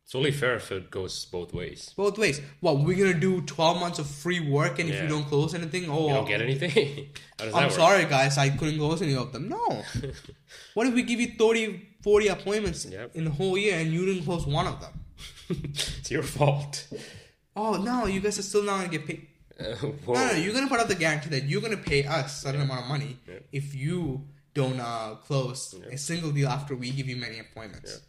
It's 0.06 0.14
only 0.14 0.30
fair 0.30 0.54
if 0.54 0.70
it 0.70 0.88
goes 0.88 1.24
both 1.24 1.52
ways. 1.52 1.92
Both 1.96 2.16
ways. 2.16 2.40
What 2.60 2.78
we're 2.78 2.96
gonna 2.96 3.18
do 3.18 3.40
twelve 3.42 3.80
months 3.80 3.98
of 3.98 4.06
free 4.06 4.38
work, 4.38 4.78
and 4.78 4.88
if 4.88 5.02
you 5.02 5.08
don't 5.08 5.24
close 5.24 5.52
anything, 5.52 5.90
oh, 5.90 6.06
You 6.06 6.14
don't 6.14 6.28
get 6.28 6.40
anything. 6.40 7.08
I'm 7.52 7.70
sorry, 7.72 8.04
guys, 8.04 8.38
I 8.38 8.50
couldn't 8.50 8.78
close 8.78 9.02
any 9.02 9.16
of 9.16 9.32
them. 9.32 9.48
No. 9.48 9.82
what 10.74 10.86
if 10.86 10.94
we 10.94 11.02
give 11.02 11.18
you 11.18 11.32
30, 11.36 11.88
40 12.02 12.28
appointments 12.28 12.84
Yep. 12.86 13.16
in 13.16 13.24
the 13.24 13.32
whole 13.32 13.58
year 13.58 13.80
and 13.80 13.92
you 13.92 14.06
didn't 14.06 14.22
close 14.24 14.46
one 14.46 14.68
of 14.68 14.80
them? 14.80 14.92
it's 15.50 16.08
your 16.08 16.22
fault. 16.22 16.86
Oh 17.56 17.74
no, 17.74 18.06
you 18.06 18.20
guys 18.20 18.38
are 18.38 18.42
still 18.42 18.62
not 18.62 18.76
gonna 18.76 18.88
get 18.96 19.06
paid. 19.06 19.26
Uh. 19.58 19.74
No, 20.06 20.14
no, 20.14 20.32
you're 20.34 20.54
gonna 20.54 20.68
put 20.68 20.78
up 20.78 20.86
the 20.86 20.94
guarantee 20.94 21.30
that 21.30 21.44
you're 21.48 21.60
gonna 21.62 21.76
pay 21.78 22.04
us 22.04 22.26
a 22.38 22.40
certain 22.46 22.60
amount 22.60 22.82
of 22.82 22.86
money 22.88 23.18
Yeah. 23.26 23.40
if 23.50 23.74
you 23.74 24.22
don't 24.54 24.78
uh, 24.78 25.16
close 25.26 25.74
Yeah. 25.76 25.94
a 25.94 25.98
single 25.98 26.30
deal 26.30 26.48
after 26.48 26.76
we 26.76 26.90
give 26.92 27.08
you 27.08 27.16
many 27.16 27.40
appointments. 27.40 28.02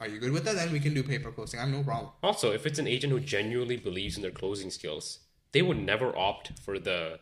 Are 0.00 0.08
you 0.08 0.18
good 0.18 0.32
with 0.32 0.44
that? 0.44 0.54
Then 0.54 0.72
we 0.72 0.80
can 0.80 0.94
do 0.94 1.02
pay 1.02 1.18
per 1.18 1.30
closing. 1.30 1.60
I 1.60 1.64
have 1.64 1.72
no 1.72 1.82
problem. 1.82 2.12
Also, 2.22 2.52
if 2.52 2.64
it's 2.66 2.78
an 2.78 2.86
agent 2.86 3.12
who 3.12 3.20
genuinely 3.20 3.76
believes 3.76 4.16
in 4.16 4.22
their 4.22 4.30
closing 4.30 4.70
skills, 4.70 5.20
they 5.52 5.60
would 5.60 5.78
never 5.78 6.16
opt 6.16 6.58
for 6.60 6.78
the 6.78 7.20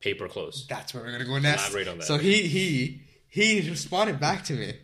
pay 0.00 0.14
per 0.14 0.28
close. 0.28 0.66
That's 0.68 0.94
where 0.94 1.02
we're 1.04 1.12
gonna 1.12 1.24
go 1.24 1.38
next. 1.38 1.64
Elaborate 1.64 1.88
on 1.88 1.98
that. 1.98 2.04
So 2.04 2.16
he 2.16 2.48
he 2.48 3.02
he 3.28 3.68
responded 3.68 4.18
back 4.18 4.44
to 4.44 4.54
me. 4.54 4.74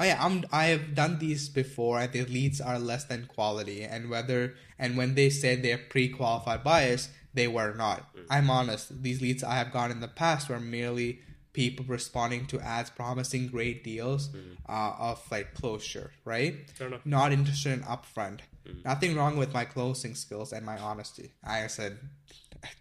Oh 0.00 0.04
yeah, 0.04 0.18
I'm 0.20 0.44
I 0.52 0.66
have 0.66 0.94
done 0.94 1.18
these 1.18 1.48
before, 1.48 2.00
and 2.00 2.12
the 2.12 2.24
leads 2.24 2.60
are 2.60 2.78
less 2.78 3.04
than 3.04 3.26
quality, 3.26 3.82
and 3.82 4.10
whether 4.10 4.54
and 4.78 4.96
when 4.96 5.14
they 5.14 5.30
said 5.30 5.62
they're 5.62 5.78
pre-qualified 5.78 6.62
bias, 6.62 7.08
they 7.34 7.48
were 7.48 7.74
not. 7.74 8.14
Mm. 8.14 8.26
I'm 8.30 8.50
honest. 8.50 9.02
These 9.02 9.22
leads 9.22 9.42
I 9.42 9.54
have 9.54 9.72
gotten 9.72 9.96
in 9.96 10.00
the 10.00 10.08
past 10.08 10.48
were 10.48 10.60
merely 10.60 11.20
people 11.52 11.84
responding 11.88 12.46
to 12.46 12.60
ads 12.60 12.90
promising 12.90 13.48
great 13.48 13.82
deals 13.82 14.30
uh, 14.68 14.92
of 14.98 15.20
like 15.30 15.54
closure, 15.54 16.10
right? 16.24 16.54
Mm. 16.78 17.00
Not 17.04 17.32
interested 17.32 17.72
in 17.72 17.80
upfront. 17.80 18.40
Mm. 18.66 18.84
Nothing 18.84 19.16
wrong 19.16 19.36
with 19.36 19.52
my 19.52 19.64
closing 19.64 20.14
skills 20.14 20.52
and 20.52 20.64
my 20.64 20.78
honesty. 20.78 21.32
I 21.42 21.66
said, 21.66 21.98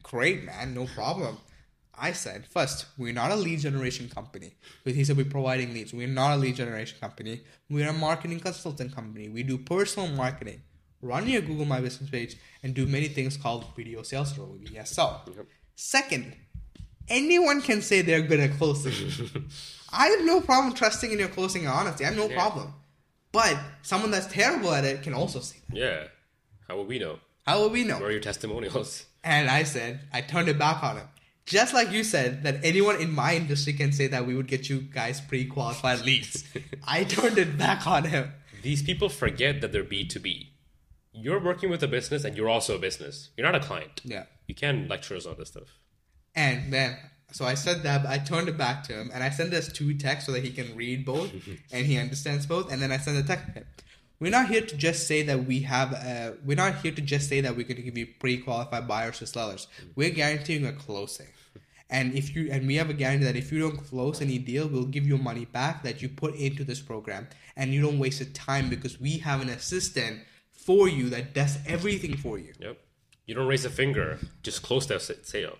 great 0.03 0.43
man, 0.43 0.73
no 0.73 0.86
problem. 0.88 1.38
I 1.99 2.12
said, 2.12 2.45
first, 2.45 2.86
we're 2.97 3.13
not 3.13 3.32
a 3.32 3.36
lead 3.36 3.60
generation 3.60 4.08
company. 4.08 4.53
But 4.84 4.93
he 4.93 5.03
said, 5.03 5.17
we're 5.17 5.25
providing 5.25 5.73
leads. 5.73 5.93
We're 5.93 6.08
not 6.08 6.36
a 6.36 6.38
lead 6.38 6.56
generation 6.56 6.99
company. 7.01 7.41
We're 7.69 7.89
a 7.89 7.93
marketing 7.93 8.39
consultant 8.39 8.93
company. 8.93 9.30
We 9.30 9.41
do 9.41 9.58
personal 9.58 10.10
marketing. 10.10 10.62
Run 11.01 11.27
your 11.27 11.41
Google 11.41 11.65
My 11.65 11.80
Business 11.80 12.10
page 12.10 12.38
and 12.62 12.73
do 12.73 12.86
many 12.86 13.08
things 13.08 13.38
called 13.38 13.65
video 13.75 14.03
sales 14.03 14.38
or 14.38 14.47
VSL. 14.47 15.21
Second, 15.75 16.36
anyone 17.10 17.62
can 17.62 17.82
say 17.82 18.02
they're 18.02 18.22
good 18.22 18.39
at 18.39 18.58
closing. 18.58 18.93
I 19.93 20.08
have 20.08 20.26
no 20.26 20.41
problem 20.41 20.74
trusting 20.74 21.12
in 21.12 21.20
your 21.20 21.30
closing 21.30 21.63
and 21.65 21.74
honesty. 21.74 22.04
I 22.04 22.10
have 22.10 22.17
no 22.17 22.28
Yeah. 22.30 22.36
problem. 22.36 22.74
But 23.32 23.58
someone 23.82 24.12
that's 24.12 24.28
terrible 24.28 24.74
at 24.74 24.84
it 24.86 25.04
can 25.04 25.13
also 25.13 25.39
say 25.39 25.58
that. 25.70 25.78
Yeah. 25.78 26.04
How 26.67 26.76
will 26.78 26.86
we 26.86 27.00
know? 27.00 27.20
How 27.46 27.60
will 27.62 27.70
we 27.70 27.84
know? 27.84 28.00
Where 28.00 28.10
are 28.10 28.12
your 28.12 28.20
testimonials? 28.22 29.06
And 29.24 29.50
I 29.50 29.63
said, 29.63 30.02
I 30.13 30.22
turned 30.22 30.50
it 30.50 30.58
back 30.60 30.84
on 30.84 30.98
him. 30.98 31.08
Just 31.46 31.74
like 31.74 31.91
you 31.91 32.04
said 32.04 32.43
that 32.43 32.60
anyone 32.63 33.00
in 33.02 33.12
my 33.12 33.36
industry 33.36 33.72
can 33.74 33.93
say 33.93 34.08
that 34.08 34.26
we 34.28 34.36
would 34.36 34.48
get 34.48 34.70
you 34.70 34.82
guys 34.82 35.22
pre-qualified 35.22 36.02
leads. 36.06 36.43
I 36.88 37.06
turned 37.06 37.38
it 37.38 37.58
back 37.58 37.88
on 37.88 38.04
him. 38.06 38.34
These 38.63 38.84
people 38.84 39.08
forget 39.08 39.62
that 39.62 39.72
they're 39.72 39.84
B2B. 39.84 40.48
You're 41.13 41.39
working 41.39 41.70
with 41.70 41.82
a 41.84 41.88
business 41.88 42.26
and 42.26 42.36
you're 42.36 42.50
also 42.50 42.76
a 42.76 42.80
business. 42.80 43.30
You're 43.38 43.46
not 43.50 43.56
a 43.56 43.65
client. 43.65 44.02
Yeah. 44.04 44.26
You 44.46 44.56
can't 44.56 44.89
lecture 44.89 45.15
us 45.15 45.26
on 45.26 45.36
this 45.38 45.48
stuff. 45.50 45.70
And 46.38 46.71
then, 46.71 46.95
so 47.32 47.45
I 47.45 47.56
said 47.56 47.82
that, 47.84 48.04
but 48.04 48.12
I 48.12 48.19
turned 48.19 48.47
it 48.47 48.58
back 48.58 48.84
to 48.84 48.93
him, 48.93 49.10
and 49.12 49.23
I 49.23 49.32
sent 49.32 49.54
us 49.54 49.67
two 49.67 49.95
texts 49.95 50.28
so 50.28 50.32
that 50.34 50.43
he 50.43 50.52
can 50.52 50.73
read 50.76 51.04
both 51.04 51.34
and 51.73 51.86
he 51.86 51.97
understands 51.97 52.45
both. 52.45 52.71
And 52.71 52.82
then 52.82 52.91
I 52.91 52.97
sent 52.97 53.17
a 53.17 53.23
text 53.23 53.56
to. 53.56 53.63
We're 54.19 54.32
not 54.32 54.47
here 54.47 54.62
to 54.62 54.78
just 54.78 55.08
say 55.08 55.23
that 55.23 55.45
we 55.45 55.60
have. 55.62 55.93
Uh, 55.93 56.38
we're 56.45 56.56
not 56.56 56.76
here 56.76 56.91
to 56.91 57.02
just 57.02 57.28
say 57.28 57.41
that 57.41 57.58
we're 57.58 57.63
going 57.63 57.78
to 57.78 57.82
give 57.82 57.97
you 57.97 58.08
pre-qualified 58.19 58.88
buyers 58.88 59.21
or 59.21 59.26
sellers. 59.26 59.67
We're 59.95 60.12
guaranteeing 60.12 60.65
a 60.65 60.73
closing, 60.73 61.28
and 61.89 62.15
if 62.15 62.36
you 62.36 62.50
and 62.52 62.65
we 62.65 62.76
have 62.76 62.89
a 62.89 62.93
guarantee 62.93 63.26
that 63.26 63.36
if 63.36 63.52
you 63.52 63.60
don't 63.60 63.78
close 63.78 64.21
any 64.21 64.39
deal, 64.39 64.67
we'll 64.67 64.86
give 64.86 65.06
you 65.06 65.19
money 65.19 65.45
back 65.45 65.84
that 65.84 66.02
you 66.02 66.10
put 66.10 66.34
into 66.36 66.63
this 66.63 66.82
program, 66.82 67.28
and 67.56 67.73
you 67.73 67.82
don't 67.82 68.00
waste 68.00 68.19
your 68.19 68.30
time 68.30 68.69
because 68.69 69.00
we 69.00 69.19
have 69.19 69.39
an 69.41 69.50
assistant 69.50 70.21
for 70.52 70.88
you 70.88 71.10
that 71.12 71.36
does 71.36 71.60
everything 71.67 72.17
for 72.17 72.39
you. 72.39 72.54
Yep. 72.60 72.80
You 73.28 73.36
don't 73.36 73.47
raise 73.47 73.65
a 73.65 73.69
finger. 73.69 74.17
Just 74.41 74.63
close 74.63 74.88
that 74.88 75.02
sale. 75.02 75.58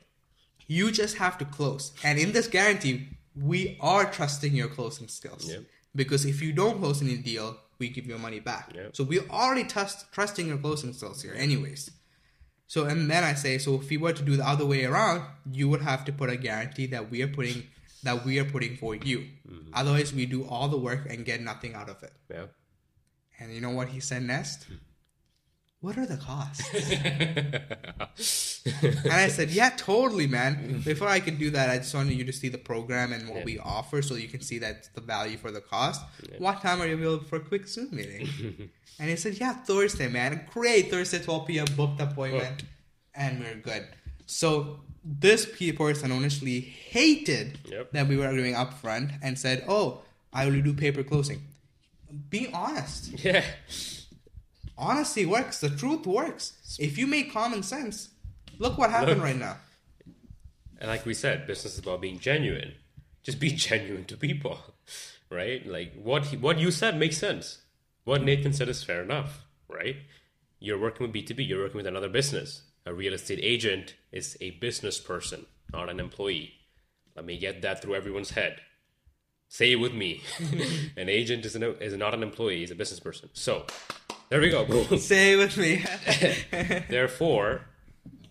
You 0.68 0.92
just 0.92 1.18
have 1.18 1.38
to 1.40 1.46
close. 1.46 1.94
And 2.04 2.20
in 2.20 2.32
this 2.34 2.48
guarantee, 2.48 3.10
we 3.36 3.78
are 3.82 4.06
trusting 4.10 4.54
your 4.54 4.68
closing 4.68 5.08
skills. 5.08 5.50
Yep. 5.50 5.64
Because 5.96 6.26
if 6.26 6.42
you 6.42 6.54
don't 6.54 6.80
close 6.80 7.02
any 7.02 7.18
deal, 7.18 7.58
we 7.80 7.90
give 7.90 8.06
your 8.06 8.20
money 8.20 8.40
back. 8.40 8.72
Yep. 8.76 8.96
So 8.96 9.04
we're 9.04 9.28
already 9.30 9.64
trust, 9.64 10.12
trusting 10.12 10.48
your 10.48 10.58
closing 10.58 10.94
skills 10.94 11.22
here, 11.22 11.34
anyways. 11.36 11.92
So 12.68 12.86
and 12.86 13.10
then 13.10 13.24
I 13.24 13.34
say, 13.34 13.58
so 13.58 13.76
if 13.76 13.90
we 13.90 13.98
were 13.98 14.14
to 14.14 14.24
do 14.24 14.36
the 14.36 14.48
other 14.48 14.66
way 14.66 14.84
around, 14.84 15.24
you 15.52 15.70
would 15.70 15.82
have 15.82 16.04
to 16.06 16.12
put 16.12 16.30
a 16.30 16.36
guarantee 16.36 16.86
that 16.88 17.10
we 17.10 17.22
are 17.24 17.28
putting 17.28 17.64
that 18.04 18.26
we 18.26 18.40
are 18.40 18.46
putting 18.46 18.76
for 18.76 18.96
you. 18.96 19.20
Mm-hmm. 19.50 19.72
Otherwise, 19.74 20.14
we 20.14 20.26
do 20.26 20.46
all 20.46 20.68
the 20.68 20.78
work 20.78 21.08
and 21.10 21.26
get 21.26 21.42
nothing 21.42 21.74
out 21.74 21.90
of 21.90 22.04
it. 22.04 22.14
Yeah. 22.30 22.46
And 23.40 23.54
you 23.54 23.62
know 23.62 23.70
what 23.70 23.90
he 23.90 24.00
said 24.00 24.24
next? 24.24 24.68
What 25.80 25.96
are 25.98 26.06
the 26.08 26.18
costs? 26.18 26.68
and 28.74 29.12
I 29.12 29.28
said, 29.28 29.52
yeah, 29.52 29.70
totally, 29.78 30.26
man. 30.26 30.82
Before 30.84 31.08
I 31.08 31.20
could 31.20 31.38
do 31.38 31.52
that, 31.52 31.70
I 31.70 31.78
just 31.78 31.94
wanted 31.94 32.14
you 32.14 32.24
to 32.26 32.34
see 32.34 32.50
the 32.50 32.58
program 32.58 33.14
and 33.14 33.30
what 33.30 33.40
Yeah. 33.40 33.46
we 33.46 33.60
offer 33.60 34.02
so 34.02 34.16
you 34.16 34.28
can 34.28 34.42
see 34.42 34.58
that 34.60 34.90
the 34.96 35.02
value 35.02 35.38
for 35.38 35.52
the 35.52 35.62
cost. 35.62 36.02
What 36.40 36.62
time 36.62 36.82
are 36.82 36.88
you 36.88 36.96
available 36.96 37.26
for 37.26 37.36
a 37.36 37.40
quick 37.42 37.68
Zoom 37.68 37.90
meeting? 37.92 38.28
and 39.00 39.10
he 39.10 39.16
said, 39.16 39.36
yeah, 39.40 39.54
Thursday, 39.54 40.08
man. 40.10 40.48
Great. 40.52 40.90
Thursday, 40.90 41.20
12 41.20 41.48
p.m. 41.48 41.68
Booked 41.76 42.02
appointment. 42.02 42.64
And 43.14 43.40
we're 43.40 43.56
good. 43.56 43.88
So 44.26 44.80
this 45.06 45.46
pe- 45.46 45.72
person 45.74 46.12
honestly 46.12 46.60
hated 46.60 47.60
Yep. 47.66 47.92
that 47.92 48.08
we 48.08 48.18
were 48.18 48.32
doing 48.36 48.56
upfront 48.56 49.14
and 49.22 49.38
said, 49.38 49.64
oh, 49.68 50.02
I 50.34 50.46
will 50.48 50.60
do 50.62 50.74
pay 50.74 50.92
per 50.92 51.04
closing. 51.04 51.42
Be 52.30 52.48
honest 52.54 53.24
yeah. 53.24 53.44
Honesty 54.78 55.26
works. 55.26 55.60
The 55.60 55.70
truth 55.70 56.06
works. 56.06 56.78
If 56.80 56.98
you 56.98 57.08
make 57.08 57.34
common 57.34 57.64
sense, 57.64 58.10
look 58.60 58.78
what 58.78 58.92
happened 58.92 59.20
Look. 59.20 59.26
right 59.26 59.38
now. 59.38 59.58
And 60.80 60.90
like 60.90 61.06
we 61.06 61.14
said, 61.14 61.48
business 61.48 61.74
is 61.74 61.80
about 61.80 62.02
being 62.02 62.20
genuine. 62.20 62.74
Just 63.24 63.40
be 63.40 63.50
genuine 63.50 64.06
to 64.06 64.16
people, 64.16 64.60
right? 65.30 65.66
Like 65.66 65.94
what 66.02 66.28
he, 66.28 66.38
what 66.38 66.60
you 66.60 66.72
said 66.72 66.98
makes 66.98 67.18
sense. 67.18 67.60
What 68.06 68.24
Nathan 68.24 68.54
said 68.54 68.70
is 68.70 68.84
fair 68.84 69.02
enough, 69.02 69.46
right? 69.68 69.98
You're 70.60 70.80
working 70.80 71.06
with 71.06 71.16
B2B, 71.16 71.46
you're 71.46 71.62
working 71.62 71.78
with 71.78 71.88
another 71.88 72.08
business. 72.08 72.62
A 72.86 72.94
real 72.94 73.14
estate 73.14 73.40
agent 73.44 73.96
is 74.14 74.38
a 74.40 74.52
business 74.52 74.98
person, 74.98 75.46
not 75.74 75.90
an 75.90 76.00
employee. 76.00 76.54
Let 77.18 77.26
me 77.26 77.38
get 77.38 77.62
that 77.64 77.82
through 77.82 77.96
everyone's 77.96 78.32
head. 78.32 78.62
Say 79.50 79.74
it 79.74 79.76
with 79.76 79.94
me. 79.94 80.22
an 80.98 81.10
agent 81.10 81.46
is, 81.46 81.56
an, 81.56 81.64
is 81.64 81.94
not 81.98 82.14
an 82.14 82.24
employee, 82.24 82.60
he's 82.60 82.72
a 82.72 82.76
business 82.76 83.02
person. 83.02 83.30
So, 83.34 83.66
there 84.30 84.42
we 84.42 84.50
go. 84.50 84.66
boom. 84.66 84.98
Say 85.00 85.34
it 85.34 85.38
with 85.38 85.58
me. 85.58 85.84
Therefore, 86.90 87.62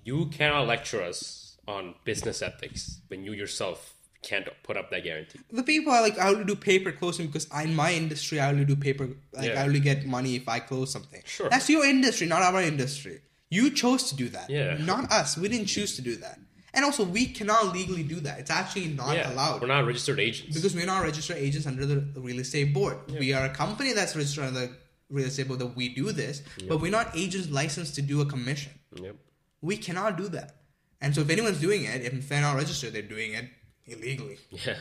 you 0.05 0.27
cannot 0.27 0.67
lecture 0.67 1.03
us 1.03 1.57
on 1.67 1.95
business 2.05 2.43
ethics 2.43 3.01
when 3.09 3.25
you 3.25 3.33
yourself 3.33 3.95
can't 4.23 4.49
put 4.65 4.77
up 4.77 4.91
that 4.91 5.05
guarantee. 5.05 5.39
the 5.53 5.63
people 5.63 5.93
are 5.93 6.03
like, 6.03 6.19
I 6.19 6.29
only 6.31 6.45
do 6.45 6.57
pay 6.57 6.79
per 6.81 6.91
closing 6.91 7.27
because 7.27 7.47
in 7.63 7.75
my 7.75 7.93
industry, 7.93 8.41
I 8.41 8.49
only 8.51 8.65
do 8.65 8.75
paper. 8.75 9.09
Like, 9.33 9.51
Yeah. 9.51 9.63
I 9.63 9.67
only 9.67 9.79
get 9.81 10.05
money 10.07 10.35
if 10.37 10.49
I 10.49 10.59
close 10.59 10.91
something. 10.93 11.23
Sure. 11.25 11.49
That's 11.49 11.69
your 11.71 11.85
industry, 11.85 12.27
not 12.27 12.43
our 12.43 12.61
industry. 12.61 13.21
You 13.51 13.71
chose 13.71 14.05
to 14.11 14.17
do 14.17 14.29
that. 14.31 14.51
Yeah. 14.51 14.77
Not 14.79 15.13
us. 15.13 15.37
We 15.39 15.49
didn't 15.49 15.67
choose 15.67 15.95
to 15.97 16.03
do 16.03 16.17
that. 16.17 16.39
And 16.75 16.85
also, 16.85 17.05
we 17.05 17.27
cannot 17.27 17.73
legally 17.73 18.03
do 18.03 18.17
that. 18.21 18.39
It's 18.41 18.51
actually 18.51 18.89
not 18.89 19.17
yeah, 19.17 19.33
allowed. 19.33 19.61
we're 19.63 19.69
not 19.69 19.87
registered 19.87 20.19
agents. 20.21 20.55
because 20.55 20.75
we're 20.75 20.85
not 20.87 21.03
registered 21.05 21.39
agents 21.39 21.67
under 21.67 21.87
the 21.87 22.05
real 22.21 22.39
estate 22.41 22.75
board. 22.75 22.99
We 23.19 23.33
are 23.33 23.47
a 23.47 23.51
company 23.51 23.93
that's 23.93 24.15
registered 24.15 24.45
under 24.45 24.61
the 24.61 24.71
real 25.09 25.27
estate 25.27 25.49
that 25.49 25.77
we 25.77 25.89
do 25.89 26.13
this, 26.13 26.43
but 26.69 26.81
we're 26.81 26.91
not 26.91 27.17
agents 27.17 27.49
licensed 27.51 27.95
to 27.97 28.03
do 28.03 28.21
a 28.21 28.27
commission. 28.27 28.73
yep. 29.01 29.17
We 29.63 29.77
cannot 29.77 30.17
do 30.17 30.29
that. 30.29 30.57
And 31.01 31.15
so 31.15 31.21
if 31.23 31.31
anyone's 31.31 31.61
doing 31.61 31.85
it, 31.85 32.03
if 32.03 32.29
they're 32.29 32.41
not 32.41 32.57
registered, 32.57 32.93
they're 32.93 33.03
doing 33.03 33.33
it 33.35 33.47
illegally. 33.87 34.39
Yeah. 34.51 34.77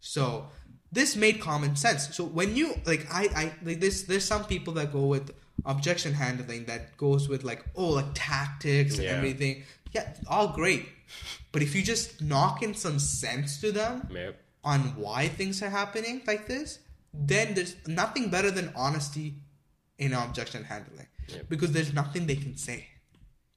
So 0.00 0.46
this 0.92 1.16
made 1.16 1.40
common 1.40 1.76
sense. 1.76 2.14
So 2.16 2.24
when 2.24 2.56
you 2.56 2.74
like 2.86 3.06
I 3.12 3.24
I 3.34 3.52
like 3.62 3.80
this 3.80 4.02
there's 4.04 4.24
some 4.24 4.44
people 4.44 4.72
that 4.74 4.92
go 4.92 5.06
with 5.06 5.30
objection 5.66 6.14
handling 6.14 6.64
that 6.64 6.96
goes 6.96 7.28
with 7.28 7.44
like 7.44 7.64
oh 7.76 7.88
like 7.90 8.06
tactics 8.14 8.94
and 8.94 9.04
Yeah. 9.04 9.10
everything. 9.16 9.64
Yeah, 9.92 10.14
all 10.28 10.48
great. 10.48 10.88
But 11.52 11.62
if 11.62 11.74
you 11.74 11.82
just 11.82 12.22
knock 12.22 12.62
in 12.62 12.74
some 12.74 12.98
sense 12.98 13.60
to 13.60 13.72
them, 13.72 14.08
Yep. 14.12 14.40
on 14.64 14.80
why 14.96 15.28
things 15.28 15.62
are 15.62 15.70
happening 15.70 16.22
like 16.26 16.46
this, 16.46 16.78
then 17.12 17.54
there's 17.54 17.76
nothing 17.86 18.30
better 18.30 18.50
than 18.50 18.72
honesty 18.76 19.34
in 19.98 20.12
objection 20.12 20.64
handling. 20.64 21.06
Yep. 21.28 21.48
Because 21.48 21.72
there's 21.72 21.92
nothing 21.92 22.26
they 22.26 22.36
can 22.36 22.56
say. 22.56 22.88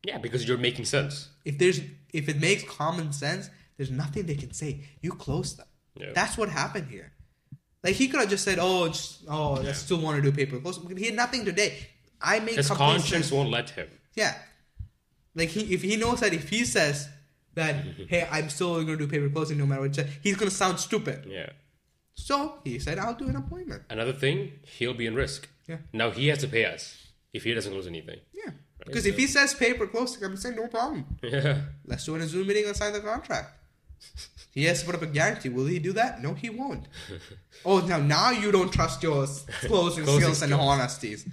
Yeah, 0.03 0.17
because 0.17 0.47
you're 0.47 0.57
making 0.57 0.85
sense. 0.85 1.29
If 1.45 1.57
there's 1.57 1.79
if 2.11 2.27
it 2.29 2.39
makes 2.39 2.63
common 2.63 3.13
sense, 3.13 3.49
there's 3.77 3.89
nothing 3.91 4.25
they 4.25 4.35
can 4.35 4.53
say. 4.53 4.83
You 5.01 5.11
close 5.11 5.55
them. 5.55 5.67
Yeah. 5.95 6.11
That's 6.13 6.37
what 6.37 6.49
happened 6.49 6.87
here. 6.89 7.13
Like 7.83 7.95
he 7.95 8.07
could 8.07 8.19
have 8.19 8.29
just 8.29 8.43
said, 8.43 8.59
"Oh, 8.59 8.87
just, 8.87 9.23
oh, 9.27 9.57
I 9.57 9.71
still 9.71 9.99
want 9.99 10.17
to 10.17 10.21
do 10.21 10.35
pay 10.35 10.45
per 10.45 10.59
close." 10.59 10.79
He 10.97 11.05
had 11.05 11.15
nothing 11.15 11.45
today. 11.45 11.87
I 12.21 12.39
make 12.39 12.55
His 12.55 12.69
conscience 12.69 13.31
won't 13.31 13.49
let 13.49 13.71
him. 13.71 13.89
Yeah. 14.15 14.35
Like 15.35 15.49
he 15.49 15.73
if 15.73 15.81
he 15.81 15.95
knows 15.95 16.19
that 16.19 16.33
if 16.33 16.49
he 16.49 16.65
says 16.65 17.09
that, 17.55 17.75
"Hey, 18.07 18.27
I'm 18.31 18.49
still 18.49 18.75
going 18.75 18.87
to 18.87 18.97
do 18.97 19.07
pay 19.07 19.19
per 19.19 19.29
closing 19.29 19.57
no 19.57 19.65
matter 19.65 19.81
what," 19.81 19.95
he's 20.21 20.35
going 20.35 20.49
to 20.49 20.55
sound 20.55 20.79
stupid. 20.79 21.25
Yeah. 21.27 21.49
So 22.15 22.59
he 22.63 22.79
said, 22.79 22.99
"I'll 22.99 23.15
do 23.15 23.27
an 23.27 23.35
appointment." 23.35 23.83
Another 23.89 24.13
thing, 24.13 24.53
he'll 24.63 24.93
be 24.93 25.05
in 25.05 25.15
risk. 25.15 25.49
Yeah. 25.67 25.77
Now 25.93 26.11
he 26.11 26.27
has 26.27 26.39
to 26.39 26.47
pay 26.47 26.65
us 26.65 27.07
if 27.33 27.43
he 27.43 27.53
doesn't 27.53 27.71
close 27.71 27.87
anything. 27.87 28.19
Yeah. 28.33 28.51
Because 28.85 29.05
if 29.05 29.17
he 29.17 29.27
says 29.27 29.53
pay 29.53 29.73
per 29.73 29.87
closing, 29.87 30.23
I'm 30.23 30.35
saying 30.37 30.55
no 30.57 30.67
problem. 30.67 31.05
Yeah. 31.23 31.61
Let's 31.85 32.05
do 32.05 32.15
a 32.15 32.21
Zoom 32.23 32.47
meeting 32.47 32.65
and 32.65 32.75
sign 32.75 32.93
the 32.93 32.99
contract. 32.99 33.49
He 34.51 34.65
has 34.65 34.81
to 34.81 34.85
put 34.85 34.95
up 34.95 35.01
a 35.01 35.07
guarantee. 35.07 35.47
Will 35.49 35.65
he 35.65 35.79
do 35.79 35.93
that? 35.93 36.21
No, 36.21 36.33
he 36.33 36.49
won't. 36.49 36.85
oh, 37.65 37.79
now 37.79 37.97
now 37.99 38.31
you 38.31 38.51
don't 38.51 38.71
trust 38.71 39.01
your 39.01 39.25
closing, 39.25 40.03
Closing 40.03 40.05
skills 40.05 40.41
and 40.41 40.53
honesties. 40.53 41.25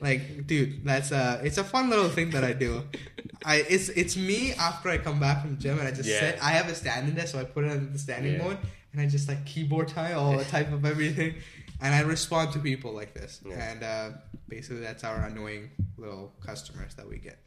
Like, 0.00 0.46
dude, 0.46 0.82
that's 0.84 1.12
a 1.12 1.40
it's 1.44 1.58
a 1.58 1.64
fun 1.64 1.90
little 1.90 2.08
thing 2.08 2.30
that 2.30 2.42
I 2.42 2.54
do. 2.54 2.82
I 3.44 3.56
it's 3.68 3.90
it's 3.90 4.16
me 4.16 4.54
after 4.54 4.88
I 4.88 4.96
come 4.98 5.20
back 5.20 5.42
from 5.42 5.58
gym 5.58 5.78
and 5.78 5.86
I 5.86 5.90
just 5.92 6.08
Yeah. 6.08 6.20
sit. 6.20 6.38
I 6.42 6.52
have 6.52 6.68
a 6.68 6.74
standing 6.74 7.14
desk, 7.14 7.32
so 7.32 7.38
I 7.40 7.44
put 7.44 7.64
it 7.64 7.72
in 7.72 7.92
the 7.92 7.98
standing 7.98 8.32
Yeah. 8.36 8.44
mode 8.44 8.58
and 8.94 9.02
I 9.02 9.06
just 9.06 9.28
like 9.28 9.44
keyboard 9.44 9.88
type 9.88 10.16
all 10.16 10.36
the 10.36 10.44
type 10.44 10.72
of 10.72 10.84
everything, 10.92 11.34
and 11.80 11.94
I 11.94 12.00
respond 12.00 12.52
to 12.52 12.60
people 12.60 12.92
like 12.92 13.12
this. 13.12 13.40
Yeah. 13.44 13.54
And 13.54 13.82
uh, 13.82 14.10
basically, 14.48 14.80
that's 14.80 15.02
our 15.02 15.24
annoying 15.26 15.70
little 15.98 16.32
customers 16.44 16.94
that 16.94 17.08
we 17.08 17.18
get. 17.18 17.38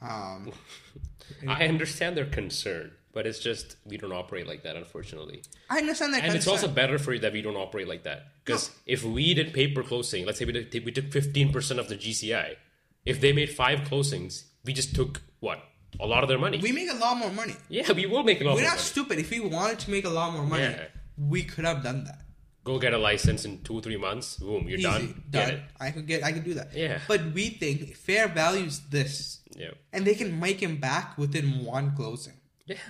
Um, 0.00 0.52
I 1.48 1.66
understand 1.66 2.16
their 2.16 2.24
concern, 2.24 2.92
but 3.12 3.26
it's 3.26 3.38
just 3.38 3.76
we 3.84 3.98
don't 3.98 4.12
operate 4.12 4.46
like 4.46 4.62
that, 4.62 4.76
unfortunately. 4.76 5.42
I 5.68 5.78
understand 5.78 6.14
that. 6.14 6.24
And 6.24 6.34
it's 6.34 6.48
also 6.48 6.66
better 6.66 6.98
for 6.98 7.12
you 7.12 7.20
that 7.20 7.32
we 7.32 7.42
don't 7.42 7.56
operate 7.56 7.88
like 7.88 8.04
that. 8.04 8.28
Because 8.44 8.70
if 8.86 9.04
we 9.04 9.34
did 9.34 9.52
pay 9.52 9.68
per 9.68 9.82
closing, 9.82 10.24
let's 10.24 10.38
say 10.38 10.44
we, 10.44 10.52
did, 10.52 10.84
we 10.84 10.92
took 10.92 11.06
15% 11.06 11.78
of 11.78 11.88
the 11.88 11.96
GCI, 11.96 12.56
if 13.04 13.20
they 13.20 13.32
made 13.32 13.50
five 13.50 13.80
closings, 13.80 14.44
we 14.64 14.72
just 14.72 14.94
took 14.94 15.22
what? 15.40 15.62
A 16.00 16.06
lot 16.06 16.22
of 16.22 16.28
their 16.28 16.38
money. 16.38 16.58
we 16.58 16.72
make 16.72 16.90
a 16.90 16.94
lot 16.94 17.16
more 17.16 17.30
money. 17.30 17.54
yeah, 17.68 17.90
we 17.92 18.06
will 18.06 18.22
make 18.24 18.40
a 18.40 18.44
lot 18.44 18.56
We're 18.56 18.62
not 18.62 18.70
money. 18.70 18.80
stupid. 18.80 19.18
If 19.18 19.30
we 19.30 19.40
wanted 19.40 19.78
to 19.80 19.90
make 19.90 20.04
a 20.04 20.10
lot 20.10 20.32
more 20.32 20.44
money, 20.44 20.62
Yeah. 20.64 20.86
we 21.16 21.44
could 21.44 21.64
have 21.64 21.82
done 21.82 22.04
that. 22.04 22.20
Go 22.64 22.78
get 22.78 22.94
a 22.94 22.98
license 22.98 23.44
in 23.44 23.62
two, 23.62 23.80
three 23.82 23.96
months. 23.98 24.36
Boom, 24.38 24.66
you're 24.68 24.78
Easy, 24.78 24.82
done. 24.88 25.22
done. 25.30 25.62
I 25.78 25.90
could 25.90 26.06
get. 26.06 26.24
I 26.24 26.32
could 26.32 26.44
do 26.44 26.54
that. 26.54 26.74
Yeah. 26.74 27.00
But 27.06 27.20
we 27.34 27.50
think 27.50 27.94
fair 27.94 28.26
values 28.28 28.80
this, 28.90 29.40
Yeah. 29.54 29.72
and 29.92 30.06
they 30.06 30.14
can 30.14 30.40
make 30.40 30.60
him 30.60 30.78
back 30.78 31.18
within 31.18 31.64
one 31.64 31.94
closing. 31.94 32.34
Yeah. 32.66 32.76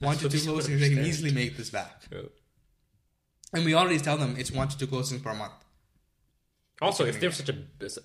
One 0.00 0.16
That's 0.16 0.32
to 0.32 0.40
two 0.40 0.50
closings, 0.50 0.80
they 0.80 0.88
can 0.94 1.04
easily 1.04 1.30
make 1.30 1.58
this 1.58 1.68
back. 1.68 2.04
Yeah. 2.10 2.22
And 3.52 3.66
we 3.66 3.74
already 3.74 3.98
tell 3.98 4.16
them 4.16 4.34
it's 4.38 4.50
one 4.50 4.68
to 4.68 4.78
two 4.78 4.86
closings 4.86 5.22
per 5.22 5.34
month. 5.34 5.52
Also, 6.80 7.04
if 7.04 7.20
they're 7.20 7.32
such 7.32 7.50
a 7.50 7.56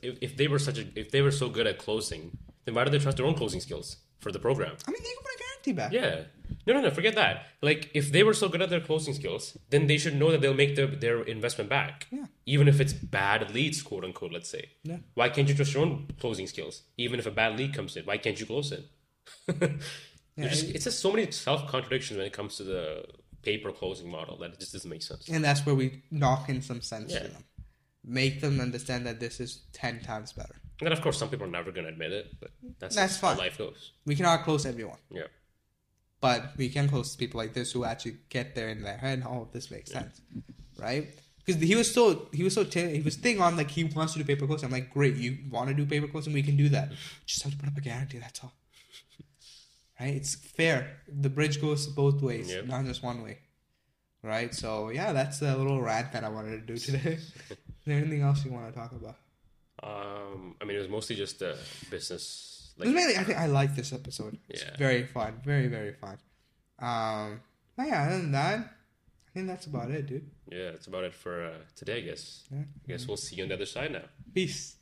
if, 0.01 0.17
if 0.21 0.35
they 0.35 0.47
were 0.49 0.59
such 0.59 0.77
a 0.77 0.85
if 0.99 1.11
they 1.11 1.21
were 1.21 1.31
so 1.31 1.47
good 1.49 1.67
at 1.67 1.77
closing, 1.77 2.37
then 2.65 2.75
why 2.75 2.83
do 2.83 2.89
they 2.91 2.99
trust 2.99 3.15
their 3.17 3.25
own 3.25 3.35
closing 3.35 3.61
skills 3.61 3.95
for 4.25 4.31
the 4.31 4.39
program? 4.39 4.73
I 4.87 4.91
mean, 4.91 5.03
they 5.03 5.13
can 5.17 5.23
put 5.27 5.35
a 5.35 5.39
guarantee 5.43 5.73
back. 5.73 5.91
Yeah. 5.93 6.23
No, 6.65 6.73
no, 6.73 6.81
no. 6.81 6.89
Forget 6.89 7.13
that. 7.13 7.45
Like, 7.61 7.91
if 7.93 8.11
they 8.11 8.23
were 8.23 8.33
so 8.33 8.49
good 8.49 8.61
at 8.63 8.71
their 8.71 8.79
closing 8.89 9.13
skills, 9.13 9.55
then 9.69 9.85
they 9.85 9.99
should 9.99 10.15
know 10.15 10.31
that 10.31 10.41
they'll 10.41 10.55
make 10.63 10.75
their, 10.75 10.87
their 10.87 11.21
investment 11.21 11.69
back. 11.69 12.07
Yeah. 12.11 12.25
Even 12.47 12.67
if 12.67 12.79
it's 12.81 12.91
bad 12.91 13.53
leads, 13.53 13.83
quote 13.83 14.03
unquote, 14.03 14.33
let's 14.33 14.49
say. 14.49 14.63
Yeah. 14.83 14.97
Why 15.13 15.29
can't 15.29 15.47
you 15.47 15.53
trust 15.53 15.73
your 15.75 15.83
own 15.85 16.07
closing 16.19 16.47
skills? 16.47 16.81
Even 16.97 17.19
if 17.19 17.27
a 17.27 17.31
bad 17.31 17.55
lead 17.59 17.75
comes 17.75 17.95
in, 17.95 18.03
why 18.05 18.17
can't 18.17 18.39
you 18.39 18.47
close 18.47 18.71
it? 18.71 18.83
There's 20.37 20.61
just, 20.61 20.75
it's 20.75 20.83
just 20.85 20.99
so 20.99 21.11
many 21.11 21.29
self 21.31 21.67
contradictions 21.67 22.17
when 22.17 22.25
it 22.25 22.33
comes 22.33 22.57
to 22.57 22.63
the 22.63 23.05
pay 23.43 23.59
per 23.59 23.71
closing 23.71 24.09
model 24.09 24.37
that 24.39 24.53
it 24.53 24.59
just 24.59 24.73
doesn't 24.73 24.89
make 24.89 25.03
sense. 25.03 25.29
And 25.29 25.43
that's 25.43 25.65
where 25.67 25.75
we 25.75 26.01
knock 26.09 26.49
in 26.49 26.61
some 26.63 26.81
sense 26.81 27.13
Yeah. 27.13 27.19
to 27.19 27.27
them, 27.27 27.43
make 28.03 28.41
them 28.41 28.59
understand 28.59 29.05
that 29.05 29.19
this 29.19 29.39
is 29.39 29.61
ten 29.71 30.01
times 30.01 30.33
better. 30.33 30.55
And 30.79 30.85
then, 30.87 30.91
of 30.91 31.01
course, 31.01 31.17
some 31.17 31.29
people 31.29 31.45
are 31.47 31.51
never 31.51 31.71
going 31.71 31.85
to 31.85 31.91
admit 31.91 32.11
it, 32.11 32.27
but 32.39 32.51
that's, 32.79 32.95
That's 32.95 33.19
how 33.19 33.29
fine. 33.29 33.37
life 33.37 33.57
goes. 33.57 33.93
We 34.05 34.15
cannot 34.15 34.43
close 34.43 34.65
everyone. 34.65 34.97
Yeah. 35.09 35.27
but 36.21 36.51
we 36.57 36.67
can 36.69 36.89
close 36.89 37.15
people 37.15 37.37
like 37.39 37.53
this 37.53 37.71
who 37.71 37.85
actually 37.85 38.17
get 38.29 38.55
there 38.55 38.67
in 38.69 38.81
their 38.83 38.97
head. 38.97 39.23
Oh, 39.25 39.47
this 39.53 39.69
makes 39.71 39.91
sense, 39.91 40.19
right? 40.77 41.07
Because 41.45 41.61
he 41.61 41.75
was 41.75 41.93
so 41.93 42.27
he 42.33 42.43
was 42.43 42.53
so 42.55 42.63
t- 42.63 42.95
he 42.97 43.01
was 43.01 43.15
thing 43.15 43.39
on 43.39 43.55
like 43.55 43.69
he 43.69 43.83
wants 43.83 44.13
to 44.13 44.19
do 44.19 44.25
pay 44.25 44.35
per 44.35 44.47
closing. 44.47 44.65
I'm 44.65 44.71
like, 44.71 44.89
great, 44.91 45.15
you 45.15 45.37
want 45.51 45.67
to 45.69 45.75
do 45.75 45.85
pay 45.85 45.99
per 46.01 46.07
closing, 46.07 46.33
we 46.33 46.41
can 46.43 46.57
do 46.57 46.67
that. 46.69 46.91
Just 47.27 47.43
have 47.43 47.51
to 47.53 47.57
put 47.59 47.69
up 47.69 47.77
a 47.77 47.81
guarantee. 47.81 48.17
That's 48.17 48.43
all, 48.43 48.53
right? 49.99 50.15
It's 50.15 50.35
fair. 50.35 50.97
The 51.07 51.29
bridge 51.29 51.61
goes 51.61 51.85
both 51.87 52.21
ways, 52.21 52.49
Yep. 52.51 52.65
not 52.67 52.85
just 52.85 53.03
one 53.03 53.21
way, 53.23 53.37
right? 54.23 54.53
So 54.53 54.89
yeah, 54.89 55.13
that's 55.13 55.41
a 55.41 55.55
little 55.55 55.81
rant 55.81 56.11
that 56.13 56.23
I 56.23 56.29
wanted 56.29 56.65
to 56.67 56.73
do 56.73 56.77
today. 56.77 57.13
Is 57.19 57.57
there 57.85 57.97
anything 57.99 58.21
else 58.23 58.43
you 58.43 58.51
want 58.51 58.67
to 58.73 58.77
talk 58.79 58.91
about? 58.91 59.15
Um, 59.83 60.55
I 60.61 60.65
mean, 60.65 60.75
it 60.77 60.79
was 60.79 60.89
mostly 60.89 61.15
just 61.15 61.41
a 61.41 61.57
business. 61.89 62.73
Was 62.77 62.87
mainly, 62.89 63.17
I 63.17 63.23
think 63.23 63.37
I 63.37 63.45
like 63.47 63.75
this 63.75 63.93
episode. 63.93 64.37
It's 64.49 64.63
Yeah. 64.63 64.75
very 64.77 65.05
fun, 65.05 65.41
very 65.43 65.67
very 65.67 65.93
fun. 65.93 66.17
Um, 66.79 67.41
but 67.77 67.87
yeah, 67.87 68.03
other 68.07 68.17
than 68.17 68.31
that, 68.33 68.59
I 68.59 69.29
think 69.33 69.47
that's 69.47 69.65
about 69.65 69.91
it, 69.91 70.05
dude. 70.07 70.29
yeah, 70.51 70.71
that's 70.71 70.87
about 70.87 71.03
it 71.03 71.13
for 71.13 71.45
uh, 71.45 71.57
today, 71.75 71.97
I 71.97 72.01
guess. 72.01 72.43
Yeah. 72.51 72.59
I 72.59 72.87
guess 72.87 73.07
we'll 73.07 73.17
see 73.17 73.35
you 73.37 73.43
on 73.43 73.49
the 73.49 73.55
other 73.55 73.65
side 73.65 73.91
now. 73.91 74.03
Peace. 74.33 74.74